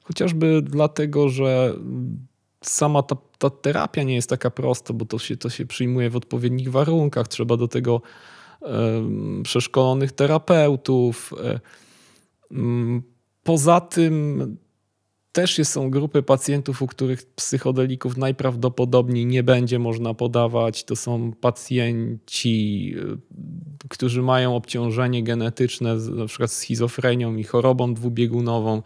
Chociażby 0.03 0.61
dlatego, 0.61 1.29
że 1.29 1.73
sama 2.61 3.03
ta, 3.03 3.15
ta 3.37 3.49
terapia 3.49 4.03
nie 4.03 4.15
jest 4.15 4.29
taka 4.29 4.49
prosta, 4.51 4.93
bo 4.93 5.05
to 5.05 5.19
się, 5.19 5.37
to 5.37 5.49
się 5.49 5.65
przyjmuje 5.65 6.09
w 6.09 6.15
odpowiednich 6.15 6.71
warunkach. 6.71 7.27
Trzeba 7.27 7.57
do 7.57 7.67
tego 7.67 8.01
przeszkolonych 9.43 10.11
terapeutów. 10.11 11.33
E, 11.43 11.59
poza 13.43 13.81
tym 13.81 14.57
też 15.31 15.61
są 15.63 15.89
grupy 15.89 16.23
pacjentów, 16.23 16.81
u 16.81 16.87
których 16.87 17.25
psychodelików 17.25 18.17
najprawdopodobniej 18.17 19.25
nie 19.25 19.43
będzie 19.43 19.79
można 19.79 20.13
podawać. 20.13 20.83
To 20.83 20.95
są 20.95 21.31
pacjenci, 21.31 22.93
y, 23.83 23.87
którzy 23.89 24.21
mają 24.21 24.55
obciążenie 24.55 25.23
genetyczne, 25.23 25.95
na 25.95 26.25
przykład 26.25 26.51
schizofrenią 26.51 27.35
i 27.35 27.43
chorobą 27.43 27.93
dwubiegunową. 27.93 28.81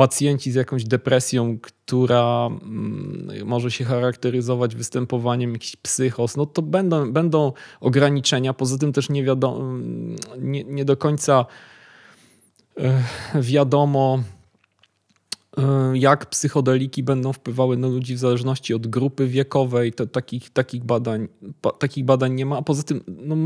Pacjenci 0.00 0.52
z 0.52 0.54
jakąś 0.54 0.84
depresją, 0.84 1.58
która 1.58 2.46
mm, 2.46 3.28
może 3.46 3.70
się 3.70 3.84
charakteryzować 3.84 4.76
występowaniem 4.76 5.52
jakichś 5.52 5.76
psychos, 5.76 6.36
no 6.36 6.46
to 6.46 6.62
będą, 6.62 7.12
będą 7.12 7.52
ograniczenia. 7.80 8.52
Poza 8.54 8.78
tym 8.78 8.92
też 8.92 9.10
nie, 9.10 9.24
wiadomo, 9.24 9.78
nie, 10.38 10.64
nie 10.64 10.84
do 10.84 10.96
końca 10.96 11.46
y, 12.78 12.82
wiadomo, 13.34 14.18
E, 15.58 15.98
jak 15.98 16.26
psychodeliki 16.26 17.02
będą 17.02 17.32
wpływały 17.32 17.76
na 17.76 17.88
ludzi 17.88 18.14
w 18.14 18.18
zależności 18.18 18.74
od 18.74 18.86
grupy 18.86 19.26
wiekowej. 19.26 19.92
To, 19.92 20.06
takich, 20.06 20.50
takich, 20.50 20.84
badań, 20.84 21.28
takich 21.78 22.04
badań 22.04 22.34
nie 22.34 22.46
ma. 22.46 22.58
A 22.58 22.62
poza 22.62 22.82
tym 22.82 23.04
no, 23.08 23.36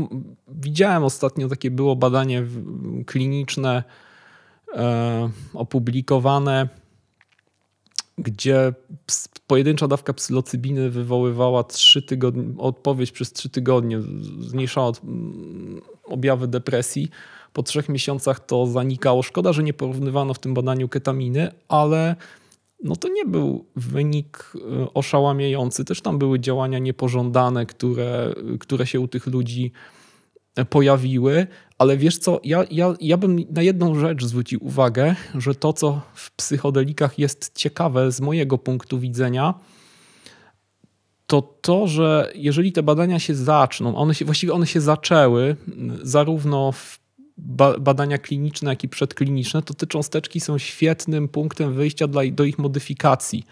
widziałem 0.47 1.03
ostatnio 1.03 1.47
takie 1.47 1.71
było 1.71 1.95
badanie 1.95 2.45
kliniczne 3.05 3.77
e, 3.77 4.04
opublikowane, 5.53 6.69
gdzie 8.17 8.73
pojedyncza 9.47 9.87
dawka 9.87 10.13
psylocybiny 10.13 10.89
wywoływała 10.89 11.63
3 11.63 12.01
tygodnie, 12.01 12.43
odpowiedź 12.57 13.11
przez 13.11 13.33
3 13.33 13.49
tygodnie, 13.49 14.01
zmniejszała 14.39 14.91
objawy 16.03 16.47
depresji 16.47 17.09
po 17.55 17.63
trzech 17.63 17.89
miesiącach 17.89 18.45
to 18.45 18.67
zanikało. 18.67 19.23
Szkoda, 19.23 19.53
że 19.53 19.63
nie 19.63 19.73
porównywano 19.73 20.33
w 20.33 20.39
tym 20.39 20.53
badaniu 20.53 20.89
ketaminy, 20.89 21.51
ale 21.67 22.15
no 22.83 22.95
to 22.95 23.07
nie 23.07 23.25
był 23.25 23.65
wynik 23.75 24.53
y, 24.55 24.93
oszałamiający. 24.93 25.85
Też 25.85 26.01
tam 26.01 26.19
były 26.19 26.39
działania 26.39 26.79
niepożądane, 26.79 27.65
które, 27.65 28.33
które 28.59 28.87
się 28.87 28.99
u 28.99 29.07
tych 29.07 29.27
ludzi 29.27 29.71
e, 30.55 30.65
pojawiły, 30.65 31.47
ale 31.77 31.97
wiesz 31.97 32.17
co, 32.17 32.39
ja, 32.43 32.63
ja, 32.71 32.93
ja 33.01 33.17
bym 33.17 33.45
na 33.51 33.61
jedną 33.61 33.99
rzecz 33.99 34.25
zwrócił 34.25 34.65
uwagę, 34.65 35.15
że 35.35 35.55
to, 35.55 35.73
co 35.73 36.01
w 36.13 36.31
psychodelikach 36.31 37.19
jest 37.19 37.51
ciekawe 37.55 38.11
z 38.11 38.21
mojego 38.21 38.57
punktu 38.57 38.99
widzenia, 38.99 39.53
to 41.27 41.41
to, 41.41 41.87
że 41.87 42.31
jeżeli 42.35 42.71
te 42.71 42.83
badania 42.83 43.19
się 43.19 43.35
zaczną, 43.35 43.95
one 43.95 44.15
się, 44.15 44.25
właściwie 44.25 44.53
one 44.53 44.67
się 44.67 44.81
zaczęły 44.81 45.55
zarówno 46.03 46.71
w 46.71 46.99
badania 47.79 48.17
kliniczne, 48.17 48.69
jak 48.69 48.83
i 48.83 48.89
przedkliniczne, 48.89 49.61
to 49.61 49.73
te 49.73 49.87
cząsteczki 49.87 50.39
są 50.39 50.57
świetnym 50.57 51.27
punktem 51.27 51.73
wyjścia 51.73 52.07
dla, 52.07 52.21
do 52.31 52.43
ich 52.43 52.59
modyfikacji. 52.59 53.45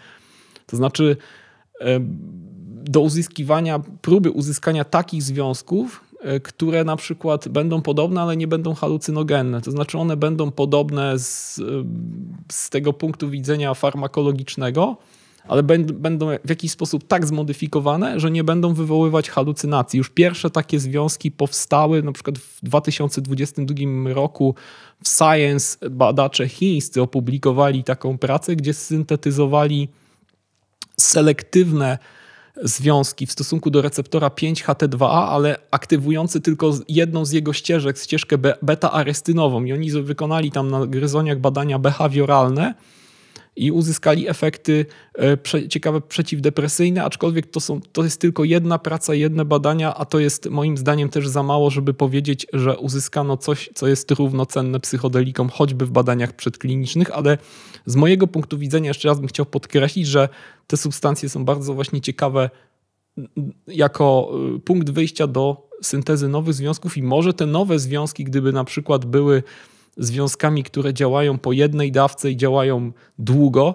To 0.66 0.76
znaczy 0.76 1.16
do 2.84 3.00
uzyskiwania, 3.00 3.78
próby 3.78 4.30
uzyskania 4.30 4.84
takich 4.84 5.22
związków, 5.22 6.03
które 6.42 6.84
na 6.84 6.96
przykład 6.96 7.48
będą 7.48 7.82
podobne, 7.82 8.22
ale 8.22 8.36
nie 8.36 8.48
będą 8.48 8.74
halucynogenne. 8.74 9.60
To 9.60 9.70
znaczy 9.70 9.98
one 9.98 10.16
będą 10.16 10.50
podobne 10.50 11.18
z, 11.18 11.58
e, 11.58 11.62
z 12.52 12.70
tego 12.70 12.92
punktu 12.92 13.30
widzenia 13.30 13.74
farmakologicznego, 13.74 14.96
ale 15.48 15.62
będą 15.62 16.28
w 16.44 16.50
jakiś 16.50 16.70
sposób 16.70 17.06
tak 17.06 17.26
zmodyfikowane, 17.26 18.20
że 18.20 18.30
nie 18.30 18.44
będą 18.44 18.74
wywoływać 18.74 19.30
halucynacji. 19.30 19.98
Już 19.98 20.10
pierwsze 20.10 20.50
takie 20.50 20.80
związki 20.80 21.30
powstały, 21.30 22.02
na 22.02 22.12
przykład 22.12 22.38
w 22.38 22.58
2022 22.62 24.14
roku 24.14 24.54
w 25.04 25.08
Science 25.08 25.90
badacze 25.90 26.48
chińscy 26.48 27.02
opublikowali 27.02 27.84
taką 27.84 28.18
pracę, 28.18 28.56
gdzie 28.56 28.74
syntetyzowali 28.74 29.88
selektywne 31.00 31.98
związki 32.62 33.26
w 33.26 33.32
stosunku 33.32 33.70
do 33.70 33.82
receptora 33.82 34.28
5-HT2A, 34.28 35.28
ale 35.28 35.56
aktywujący 35.70 36.40
tylko 36.40 36.72
jedną 36.88 37.24
z 37.24 37.32
jego 37.32 37.52
ścieżek, 37.52 37.98
ścieżkę 37.98 38.38
beta-arestynową. 38.62 39.64
I 39.64 39.72
oni 39.72 39.90
wykonali 39.90 40.50
tam 40.50 40.70
na 40.70 40.86
gryzoniach 40.86 41.38
badania 41.38 41.78
behawioralne 41.78 42.74
i 43.56 43.72
uzyskali 43.72 44.28
efekty 44.28 44.86
e, 45.18 45.68
ciekawe 45.68 46.00
przeciwdepresyjne, 46.00 47.04
aczkolwiek 47.04 47.46
to, 47.46 47.60
są, 47.60 47.80
to 47.92 48.04
jest 48.04 48.20
tylko 48.20 48.44
jedna 48.44 48.78
praca, 48.78 49.14
jedne 49.14 49.44
badania, 49.44 49.94
a 49.94 50.04
to 50.04 50.18
jest 50.18 50.50
moim 50.50 50.76
zdaniem 50.76 51.08
też 51.08 51.28
za 51.28 51.42
mało, 51.42 51.70
żeby 51.70 51.94
powiedzieć, 51.94 52.46
że 52.52 52.78
uzyskano 52.78 53.36
coś, 53.36 53.70
co 53.74 53.86
jest 53.86 54.10
równocenne 54.10 54.80
psychodelikom, 54.80 55.48
choćby 55.48 55.86
w 55.86 55.90
badaniach 55.90 56.32
przedklinicznych, 56.32 57.10
ale 57.10 57.38
z 57.86 57.96
mojego 57.96 58.26
punktu 58.26 58.58
widzenia 58.58 58.90
jeszcze 58.90 59.08
raz 59.08 59.20
bym 59.20 59.28
chciał 59.28 59.46
podkreślić, 59.46 60.06
że 60.06 60.28
te 60.66 60.76
substancje 60.76 61.28
są 61.28 61.44
bardzo 61.44 61.74
właśnie 61.74 62.00
ciekawe 62.00 62.50
jako 63.66 64.30
y, 64.56 64.60
punkt 64.60 64.90
wyjścia 64.90 65.26
do 65.26 65.68
syntezy 65.82 66.28
nowych 66.28 66.54
związków 66.54 66.96
i 66.96 67.02
może 67.02 67.34
te 67.34 67.46
nowe 67.46 67.78
związki, 67.78 68.24
gdyby 68.24 68.52
na 68.52 68.64
przykład 68.64 69.04
były 69.04 69.42
związkami, 69.96 70.64
które 70.64 70.94
działają 70.94 71.38
po 71.38 71.52
jednej 71.52 71.92
dawce 71.92 72.30
i 72.30 72.36
działają 72.36 72.92
długo, 73.18 73.74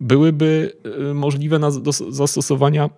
byłyby 0.00 0.72
y, 1.10 1.14
możliwe 1.14 1.58
na, 1.58 1.70
do 1.70 1.92
zastosowania 1.92 2.90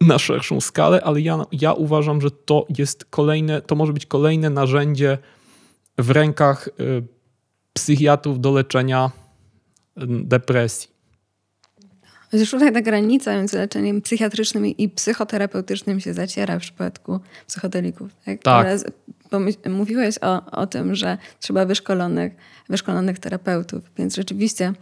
na 0.00 0.18
szerszą 0.18 0.60
skalę, 0.60 1.00
ale 1.04 1.20
ja, 1.20 1.44
ja 1.52 1.72
uważam, 1.72 2.20
że 2.20 2.30
to 2.30 2.66
jest 2.78 3.04
kolejne, 3.04 3.62
to 3.62 3.74
może 3.74 3.92
być 3.92 4.06
kolejne 4.06 4.50
narzędzie 4.50 5.18
w 5.98 6.10
rękach 6.10 6.68
y, 6.68 7.02
psychiatrów 7.72 8.40
do 8.40 8.52
leczenia 8.52 9.10
depresji. 10.24 10.94
Chociaż 12.30 12.50
tutaj 12.50 12.72
ta 12.72 12.80
granica 12.80 13.36
między 13.36 13.58
leczeniem 13.58 14.02
psychiatrycznym 14.02 14.66
i 14.66 14.88
psychoterapeutycznym 14.88 16.00
się 16.00 16.14
zaciera 16.14 16.58
w 16.58 16.62
przypadku 16.62 17.20
psychodelików. 17.46 18.10
Tak. 18.24 18.42
tak. 18.42 18.78
Bo 19.34 19.70
mówiłeś 19.70 20.18
o, 20.18 20.50
o 20.50 20.66
tym, 20.66 20.94
że 20.94 21.18
trzeba 21.40 21.66
wyszkolonych, 21.66 22.32
wyszkolonych 22.68 23.18
terapeutów, 23.18 23.82
więc 23.98 24.14
rzeczywiście 24.14 24.72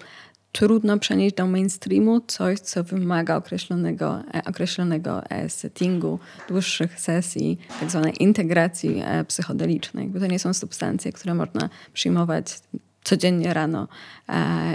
trudno 0.53 0.98
przenieść 0.98 1.34
do 1.36 1.46
mainstreamu 1.46 2.20
coś, 2.20 2.61
co 2.61 2.84
wymaga 2.84 3.36
określonego, 3.36 4.22
e, 4.34 4.44
określonego 4.44 5.24
e, 5.30 5.48
settingu, 5.48 6.18
dłuższych 6.48 7.00
sesji, 7.00 7.59
tak 7.80 7.90
zwanej 7.90 8.22
integracji 8.22 9.03
e, 9.05 9.24
psychodelicznej, 9.24 10.09
bo 10.09 10.20
to 10.20 10.26
nie 10.26 10.38
są 10.38 10.55
substancje, 10.55 11.12
które 11.12 11.34
można 11.34 11.68
przyjmować 11.92 12.61
codziennie 13.05 13.55
rano 13.55 13.88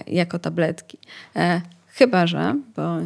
jako 0.08 0.40
tabletki. 0.40 0.98
Chyba, 1.88 2.28
że, 2.28 2.56
bo 2.76 2.98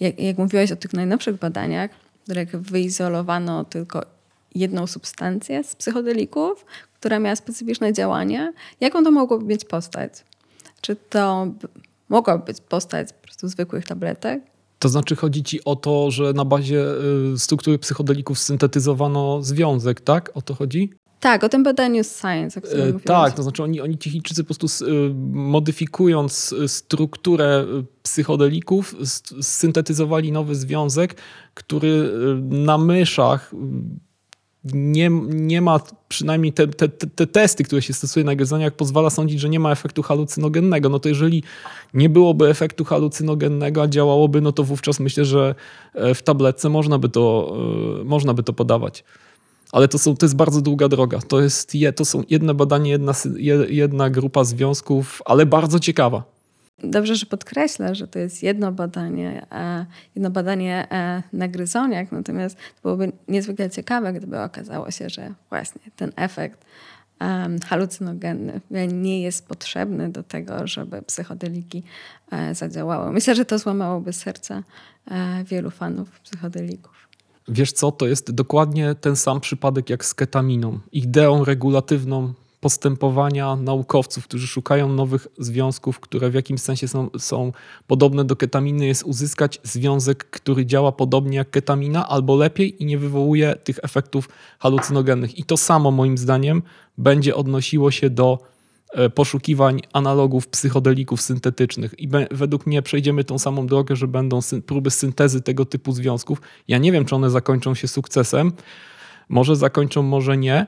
jak, 0.00 0.18
jak 0.18 0.38
mówiłeś 0.38 0.72
o 0.72 0.76
tych 0.76 0.92
najnowszych 0.92 1.38
badaniach, 1.38 1.90
których 2.24 2.50
wyizolowano 2.50 3.64
tylko 3.64 4.15
jedną 4.58 4.86
substancję 4.86 5.64
z 5.64 5.76
psychodelików, 5.76 6.66
która 7.00 7.18
miała 7.18 7.36
specyficzne 7.36 7.92
działanie, 7.92 8.52
jaką 8.80 9.04
to 9.04 9.10
mogłoby 9.10 9.44
mieć 9.44 9.64
postać? 9.64 10.12
Czy 10.80 10.96
to 10.96 11.46
mogłaby 12.08 12.44
być 12.44 12.60
postać 12.60 13.12
po 13.12 13.26
prostu 13.26 13.48
zwykłych 13.48 13.84
tabletek? 13.84 14.42
To 14.78 14.88
znaczy 14.88 15.16
chodzi 15.16 15.42
ci 15.42 15.64
o 15.64 15.76
to, 15.76 16.10
że 16.10 16.32
na 16.32 16.44
bazie 16.44 16.84
y, 17.34 17.38
struktury 17.38 17.78
psychodelików 17.78 18.38
syntetyzowano 18.38 19.42
związek, 19.42 20.00
tak? 20.00 20.30
O 20.34 20.42
to 20.42 20.54
chodzi? 20.54 20.90
Tak, 21.20 21.44
o 21.44 21.48
tym 21.48 21.62
badaniu 21.62 22.04
Science, 22.04 22.60
o 22.60 22.62
którym 22.62 22.82
e, 22.82 22.86
mówiłeś. 22.86 23.04
Tak, 23.04 23.34
to 23.34 23.42
znaczy 23.42 23.62
oni, 23.62 23.80
oni 23.80 23.98
ci 23.98 24.10
Chińczycy 24.10 24.44
po 24.44 24.54
prostu 24.54 24.84
e, 24.86 24.90
modyfikując 25.32 26.54
strukturę 26.66 27.66
psychodelików 28.02 28.94
syntetyzowali 29.40 30.32
nowy 30.32 30.54
związek, 30.54 31.16
który 31.54 32.12
na 32.40 32.78
myszach 32.78 33.52
nie, 34.74 35.10
nie 35.28 35.60
ma, 35.60 35.80
przynajmniej 36.08 36.52
te, 36.52 36.68
te, 36.68 36.88
te 36.88 37.26
testy, 37.26 37.64
które 37.64 37.82
się 37.82 37.92
stosuje 37.92 38.24
na 38.24 38.34
gryzoniach, 38.34 38.72
pozwala 38.72 39.10
sądzić, 39.10 39.40
że 39.40 39.48
nie 39.48 39.60
ma 39.60 39.72
efektu 39.72 40.02
halucynogennego. 40.02 40.88
No 40.88 40.98
to 40.98 41.08
jeżeli 41.08 41.42
nie 41.94 42.08
byłoby 42.08 42.48
efektu 42.48 42.84
halucynogennego, 42.84 43.82
a 43.82 43.88
działałoby, 43.88 44.40
no 44.40 44.52
to 44.52 44.64
wówczas 44.64 45.00
myślę, 45.00 45.24
że 45.24 45.54
w 45.94 46.22
tabletce 46.22 46.68
można 46.68 46.98
by 46.98 47.08
to, 47.08 47.56
można 48.04 48.34
by 48.34 48.42
to 48.42 48.52
podawać. 48.52 49.04
Ale 49.72 49.88
to, 49.88 49.98
są, 49.98 50.16
to 50.16 50.26
jest 50.26 50.36
bardzo 50.36 50.60
długa 50.60 50.88
droga. 50.88 51.18
To, 51.28 51.40
jest, 51.40 51.72
to 51.96 52.04
są 52.04 52.22
jedne 52.30 52.54
badanie, 52.54 52.90
jedna, 52.90 53.12
jedna 53.68 54.10
grupa 54.10 54.44
związków, 54.44 55.22
ale 55.24 55.46
bardzo 55.46 55.80
ciekawa. 55.80 56.35
Dobrze, 56.84 57.16
że 57.16 57.26
podkreślasz, 57.26 57.98
że 57.98 58.08
to 58.08 58.18
jest 58.18 58.42
jedno 58.42 58.72
badanie, 58.72 59.46
e, 59.52 59.86
jedno 60.14 60.30
badanie 60.30 60.86
e, 60.90 61.22
na 61.32 61.48
gryzoniach, 61.48 62.12
natomiast 62.12 62.56
to 62.56 62.82
byłoby 62.82 63.12
niezwykle 63.28 63.70
ciekawe, 63.70 64.12
gdyby 64.12 64.40
okazało 64.40 64.90
się, 64.90 65.10
że 65.10 65.34
właśnie 65.50 65.82
ten 65.96 66.12
efekt 66.16 66.64
halucynogenny 67.66 68.60
nie 68.92 69.22
jest 69.22 69.48
potrzebny 69.48 70.08
do 70.08 70.22
tego, 70.22 70.66
żeby 70.66 71.02
psychodeliki 71.02 71.82
e, 72.30 72.54
zadziałały. 72.54 73.12
Myślę, 73.12 73.34
że 73.34 73.44
to 73.44 73.58
złamałoby 73.58 74.12
serca 74.12 74.62
wielu 75.44 75.70
fanów 75.70 76.20
psychodelików. 76.20 77.08
Wiesz 77.48 77.72
co, 77.72 77.92
to 77.92 78.06
jest 78.06 78.30
dokładnie 78.30 78.94
ten 78.94 79.16
sam 79.16 79.40
przypadek 79.40 79.90
jak 79.90 80.04
z 80.04 80.14
ketaminą. 80.14 80.80
Ideą 80.92 81.44
regulatywną 81.44 82.34
postępowania 82.60 83.56
naukowców, 83.56 84.24
którzy 84.24 84.46
szukają 84.46 84.92
nowych 84.92 85.26
związków, 85.38 86.00
które 86.00 86.30
w 86.30 86.34
jakimś 86.34 86.60
sensie 86.60 86.88
są, 86.88 87.10
są 87.18 87.52
podobne 87.86 88.24
do 88.24 88.36
ketaminy, 88.36 88.86
jest 88.86 89.02
uzyskać 89.02 89.60
związek, 89.62 90.30
który 90.30 90.66
działa 90.66 90.92
podobnie 90.92 91.36
jak 91.36 91.50
ketamina, 91.50 92.08
albo 92.08 92.36
lepiej 92.36 92.82
i 92.82 92.86
nie 92.86 92.98
wywołuje 92.98 93.56
tych 93.64 93.78
efektów 93.82 94.28
halucynogennych. 94.58 95.38
I 95.38 95.44
to 95.44 95.56
samo 95.56 95.90
moim 95.90 96.18
zdaniem 96.18 96.62
będzie 96.98 97.34
odnosiło 97.34 97.90
się 97.90 98.10
do 98.10 98.56
E, 98.96 99.10
poszukiwań 99.10 99.80
analogów 99.92 100.48
psychodelików 100.48 101.22
syntetycznych. 101.22 102.00
I 102.00 102.08
według 102.30 102.66
mnie 102.66 102.82
przejdziemy 102.82 103.24
tą 103.24 103.38
samą 103.38 103.66
drogę, 103.66 103.96
że 103.96 104.08
będą 104.08 104.40
próby 104.66 104.90
syntezy 104.90 105.42
tego 105.42 105.64
typu 105.64 105.92
związków. 105.92 106.40
Ja 106.68 106.78
nie 106.78 106.92
wiem, 106.92 107.04
czy 107.04 107.14
one 107.14 107.30
zakończą 107.30 107.74
się 107.74 107.88
sukcesem. 107.88 108.52
Może 109.28 109.56
zakończą, 109.56 110.02
może 110.02 110.36
nie, 110.36 110.66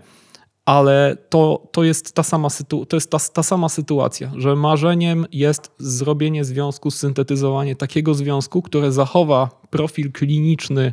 ale 0.69 1.17
to, 1.29 1.69
to 1.73 1.85
jest, 1.85 2.13
ta 2.13 2.23
sama, 2.23 2.51
sytu, 2.51 2.87
to 2.87 2.97
jest 2.97 3.11
ta, 3.11 3.19
ta 3.19 3.43
sama 3.43 3.69
sytuacja, 3.69 4.33
że 4.37 4.57
marzeniem 4.57 5.27
jest 5.33 5.71
zrobienie 5.79 6.45
związku, 6.45 6.91
syntetyzowanie 6.91 7.77
takiego 7.77 8.15
związku, 8.15 8.63
które 8.63 8.93
zachowa 8.93 9.51
profil 9.71 10.13
kliniczny 10.13 10.93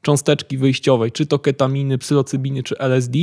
cząsteczki 0.00 0.58
wyjściowej, 0.58 1.12
czy 1.12 1.26
to 1.26 1.38
ketaminy, 1.38 1.98
psylocybiny, 1.98 2.62
czy 2.62 2.78
LSD, 2.78 3.18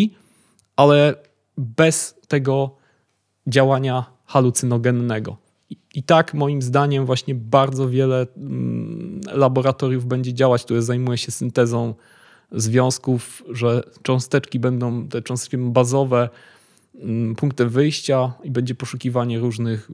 ale 0.75 1.15
bez 1.57 2.15
tego 2.27 2.75
działania 3.47 4.05
halucynogennego. 4.25 5.37
I, 5.69 5.77
I, 5.95 6.03
tak 6.03 6.33
moim 6.33 6.61
zdaniem 6.61 7.05
właśnie 7.05 7.35
bardzo 7.35 7.89
wiele 7.89 8.27
mm, 8.37 9.21
laboratoriów 9.31 10.05
będzie 10.05 10.33
działać, 10.33 10.63
które 10.63 10.81
zajmuje 10.81 11.17
się 11.17 11.31
syntezą 11.31 11.93
związków, 12.51 13.43
że 13.49 13.83
cząsteczki 14.01 14.59
będą, 14.59 15.07
te 15.07 15.21
cząsteczki 15.21 15.57
bazowe 15.57 16.29
mm, 16.95 17.35
punktem 17.35 17.69
wyjścia 17.69 18.33
i 18.43 18.51
będzie 18.51 18.75
poszukiwanie 18.75 19.39
różnych 19.39 19.89
y, 19.89 19.93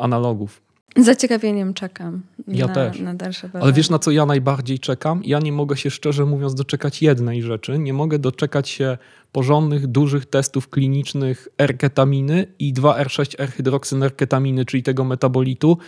analogów. 0.00 0.62
Z 0.96 1.04
zaciekawieniem 1.04 1.74
czekam 1.74 2.22
ja 2.48 2.66
na, 2.66 2.74
też. 2.74 3.00
na 3.00 3.14
dalsze 3.14 3.46
badania. 3.46 3.64
Ale 3.64 3.72
wiesz, 3.72 3.90
na 3.90 3.98
co 3.98 4.10
ja 4.10 4.26
najbardziej 4.26 4.78
czekam? 4.78 5.20
Ja 5.24 5.38
nie 5.38 5.52
mogę 5.52 5.76
się 5.76 5.90
szczerze 5.90 6.24
mówiąc 6.24 6.54
doczekać 6.54 7.02
jednej 7.02 7.42
rzeczy. 7.42 7.78
Nie 7.78 7.92
mogę 7.92 8.18
doczekać 8.18 8.68
się 8.68 8.98
porządnych, 9.32 9.86
dużych 9.86 10.26
testów 10.26 10.68
klinicznych 10.68 11.48
R-ketaminy 11.58 12.46
i 12.58 12.74
2R6-R-hydroksynerketaminy, 12.74 14.64
czyli 14.64 14.82
tego 14.82 15.04
metabolitu. 15.04 15.78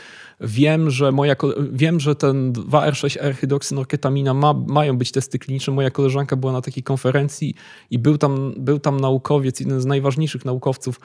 Wiem, 0.41 0.91
że, 0.91 1.13
moja, 1.13 1.37
wiem, 1.73 2.01
że 2.01 2.15
ten 2.15 2.53
2R6-R-hydroksynorketamina 2.53 4.35
ma, 4.35 4.55
mają 4.67 4.99
być 4.99 5.13
testy 5.13 5.39
kliniczne. 5.39 5.75
Moja 5.75 5.91
koleżanka 5.91 6.37
była 6.37 6.53
na 6.53 6.61
takiej 6.61 6.83
konferencji 6.83 7.55
i 7.91 7.99
był 7.99 8.19
tam, 8.19 8.55
był 8.57 8.79
tam 8.79 9.01
naukowiec, 9.01 9.61
jeden 9.61 9.81
z 9.81 9.87
najważniejszych 9.87 10.45
naukowców 10.45 11.01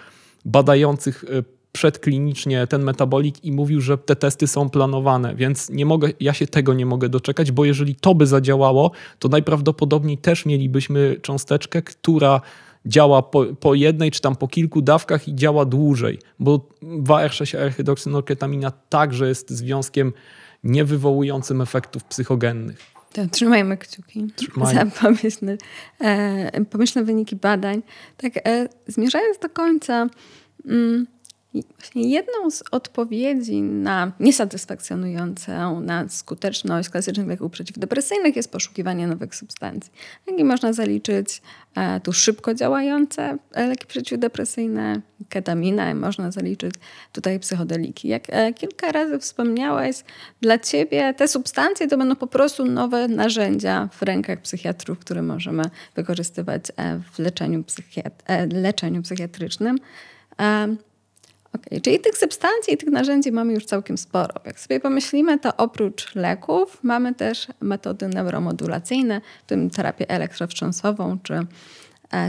badających 0.46 1.24
e, 1.24 1.57
przedklinicznie 1.78 2.68
ten 2.68 2.84
metabolik 2.84 3.44
i 3.44 3.52
mówił, 3.52 3.82
że 3.82 3.98
te 3.98 4.16
testy 4.16 4.48
są 4.48 4.70
planowane, 4.70 5.36
więc 5.36 5.70
nie 5.70 5.86
mogę, 5.86 6.10
ja 6.20 6.34
się 6.34 6.48
tego 6.48 6.74
nie 6.74 6.86
mogę 6.86 7.10
doczekać, 7.10 7.52
bo 7.52 7.66
jeżeli 7.66 7.96
to 7.96 8.16
by 8.16 8.28
zadziałało, 8.28 8.92
to 9.20 9.28
najprawdopodobniej 9.28 10.18
też 10.18 10.46
mielibyśmy 10.46 11.16
cząsteczkę, 11.22 11.82
która 11.82 12.42
działa 12.86 13.22
po, 13.22 13.46
po 13.46 13.74
jednej 13.74 14.12
czy 14.12 14.22
tam 14.22 14.36
po 14.36 14.48
kilku 14.48 14.82
dawkach 14.82 15.28
i 15.28 15.36
działa 15.36 15.66
dłużej, 15.66 16.20
bo 16.40 16.70
2R6-R-hydroksynorketamina 16.84 18.72
także 18.90 19.28
jest 19.28 19.50
związkiem 19.50 20.14
niewywołującym 20.64 21.62
efektów 21.62 22.04
psychogennych. 22.04 22.78
To 23.14 23.28
trzymajmy 23.28 23.78
kciuki 23.78 24.28
Trzymajmy. 24.36 24.92
za 24.92 25.02
pomyślne, 25.02 25.58
e, 26.00 26.66
pomyślne 26.66 27.04
wyniki 27.04 27.36
badań. 27.36 27.82
Tak, 28.18 28.34
e, 28.38 28.70
zmierzając 28.88 29.40
do 29.40 29.50
końca, 29.50 30.08
mm, 30.66 31.08
właśnie 31.54 32.10
jedną 32.10 32.52
z 32.52 32.64
odpowiedzi 32.72 33.62
na 33.62 34.12
niesatysfakcjonującą, 34.20 35.82
na 35.82 36.10
skuteczność 36.10 36.90
klasycznych 36.90 37.28
leków 37.28 37.52
przeciwdepresyjnych 37.52 38.36
jest 38.36 38.52
poszukiwanie 38.52 39.08
nowych 39.08 39.36
substancji. 39.36 39.92
Jak 40.28 40.46
można 40.46 40.74
zaliczyć 40.74 41.42
e, 41.76 42.00
tu 42.00 42.14
szybko 42.14 42.54
działające 42.54 43.38
leki 43.56 43.88
przeciwdepresyjne, 43.88 45.02
ketaminę, 45.30 45.96
można 45.96 46.32
zaliczyć 46.32 46.74
tutaj 47.12 47.40
psychodeliki. 47.40 48.08
Jak 48.08 48.24
e, 48.30 48.54
kilka 48.54 48.92
razy 48.92 49.20
wspomniałeś, 49.20 50.04
dla 50.42 50.60
ciebie 50.60 51.14
te 51.14 51.28
substancje 51.28 51.88
to 51.88 51.98
będą 51.98 52.16
po 52.16 52.28
prostu 52.28 52.66
nowe 52.66 53.08
narzędzia 53.08 53.90
w 53.92 54.02
rękach 54.02 54.42
psychiatrów, 54.42 55.00
które 55.00 55.22
możemy 55.22 55.64
wykorzystywać 55.96 56.64
e, 56.78 57.00
w 57.12 57.20
leczeniu, 57.20 57.64
psychiat- 57.64 58.54
leczeniu 58.54 59.02
psychiatrycznym. 59.02 59.80
Okay. 61.66 61.82
Czyli 61.82 62.00
tych 62.00 62.18
substancji 62.18 62.74
i 62.74 62.78
tych 62.78 62.90
narzędzi 62.90 63.32
mamy 63.32 63.54
już 63.54 63.66
całkiem 63.66 63.98
sporo. 63.98 64.34
Jak 64.46 64.60
sobie 64.60 64.80
pomyślimy, 64.80 65.40
to 65.40 65.58
oprócz 65.58 66.16
leków 66.16 66.84
mamy 66.84 67.14
też 67.14 67.48
metody 67.62 68.08
neuromodulacyjne, 68.08 69.22
w 69.44 69.50
tym 69.50 69.70
terapię 69.70 70.10
elektrowstrząsową 70.10 71.18
czy 71.24 71.46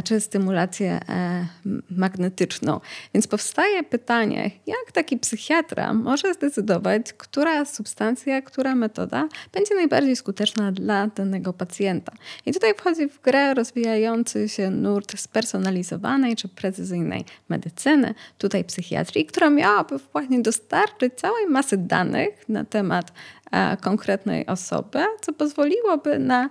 czy 0.05 0.20
stymulację 0.20 1.01
e, 1.09 1.47
magnetyczną. 1.91 2.81
Więc 3.14 3.26
powstaje 3.26 3.83
pytanie, 3.83 4.51
jak 4.66 4.93
taki 4.93 5.18
psychiatra 5.18 5.95
może 5.95 6.35
zdecydować, 6.35 7.12
która 7.12 7.64
substancja, 7.64 8.43
która 8.43 8.74
metoda 8.74 9.29
będzie 9.53 9.74
najbardziej 9.74 10.16
skuteczna 10.16 10.72
dla 10.72 11.07
danego 11.07 11.53
pacjenta. 11.53 12.12
I 12.47 12.53
tutaj 12.53 12.74
wchodzi 12.74 13.09
w 13.09 13.20
grę 13.20 13.55
rozwijający 13.55 14.49
się 14.49 14.70
nurt 14.70 15.20
spersonalizowanej 15.20 16.37
czy 16.37 16.49
precyzyjnej 16.49 17.24
medycyny, 17.49 18.14
tutaj 18.39 18.64
psychiatrii, 18.64 19.26
która 19.26 19.51
miałaby 19.51 19.99
właśnie 20.12 20.43
dostarczyć 20.43 21.14
całej 21.14 21.47
masy 21.47 21.76
danych 21.76 22.49
na 22.49 22.64
temat 22.64 23.12
e, 23.51 23.76
konkretnej 23.76 24.47
osoby, 24.47 24.99
co 25.20 25.33
pozwoliłoby 25.33 26.18
na 26.18 26.51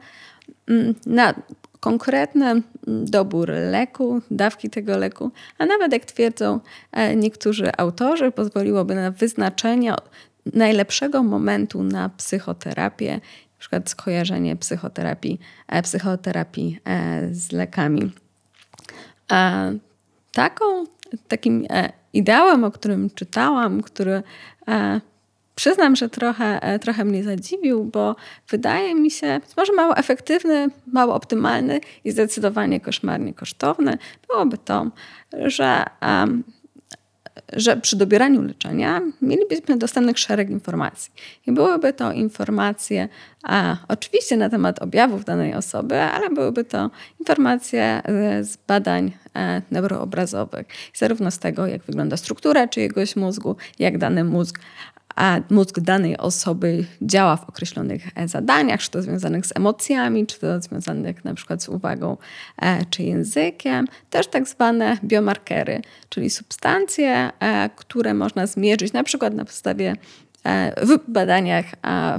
na 1.06 1.34
konkretny 1.88 2.62
dobór 2.88 3.50
leku, 3.50 4.22
dawki 4.32 4.70
tego 4.70 4.98
leku, 4.98 5.32
a 5.58 5.66
nawet 5.66 5.94
jak 5.94 6.06
twierdzą 6.06 6.60
e, 6.92 7.16
niektórzy 7.16 7.72
autorzy, 7.78 8.32
pozwoliłoby 8.32 8.96
na 8.96 9.12
wyznaczenie 9.12 9.94
najlepszego 10.54 11.24
momentu 11.24 11.84
na 11.84 12.10
psychoterapię, 12.10 13.14
na 13.14 13.60
przykład 13.60 13.90
skojarzenie 13.90 14.56
psychoterapii, 14.56 15.40
e, 15.68 15.82
psychoterapii 15.82 16.80
e, 16.86 17.28
z 17.32 17.52
lekami. 17.52 18.12
Taką, 20.34 20.66
takim 21.28 21.66
ideałem, 22.14 22.64
o 22.64 22.72
którym 22.72 23.10
czytałam, 23.10 23.82
który 23.84 24.24
Przyznam, 25.58 25.96
że 25.96 26.10
trochę, 26.10 26.64
e, 26.64 26.80
trochę 26.80 27.06
mnie 27.06 27.24
zadziwił, 27.24 27.84
bo 27.84 28.16
wydaje 28.50 28.96
mi 28.96 29.12
się, 29.12 29.40
być 29.48 29.58
może 29.58 29.74
mało 29.74 29.98
efektywny, 29.98 30.68
mało 30.88 31.16
optymalny 31.16 31.80
i 32.04 32.12
zdecydowanie 32.12 32.80
koszmarnie 32.80 33.34
kosztowny 33.34 33.98
byłoby 34.28 34.58
to, 34.58 34.92
że, 35.46 35.84
że 37.54 37.78
przy 37.78 37.96
dobieraniu 37.96 38.42
leczenia 38.42 39.02
mielibyśmy 39.22 39.78
dostępnych 39.78 40.20
szereg 40.20 40.50
informacji. 40.50 41.12
I 41.48 41.52
byłyby 41.52 41.94
to 41.94 42.12
informacje 42.12 43.10
a, 43.44 43.78
oczywiście 43.88 44.38
na 44.38 44.50
temat 44.50 44.82
objawów 44.82 45.26
danej 45.26 45.54
osoby, 45.54 46.02
ale 46.02 46.30
byłyby 46.30 46.64
to 46.64 46.92
informacje 47.20 48.02
z 48.42 48.58
badań 48.68 49.12
e, 49.36 49.62
neuroobrazowych, 49.72 50.68
zarówno 50.94 51.32
z 51.32 51.40
tego, 51.40 51.68
jak 51.68 51.84
wygląda 51.84 52.18
struktura 52.18 52.68
czyjegoś 52.68 53.16
mózgu, 53.16 53.56
jak 53.80 53.98
dany 53.98 54.24
mózg 54.24 54.60
mózg 55.50 55.80
danej 55.80 56.18
osoby 56.18 56.86
działa 57.02 57.38
w 57.38 57.50
określonych 57.50 58.08
e, 58.16 58.28
zadaniach, 58.28 58.80
czy 58.80 58.92
to 58.92 59.02
związanych 59.02 59.46
z 59.46 59.56
emocjami, 59.56 60.28
czy 60.28 60.40
to 60.40 60.62
związanych 60.62 61.26
na 61.26 61.34
przykład 61.34 61.64
z 61.64 61.70
uwagą 61.70 62.18
e, 62.62 62.86
czy 62.86 63.04
językiem. 63.04 63.88
Też 64.10 64.28
tak 64.28 64.48
zwane 64.48 64.98
biomarkery, 65.04 65.82
czyli 66.10 66.30
substancje, 66.30 67.30
e, 67.40 67.70
które 67.76 68.14
można 68.14 68.48
zmierzyć 68.48 68.94
na 68.94 69.04
przykład 69.04 69.34
na 69.34 69.46
podstawie 69.46 69.96
w 70.82 71.12
badaniach, 71.12 71.66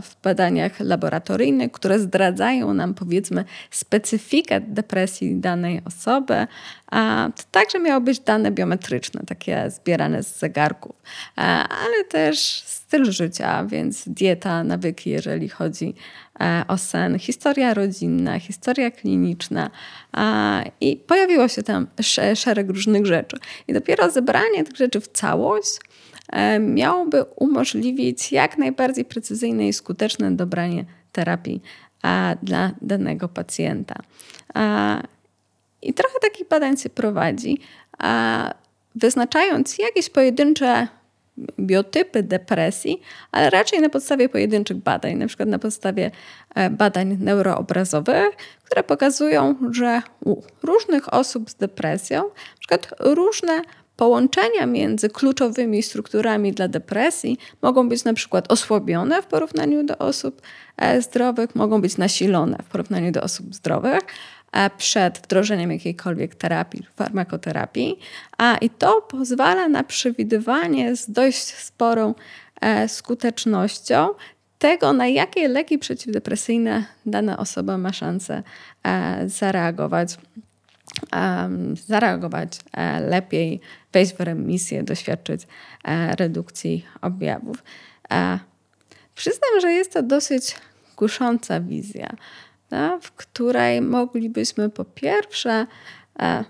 w 0.03 0.23
badaniach 0.23 0.81
laboratoryjnych, 0.81 1.73
które 1.73 1.99
zdradzają 1.99 2.75
nam 2.75 2.95
powiedzmy 2.95 3.45
specyfikę 3.71 4.61
depresji 4.61 5.37
danej 5.37 5.81
osoby. 5.85 6.47
To 7.37 7.43
także 7.51 7.79
miało 7.79 8.01
być 8.01 8.21
dane 8.21 8.51
biometryczne, 8.51 9.23
takie 9.27 9.71
zbierane 9.71 10.23
z 10.23 10.39
zegarków, 10.39 10.97
ale 11.37 12.05
też 12.11 12.63
styl 12.89 13.13
życia, 13.13 13.65
więc 13.65 14.09
dieta, 14.09 14.65
nawyki, 14.65 15.11
jeżeli 15.11 15.49
chodzi 15.49 15.95
e, 16.41 16.65
o 16.69 16.79
sen, 16.79 17.19
historia 17.19 17.75
rodzinna, 17.75 18.39
historia 18.39 18.91
kliniczna 18.91 19.71
i 20.81 20.97
pojawiło 20.97 21.49
się 21.49 21.63
tam 21.63 21.87
szereg 22.35 22.69
różnych 22.69 23.07
rzeczy. 23.07 23.37
I 23.69 23.73
dopiero 23.73 24.11
zebranie 24.11 24.65
tych 24.65 24.77
rzeczy 24.77 25.01
w 25.01 25.09
całość 25.09 25.77
e, 25.77 25.88
miałoby 26.61 27.25
umożliwić 27.37 28.33
jak 28.33 28.59
najbardziej 28.59 29.05
precyzyjne 29.05 29.69
i 29.69 29.73
skuteczne 29.73 30.31
dobranie 30.31 30.85
terapii 31.13 31.63
dla 32.43 32.73
danego 32.83 33.29
pacjenta. 33.29 33.95
I 35.83 35.95
trochę 35.95 36.15
takich 36.23 36.49
badań 36.49 36.77
się 36.77 36.91
prowadzi, 36.91 37.59
wyznaczając 38.95 39.79
jakieś 39.79 40.11
pojedyncze 40.11 40.89
biotypy 41.61 42.23
depresji, 42.23 43.01
ale 43.33 43.51
raczej 43.51 43.81
na 43.81 43.89
podstawie 43.89 44.29
pojedynczych 44.29 44.77
badań, 44.77 45.15
na 45.15 45.27
przykład 45.27 45.49
na 45.49 45.59
podstawie 45.59 46.11
e, 46.55 46.71
badań 46.71 47.17
neuroobrazowych, 47.21 48.37
które 48.65 48.85
pokazują, 48.85 49.55
że 49.71 50.03
u 50.25 50.43
różnych 50.63 51.15
osób 51.15 51.51
z 51.51 51.55
depresją, 51.55 52.23
na 52.23 52.59
przykład 52.59 52.95
różne 53.01 53.63
połączenia 53.99 54.67
między 54.67 55.09
kluczowymi 55.09 55.83
strukturami 55.83 56.53
dla 56.53 56.69
depresji 56.69 57.39
mogą 57.63 57.89
być 57.89 58.05
na 58.05 58.15
przykład 58.15 58.53
osłabione 58.53 59.23
w 59.23 59.27
porównaniu 59.27 59.85
do 59.85 59.99
osób 59.99 60.43
e, 60.77 61.03
zdrowych, 61.03 61.55
mogą 61.55 61.81
być 61.81 61.97
nasilone 61.97 62.59
w 62.65 62.67
porównaniu 62.67 63.13
do 63.13 63.23
osób 63.23 63.55
zdrowych, 63.55 64.01
przed 64.79 65.19
wdrożeniem 65.19 65.73
jakiejkolwiek 65.73 66.35
terapii, 66.35 66.87
farmakoterapii. 66.97 67.99
A 68.39 68.57
i 68.57 68.71
to 68.71 69.03
pozwala 69.03 69.69
na 69.69 69.85
przewidywanie 69.85 70.97
z 70.97 71.11
dość 71.11 71.45
sporą 71.45 72.15
e, 72.61 72.89
skutecznością 72.89 74.09
tego, 74.59 74.93
na 74.93 75.07
jakie 75.07 75.49
leki 75.49 75.79
przeciwdepresyjne 75.79 76.85
dana 77.07 77.39
osoba 77.39 77.79
ma 77.79 77.93
szansę 77.93 78.43
e, 78.83 79.29
zareagować. 79.29 80.17
Zareagować 81.87 82.59
e, 82.73 83.01
lepiej, 83.01 83.61
wejść 83.93 84.15
w 84.15 84.21
remisję, 84.21 84.83
doświadczyć 84.83 85.43
redukcji 86.19 86.87
objawów. 87.01 87.65
Przyznam, 89.15 89.61
że 89.61 89.73
jest 89.73 89.93
to 89.93 90.03
dosyć 90.03 90.57
kusząca 90.97 91.61
wizja 91.61 92.17
w 93.01 93.13
której 93.13 93.81
moglibyśmy 93.81 94.71
po 94.71 94.85
pierwsze 94.85 95.67
e, 96.21 96.45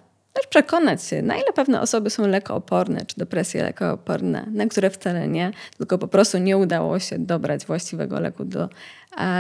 przekonać 0.51 1.05
się, 1.05 1.23
na 1.23 1.37
ile 1.37 1.53
pewne 1.55 1.81
osoby 1.81 2.11
są 2.11 2.27
lekooporne, 2.27 3.07
czy 3.07 3.17
depresje 3.17 3.63
lekooporne, 3.63 4.47
na 4.53 4.67
które 4.67 4.91
wcale 4.91 5.29
nie, 5.29 5.51
tylko 5.79 5.99
po 5.99 6.09
prostu 6.09 6.39
nie 6.39 6.59
udało 6.59 6.99
się 6.99 7.19
dobrać 7.19 7.67
właściwego 7.67 8.21
leku 8.21 8.45
do, 8.45 8.69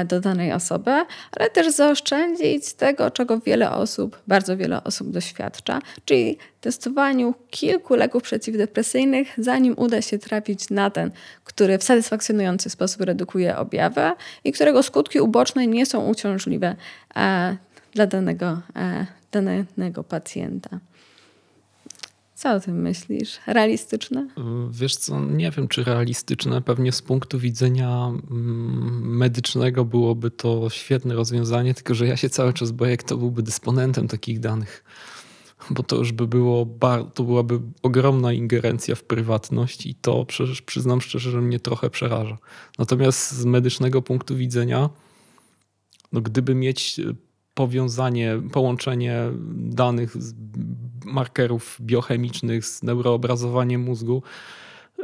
do 0.06 0.20
danej 0.20 0.52
osoby, 0.52 0.90
ale 1.36 1.50
też 1.50 1.72
zaoszczędzić 1.72 2.72
tego, 2.72 3.10
czego 3.10 3.40
wiele 3.40 3.70
osób, 3.70 4.22
bardzo 4.26 4.56
wiele 4.56 4.84
osób 4.84 5.10
doświadcza, 5.10 5.80
czyli 6.04 6.38
testowaniu 6.60 7.34
kilku 7.50 7.94
leków 7.94 8.22
przeciwdepresyjnych, 8.22 9.28
zanim 9.38 9.74
uda 9.76 10.02
się 10.02 10.18
trafić 10.18 10.70
na 10.70 10.90
ten, 10.90 11.10
który 11.44 11.78
w 11.78 11.84
satysfakcjonujący 11.84 12.70
sposób 12.70 13.00
redukuje 13.00 13.56
objawy 13.56 14.12
i 14.44 14.52
którego 14.52 14.82
skutki 14.82 15.20
uboczne 15.20 15.66
nie 15.66 15.86
są 15.86 16.06
uciążliwe 16.06 16.76
dla 17.94 18.06
danego, 18.06 18.60
danego 19.32 20.04
pacjenta. 20.04 20.78
Co 22.38 22.52
o 22.52 22.60
tym 22.60 22.82
myślisz? 22.82 23.38
Realistyczne? 23.46 24.28
Wiesz 24.70 24.96
co, 24.96 25.20
nie 25.20 25.50
wiem 25.50 25.68
czy 25.68 25.84
realistyczne. 25.84 26.62
Pewnie 26.62 26.92
z 26.92 27.02
punktu 27.02 27.38
widzenia 27.38 28.12
mm, 28.30 29.16
medycznego 29.16 29.84
byłoby 29.84 30.30
to 30.30 30.70
świetne 30.70 31.14
rozwiązanie, 31.14 31.74
tylko 31.74 31.94
że 31.94 32.06
ja 32.06 32.16
się 32.16 32.30
cały 32.30 32.52
czas 32.52 32.70
boję, 32.70 32.96
kto 32.96 33.16
byłby 33.16 33.42
dysponentem 33.42 34.08
takich 34.08 34.40
danych. 34.40 34.84
Bo 35.70 35.82
to 35.82 35.96
już 35.96 36.12
by 36.12 36.26
było, 36.26 36.66
to 37.14 37.22
byłaby 37.22 37.60
ogromna 37.82 38.32
ingerencja 38.32 38.94
w 38.94 39.02
prywatność 39.02 39.86
i 39.86 39.94
to 39.94 40.24
przecież 40.24 40.62
przyznam 40.62 41.00
szczerze, 41.00 41.30
że 41.30 41.40
mnie 41.40 41.60
trochę 41.60 41.90
przeraża. 41.90 42.38
Natomiast 42.78 43.32
z 43.32 43.44
medycznego 43.44 44.02
punktu 44.02 44.36
widzenia, 44.36 44.90
no 46.12 46.20
gdyby 46.20 46.54
mieć 46.54 47.00
powiązanie, 47.58 48.40
połączenie 48.52 49.22
danych 49.54 50.16
markerów 51.04 51.78
biochemicznych 51.80 52.66
z 52.66 52.82
neuroobrazowaniem 52.82 53.80
mózgu. 53.80 54.22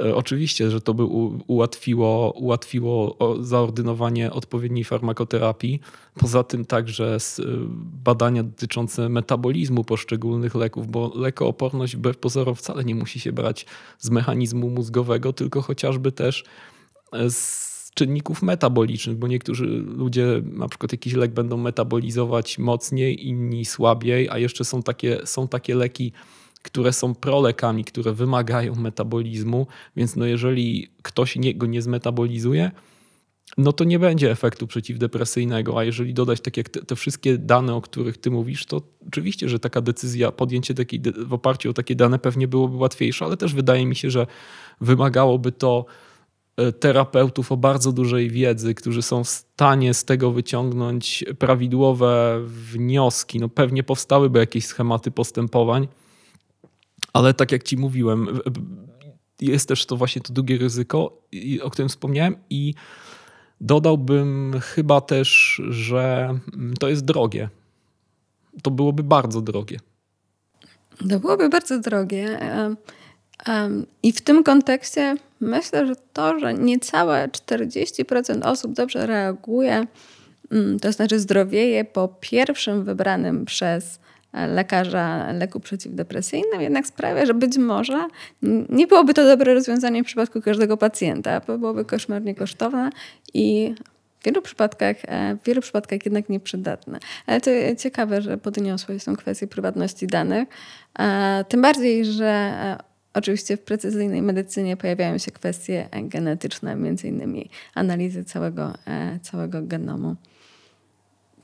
E, 0.00 0.14
oczywiście, 0.14 0.70
że 0.70 0.80
to 0.80 0.94
by 0.94 1.04
ułatwiło, 1.46 2.30
ułatwiło 2.30 3.18
zaordynowanie 3.40 4.32
odpowiedniej 4.32 4.84
farmakoterapii. 4.84 5.80
Poza 6.18 6.42
tym 6.42 6.64
także 6.64 7.14
e, 7.14 7.18
badania 8.04 8.42
dotyczące 8.42 9.08
metabolizmu 9.08 9.84
poszczególnych 9.84 10.54
leków, 10.54 10.86
bo 10.88 11.12
lekooporność 11.14 11.96
wbrew 11.96 12.16
pozorom 12.18 12.54
wcale 12.54 12.84
nie 12.84 12.94
musi 12.94 13.20
się 13.20 13.32
brać 13.32 13.66
z 13.98 14.10
mechanizmu 14.10 14.70
mózgowego, 14.70 15.32
tylko 15.32 15.62
chociażby 15.62 16.12
też 16.12 16.44
e, 17.12 17.30
z 17.30 17.63
czynników 17.94 18.42
metabolicznych, 18.42 19.16
bo 19.16 19.28
niektórzy 19.28 19.66
ludzie 19.96 20.42
na 20.44 20.68
przykład 20.68 20.92
jakiś 20.92 21.12
lek 21.12 21.32
będą 21.32 21.56
metabolizować 21.56 22.58
mocniej, 22.58 23.28
inni 23.28 23.64
słabiej, 23.64 24.28
a 24.28 24.38
jeszcze 24.38 24.64
są 24.64 24.82
takie, 24.82 25.20
są 25.24 25.48
takie 25.48 25.74
leki, 25.74 26.12
które 26.62 26.92
są 26.92 27.14
prolekami, 27.14 27.84
które 27.84 28.12
wymagają 28.12 28.74
metabolizmu, 28.74 29.66
więc 29.96 30.16
no 30.16 30.26
jeżeli 30.26 30.88
ktoś 31.02 31.36
nie, 31.36 31.54
go 31.54 31.66
nie 31.66 31.82
zmetabolizuje, 31.82 32.70
no 33.58 33.72
to 33.72 33.84
nie 33.84 33.98
będzie 33.98 34.30
efektu 34.30 34.66
przeciwdepresyjnego, 34.66 35.78
a 35.78 35.84
jeżeli 35.84 36.14
dodać 36.14 36.40
tak 36.40 36.56
jak 36.56 36.68
te, 36.68 36.82
te, 36.82 36.96
wszystkie 36.96 37.38
dane, 37.38 37.74
o 37.74 37.80
których 37.80 38.18
ty 38.18 38.30
mówisz, 38.30 38.66
to 38.66 38.82
oczywiście, 39.08 39.48
że 39.48 39.58
taka 39.58 39.80
decyzja, 39.80 40.32
podjęcie 40.32 40.74
takiej 40.74 41.02
w 41.16 41.32
oparciu 41.32 41.70
o 41.70 41.72
takie 41.72 41.94
dane 41.94 42.18
pewnie 42.18 42.48
byłoby 42.48 42.76
łatwiejsze, 42.76 43.24
ale 43.24 43.36
też 43.36 43.54
wydaje 43.54 43.86
mi 43.86 43.96
się, 43.96 44.10
że 44.10 44.26
wymagałoby 44.80 45.52
to 45.52 45.86
terapeutów 46.80 47.52
o 47.52 47.56
bardzo 47.56 47.92
dużej 47.92 48.30
wiedzy, 48.30 48.74
którzy 48.74 49.02
są 49.02 49.24
w 49.24 49.28
stanie 49.28 49.94
z 49.94 50.04
tego 50.04 50.30
wyciągnąć 50.30 51.24
prawidłowe 51.38 52.40
wnioski. 52.46 53.40
No 53.40 53.48
pewnie 53.48 53.82
powstałyby 53.82 54.38
jakieś 54.38 54.66
schematy 54.66 55.10
postępowań, 55.10 55.88
ale 57.12 57.34
tak 57.34 57.52
jak 57.52 57.62
ci 57.62 57.76
mówiłem, 57.76 58.40
jest 59.40 59.68
też 59.68 59.86
to 59.86 59.96
właśnie 59.96 60.22
to 60.22 60.32
drugie 60.32 60.58
ryzyko, 60.58 61.22
o 61.62 61.70
którym 61.70 61.88
wspomniałem 61.88 62.36
i 62.50 62.74
dodałbym 63.60 64.54
chyba 64.60 65.00
też, 65.00 65.60
że 65.68 66.34
to 66.80 66.88
jest 66.88 67.04
drogie. 67.04 67.48
To 68.62 68.70
byłoby 68.70 69.02
bardzo 69.02 69.40
drogie. 69.40 69.80
To 71.10 71.20
byłoby 71.20 71.48
bardzo 71.48 71.78
drogie. 71.78 72.38
I 74.02 74.12
w 74.12 74.20
tym 74.20 74.44
kontekście 74.44 75.16
myślę, 75.40 75.86
że 75.86 75.94
to, 76.12 76.38
że 76.38 76.54
niecałe 76.54 77.28
40% 77.28 78.46
osób 78.46 78.72
dobrze 78.72 79.06
reaguje, 79.06 79.86
mm, 80.52 80.80
to 80.80 80.92
znaczy 80.92 81.18
zdrowieje 81.18 81.84
po 81.84 82.08
pierwszym 82.20 82.84
wybranym 82.84 83.44
przez 83.44 83.98
lekarza 84.48 85.32
leku 85.32 85.60
przeciwdepresyjnym, 85.60 86.60
jednak 86.60 86.86
sprawia, 86.86 87.26
że 87.26 87.34
być 87.34 87.58
może 87.58 88.08
nie 88.68 88.86
byłoby 88.86 89.14
to 89.14 89.24
dobre 89.24 89.54
rozwiązanie 89.54 90.02
w 90.02 90.06
przypadku 90.06 90.42
każdego 90.42 90.76
pacjenta, 90.76 91.40
bo 91.46 91.58
byłoby 91.58 91.84
koszmarnie 91.84 92.34
kosztowne 92.34 92.90
i 93.34 93.74
w 94.20 94.24
wielu 94.24 94.42
przypadkach, 94.42 94.96
e, 95.02 95.36
w 95.42 95.46
wielu 95.46 95.60
przypadkach 95.60 96.04
jednak 96.04 96.28
nieprzydatne. 96.28 96.98
Ale 97.26 97.40
to 97.40 97.50
ciekawe, 97.78 98.22
że 98.22 98.38
podniosłeś 98.38 99.04
tą 99.04 99.16
kwestię 99.16 99.46
prywatności 99.46 100.06
danych. 100.06 100.48
E, 100.98 101.44
tym 101.48 101.62
bardziej, 101.62 102.04
że 102.04 102.26
e, 102.26 102.93
Oczywiście 103.14 103.56
w 103.56 103.60
precyzyjnej 103.60 104.22
medycynie 104.22 104.76
pojawiają 104.76 105.18
się 105.18 105.30
kwestie 105.30 105.88
genetyczne, 106.02 106.76
między 106.76 107.08
innymi 107.08 107.50
analizy 107.74 108.24
całego, 108.24 108.74
całego 109.22 109.62
genomu. 109.62 110.16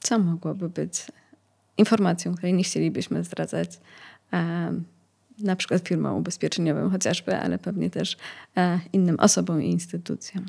Co 0.00 0.18
mogłoby 0.18 0.68
być 0.68 1.06
informacją, 1.78 2.34
której 2.34 2.54
nie 2.54 2.64
chcielibyśmy 2.64 3.24
zdradzać 3.24 3.80
na 5.38 5.56
przykład 5.56 5.88
firmom 5.88 6.16
ubezpieczeniowym 6.16 6.90
chociażby, 6.90 7.36
ale 7.36 7.58
pewnie 7.58 7.90
też 7.90 8.16
e, 8.56 8.80
innym 8.92 9.20
osobom 9.20 9.62
i 9.62 9.70
instytucjom. 9.70 10.46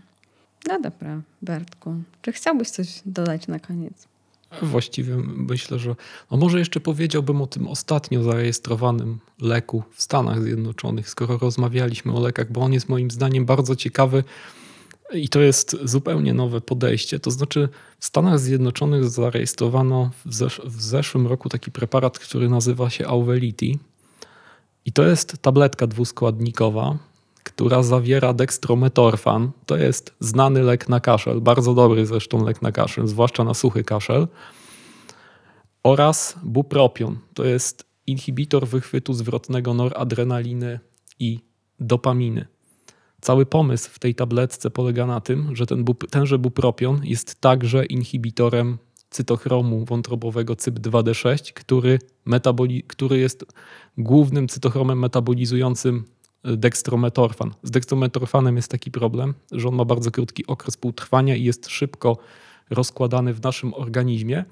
No 0.68 0.80
dobra, 0.80 1.22
Bartku, 1.42 1.96
czy 2.22 2.32
chciałbyś 2.32 2.70
coś 2.70 3.02
dodać 3.06 3.48
na 3.48 3.60
koniec? 3.60 4.11
Właściwie 4.62 5.18
myślę, 5.18 5.80
że 5.80 5.96
no 6.32 6.38
może 6.38 6.60
jeszcze 6.60 6.80
powiedziałbym 6.80 7.42
o 7.42 7.48
tym 7.48 7.68
ostatnio 7.68 8.24
zarejestrowanym 8.24 9.20
leku 9.42 9.84
w 9.94 10.02
Stanach 10.02 10.44
Zjednoczonych, 10.44 11.10
skoro 11.10 11.38
rozmawialiśmy 11.38 12.14
o 12.14 12.20
lekach, 12.20 12.52
bo 12.52 12.62
on 12.62 12.74
jest 12.74 12.90
moim 12.90 13.12
zdaniem 13.12 13.46
bardzo 13.46 13.76
ciekawy 13.76 14.24
i 15.14 15.30
to 15.30 15.42
jest 15.42 15.78
zupełnie 15.84 16.34
nowe 16.34 16.62
podejście. 16.62 17.20
To 17.20 17.32
znaczy, 17.32 17.70
w 18.00 18.06
Stanach 18.06 18.40
Zjednoczonych 18.40 19.10
zarejestrowano 19.10 20.12
w, 20.26 20.34
zesz 20.34 20.62
w 20.66 20.82
zeszłym 20.82 21.28
roku 21.28 21.50
taki 21.50 21.72
preparat, 21.72 22.20
który 22.20 22.50
nazywa 22.50 22.90
się 22.90 23.08
Auvelity. 23.08 23.72
I 24.86 24.92
to 24.92 25.04
jest 25.04 25.38
tabletka 25.42 25.88
dwuskładnikowa, 25.88 26.98
która 27.44 27.84
zawiera 27.84 28.34
dextrometorfan. 28.34 29.52
To 29.66 29.78
jest 29.78 30.16
znany 30.20 30.64
lek 30.64 30.90
na 30.90 31.00
kaszel, 31.00 31.42
bardzo 31.42 31.74
dobry 31.74 32.06
zresztą 32.06 32.46
lek 32.46 32.62
na 32.62 32.72
kaszel, 32.72 33.08
zwłaszcza 33.08 33.44
na 33.44 33.54
suchy 33.54 33.84
kaszel. 33.84 34.28
Oraz 35.84 36.36
bupropion. 36.44 37.18
To 37.34 37.46
jest 37.46 37.86
inhibitor 38.08 38.68
wychwytu 38.68 39.14
zwrotnego 39.14 39.74
noradrenaliny 39.74 40.80
i 41.20 41.40
dopaminy. 41.80 42.46
Cały 43.22 43.46
pomysł 43.46 43.90
w 43.94 44.00
tej 44.00 44.16
tabletce 44.16 44.70
polega 44.72 45.06
na 45.06 45.22
tym, 45.22 45.56
że 45.56 45.66
ten, 45.66 45.86
tenże 46.10 46.40
bupropion 46.40 47.02
jest 47.04 47.42
także 47.42 47.86
inhibitorem 47.86 48.78
cytochromu 49.10 49.86
wątrobowego 49.86 50.54
CYP2D6, 50.54 51.54
który, 51.54 52.00
metaboli, 52.26 52.84
który 52.84 53.18
jest 53.18 53.46
głównym 53.98 54.48
cytochromem 54.48 55.00
metabolizującym 55.00 56.06
dextrometorfan. 56.44 57.52
Z 57.64 57.72
dextrometorfanem 57.72 58.56
jest 58.56 58.72
taki 58.72 58.92
problem, 58.92 59.34
że 59.52 59.68
on 59.68 59.76
ma 59.76 59.86
bardzo 59.86 60.12
krótki 60.12 60.48
okres 60.48 60.78
półtrwania 60.78 61.36
i 61.36 61.44
jest 61.44 61.70
szybko 61.70 62.18
rozkładany 62.70 63.34
w 63.34 63.44
naszym 63.44 63.74
organizmie. 63.74 64.46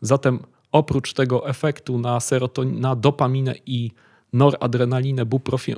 Zatem 0.00 0.38
oprócz 0.72 1.12
tego 1.12 1.48
efektu 1.48 1.98
na, 1.98 2.20
serotonin, 2.20 2.80
na 2.80 2.96
dopaminę 2.96 3.54
i 3.66 3.90
noradrenalinę 4.32 5.26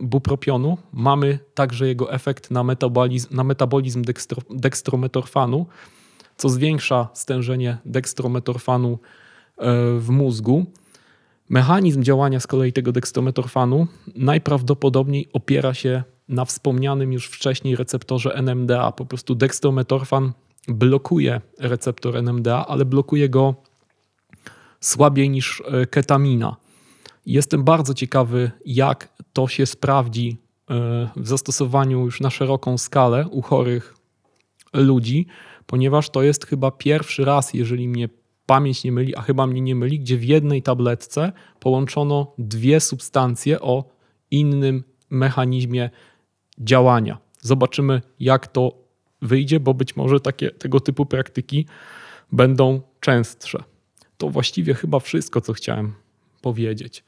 bupropionu, 0.02 0.78
mamy 0.92 1.38
także 1.54 1.88
jego 1.88 2.12
efekt 2.12 2.50
na 2.50 2.64
metabolizm, 2.64 3.36
na 3.36 3.44
metabolizm 3.44 4.02
dekstro, 4.02 4.42
dekstrometorfanu, 4.50 5.66
co 6.36 6.48
zwiększa 6.48 7.08
stężenie 7.14 7.78
dekstrometorfanu 7.84 8.92
e, 8.92 8.98
w 9.98 10.08
mózgu. 10.08 10.66
Mechanizm 11.48 12.02
działania 12.02 12.40
z 12.40 12.46
kolei 12.46 12.72
tego 12.72 12.92
dekstrometorfanu 12.92 13.86
najprawdopodobniej 14.14 15.28
opiera 15.32 15.74
się 15.74 16.02
na 16.28 16.44
wspomnianym 16.44 17.12
już 17.12 17.26
wcześniej 17.26 17.76
receptorze 17.76 18.34
NMDA. 18.34 18.92
Po 18.92 19.06
prostu 19.06 19.34
dekstrometorfan 19.34 20.32
blokuje 20.68 21.40
receptor 21.58 22.22
NMDA, 22.22 22.66
ale 22.66 22.84
blokuje 22.84 23.28
go 23.28 23.54
słabiej 24.80 25.30
niż 25.30 25.62
e, 25.66 25.86
ketamina. 25.86 26.56
Jestem 27.26 27.64
bardzo 27.64 27.94
ciekawy, 27.94 28.50
jak 28.66 29.08
to 29.32 29.48
się 29.48 29.66
sprawdzi 29.66 30.36
e, 30.70 30.74
w 31.16 31.28
zastosowaniu 31.28 32.04
już 32.04 32.20
na 32.20 32.30
szeroką 32.30 32.78
skalę 32.78 33.28
u 33.28 33.42
chorych 33.42 33.94
ludzi, 34.72 35.26
ponieważ 35.66 36.10
to 36.10 36.22
jest 36.22 36.46
chyba 36.46 36.70
pierwszy 36.70 37.24
raz, 37.24 37.54
jeżeli 37.54 37.88
mnie 37.88 38.08
pamięć 38.46 38.84
nie 38.84 38.92
myli, 38.92 39.16
a 39.16 39.22
chyba 39.22 39.46
mnie 39.46 39.60
nie 39.60 39.74
myli, 39.74 40.00
gdzie 40.00 40.16
w 40.16 40.24
jednej 40.24 40.62
tabletce 40.62 41.32
połączono 41.60 42.34
dwie 42.38 42.80
substancje 42.80 43.60
o 43.60 43.84
innym 44.30 44.84
mechanizmie 45.10 45.90
działania. 46.58 47.18
Zobaczymy, 47.40 48.02
jak 48.20 48.46
to 48.46 48.72
wyjdzie, 49.22 49.60
bo 49.60 49.74
być 49.74 49.96
może 49.96 50.20
takie, 50.20 50.50
tego 50.50 50.80
typu 50.80 51.06
praktyki 51.06 51.66
będą 52.32 52.80
częstsze. 53.00 53.64
To 54.16 54.28
właściwie 54.28 54.74
chyba 54.74 55.00
wszystko, 55.00 55.40
co 55.40 55.52
chciałem 55.52 55.92
powiedzieć. 56.42 57.04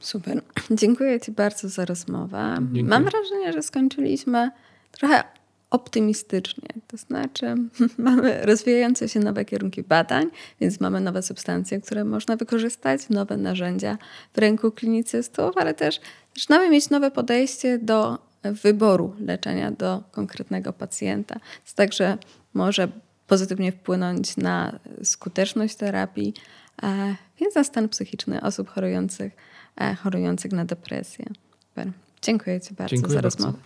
Super. 0.00 0.42
Dziękuję 0.70 1.20
Ci 1.20 1.32
bardzo 1.32 1.68
za 1.68 1.84
rozmowę. 1.84 2.54
Dziękuję. 2.58 2.84
Mam 2.84 3.04
wrażenie, 3.04 3.52
że 3.52 3.62
skończyliśmy 3.62 4.50
trochę 4.90 5.24
optymistycznie. 5.70 6.68
To 6.86 6.96
znaczy, 6.96 7.54
mamy 7.98 8.46
rozwijające 8.46 9.08
się 9.08 9.20
nowe 9.20 9.44
kierunki 9.44 9.82
badań, 9.82 10.26
więc 10.60 10.80
mamy 10.80 11.00
nowe 11.00 11.22
substancje, 11.22 11.80
które 11.80 12.04
można 12.04 12.36
wykorzystać, 12.36 13.08
nowe 13.08 13.36
narzędzia 13.36 13.98
w 14.34 14.38
ręku 14.38 14.70
klinicystów, 14.70 15.56
ale 15.56 15.74
też 15.74 16.00
zaczynamy 16.34 16.70
mieć 16.70 16.90
nowe 16.90 17.10
podejście 17.10 17.78
do 17.78 18.18
wyboru 18.42 19.14
leczenia 19.20 19.70
do 19.70 20.02
konkretnego 20.12 20.72
pacjenta. 20.72 21.34
To 21.34 21.72
także 21.74 22.18
może 22.54 22.88
pozytywnie 23.26 23.72
wpłynąć 23.72 24.36
na 24.36 24.78
skuteczność 25.02 25.74
terapii, 25.74 26.34
e, 26.82 27.16
więc 27.40 27.54
na 27.54 27.64
stan 27.64 27.88
psychiczny 27.88 28.40
osób 28.40 28.68
chorujących 28.68 29.32
E, 29.80 29.94
chorujących 29.94 30.52
na 30.52 30.64
depresję. 30.64 31.24
Super. 31.68 31.92
Dziękuję 32.22 32.60
Ci 32.60 32.74
bardzo 32.74 32.96
Dziękuję 32.96 33.14
za 33.14 33.22
bardzo. 33.22 33.36
rozmowę. 33.36 33.58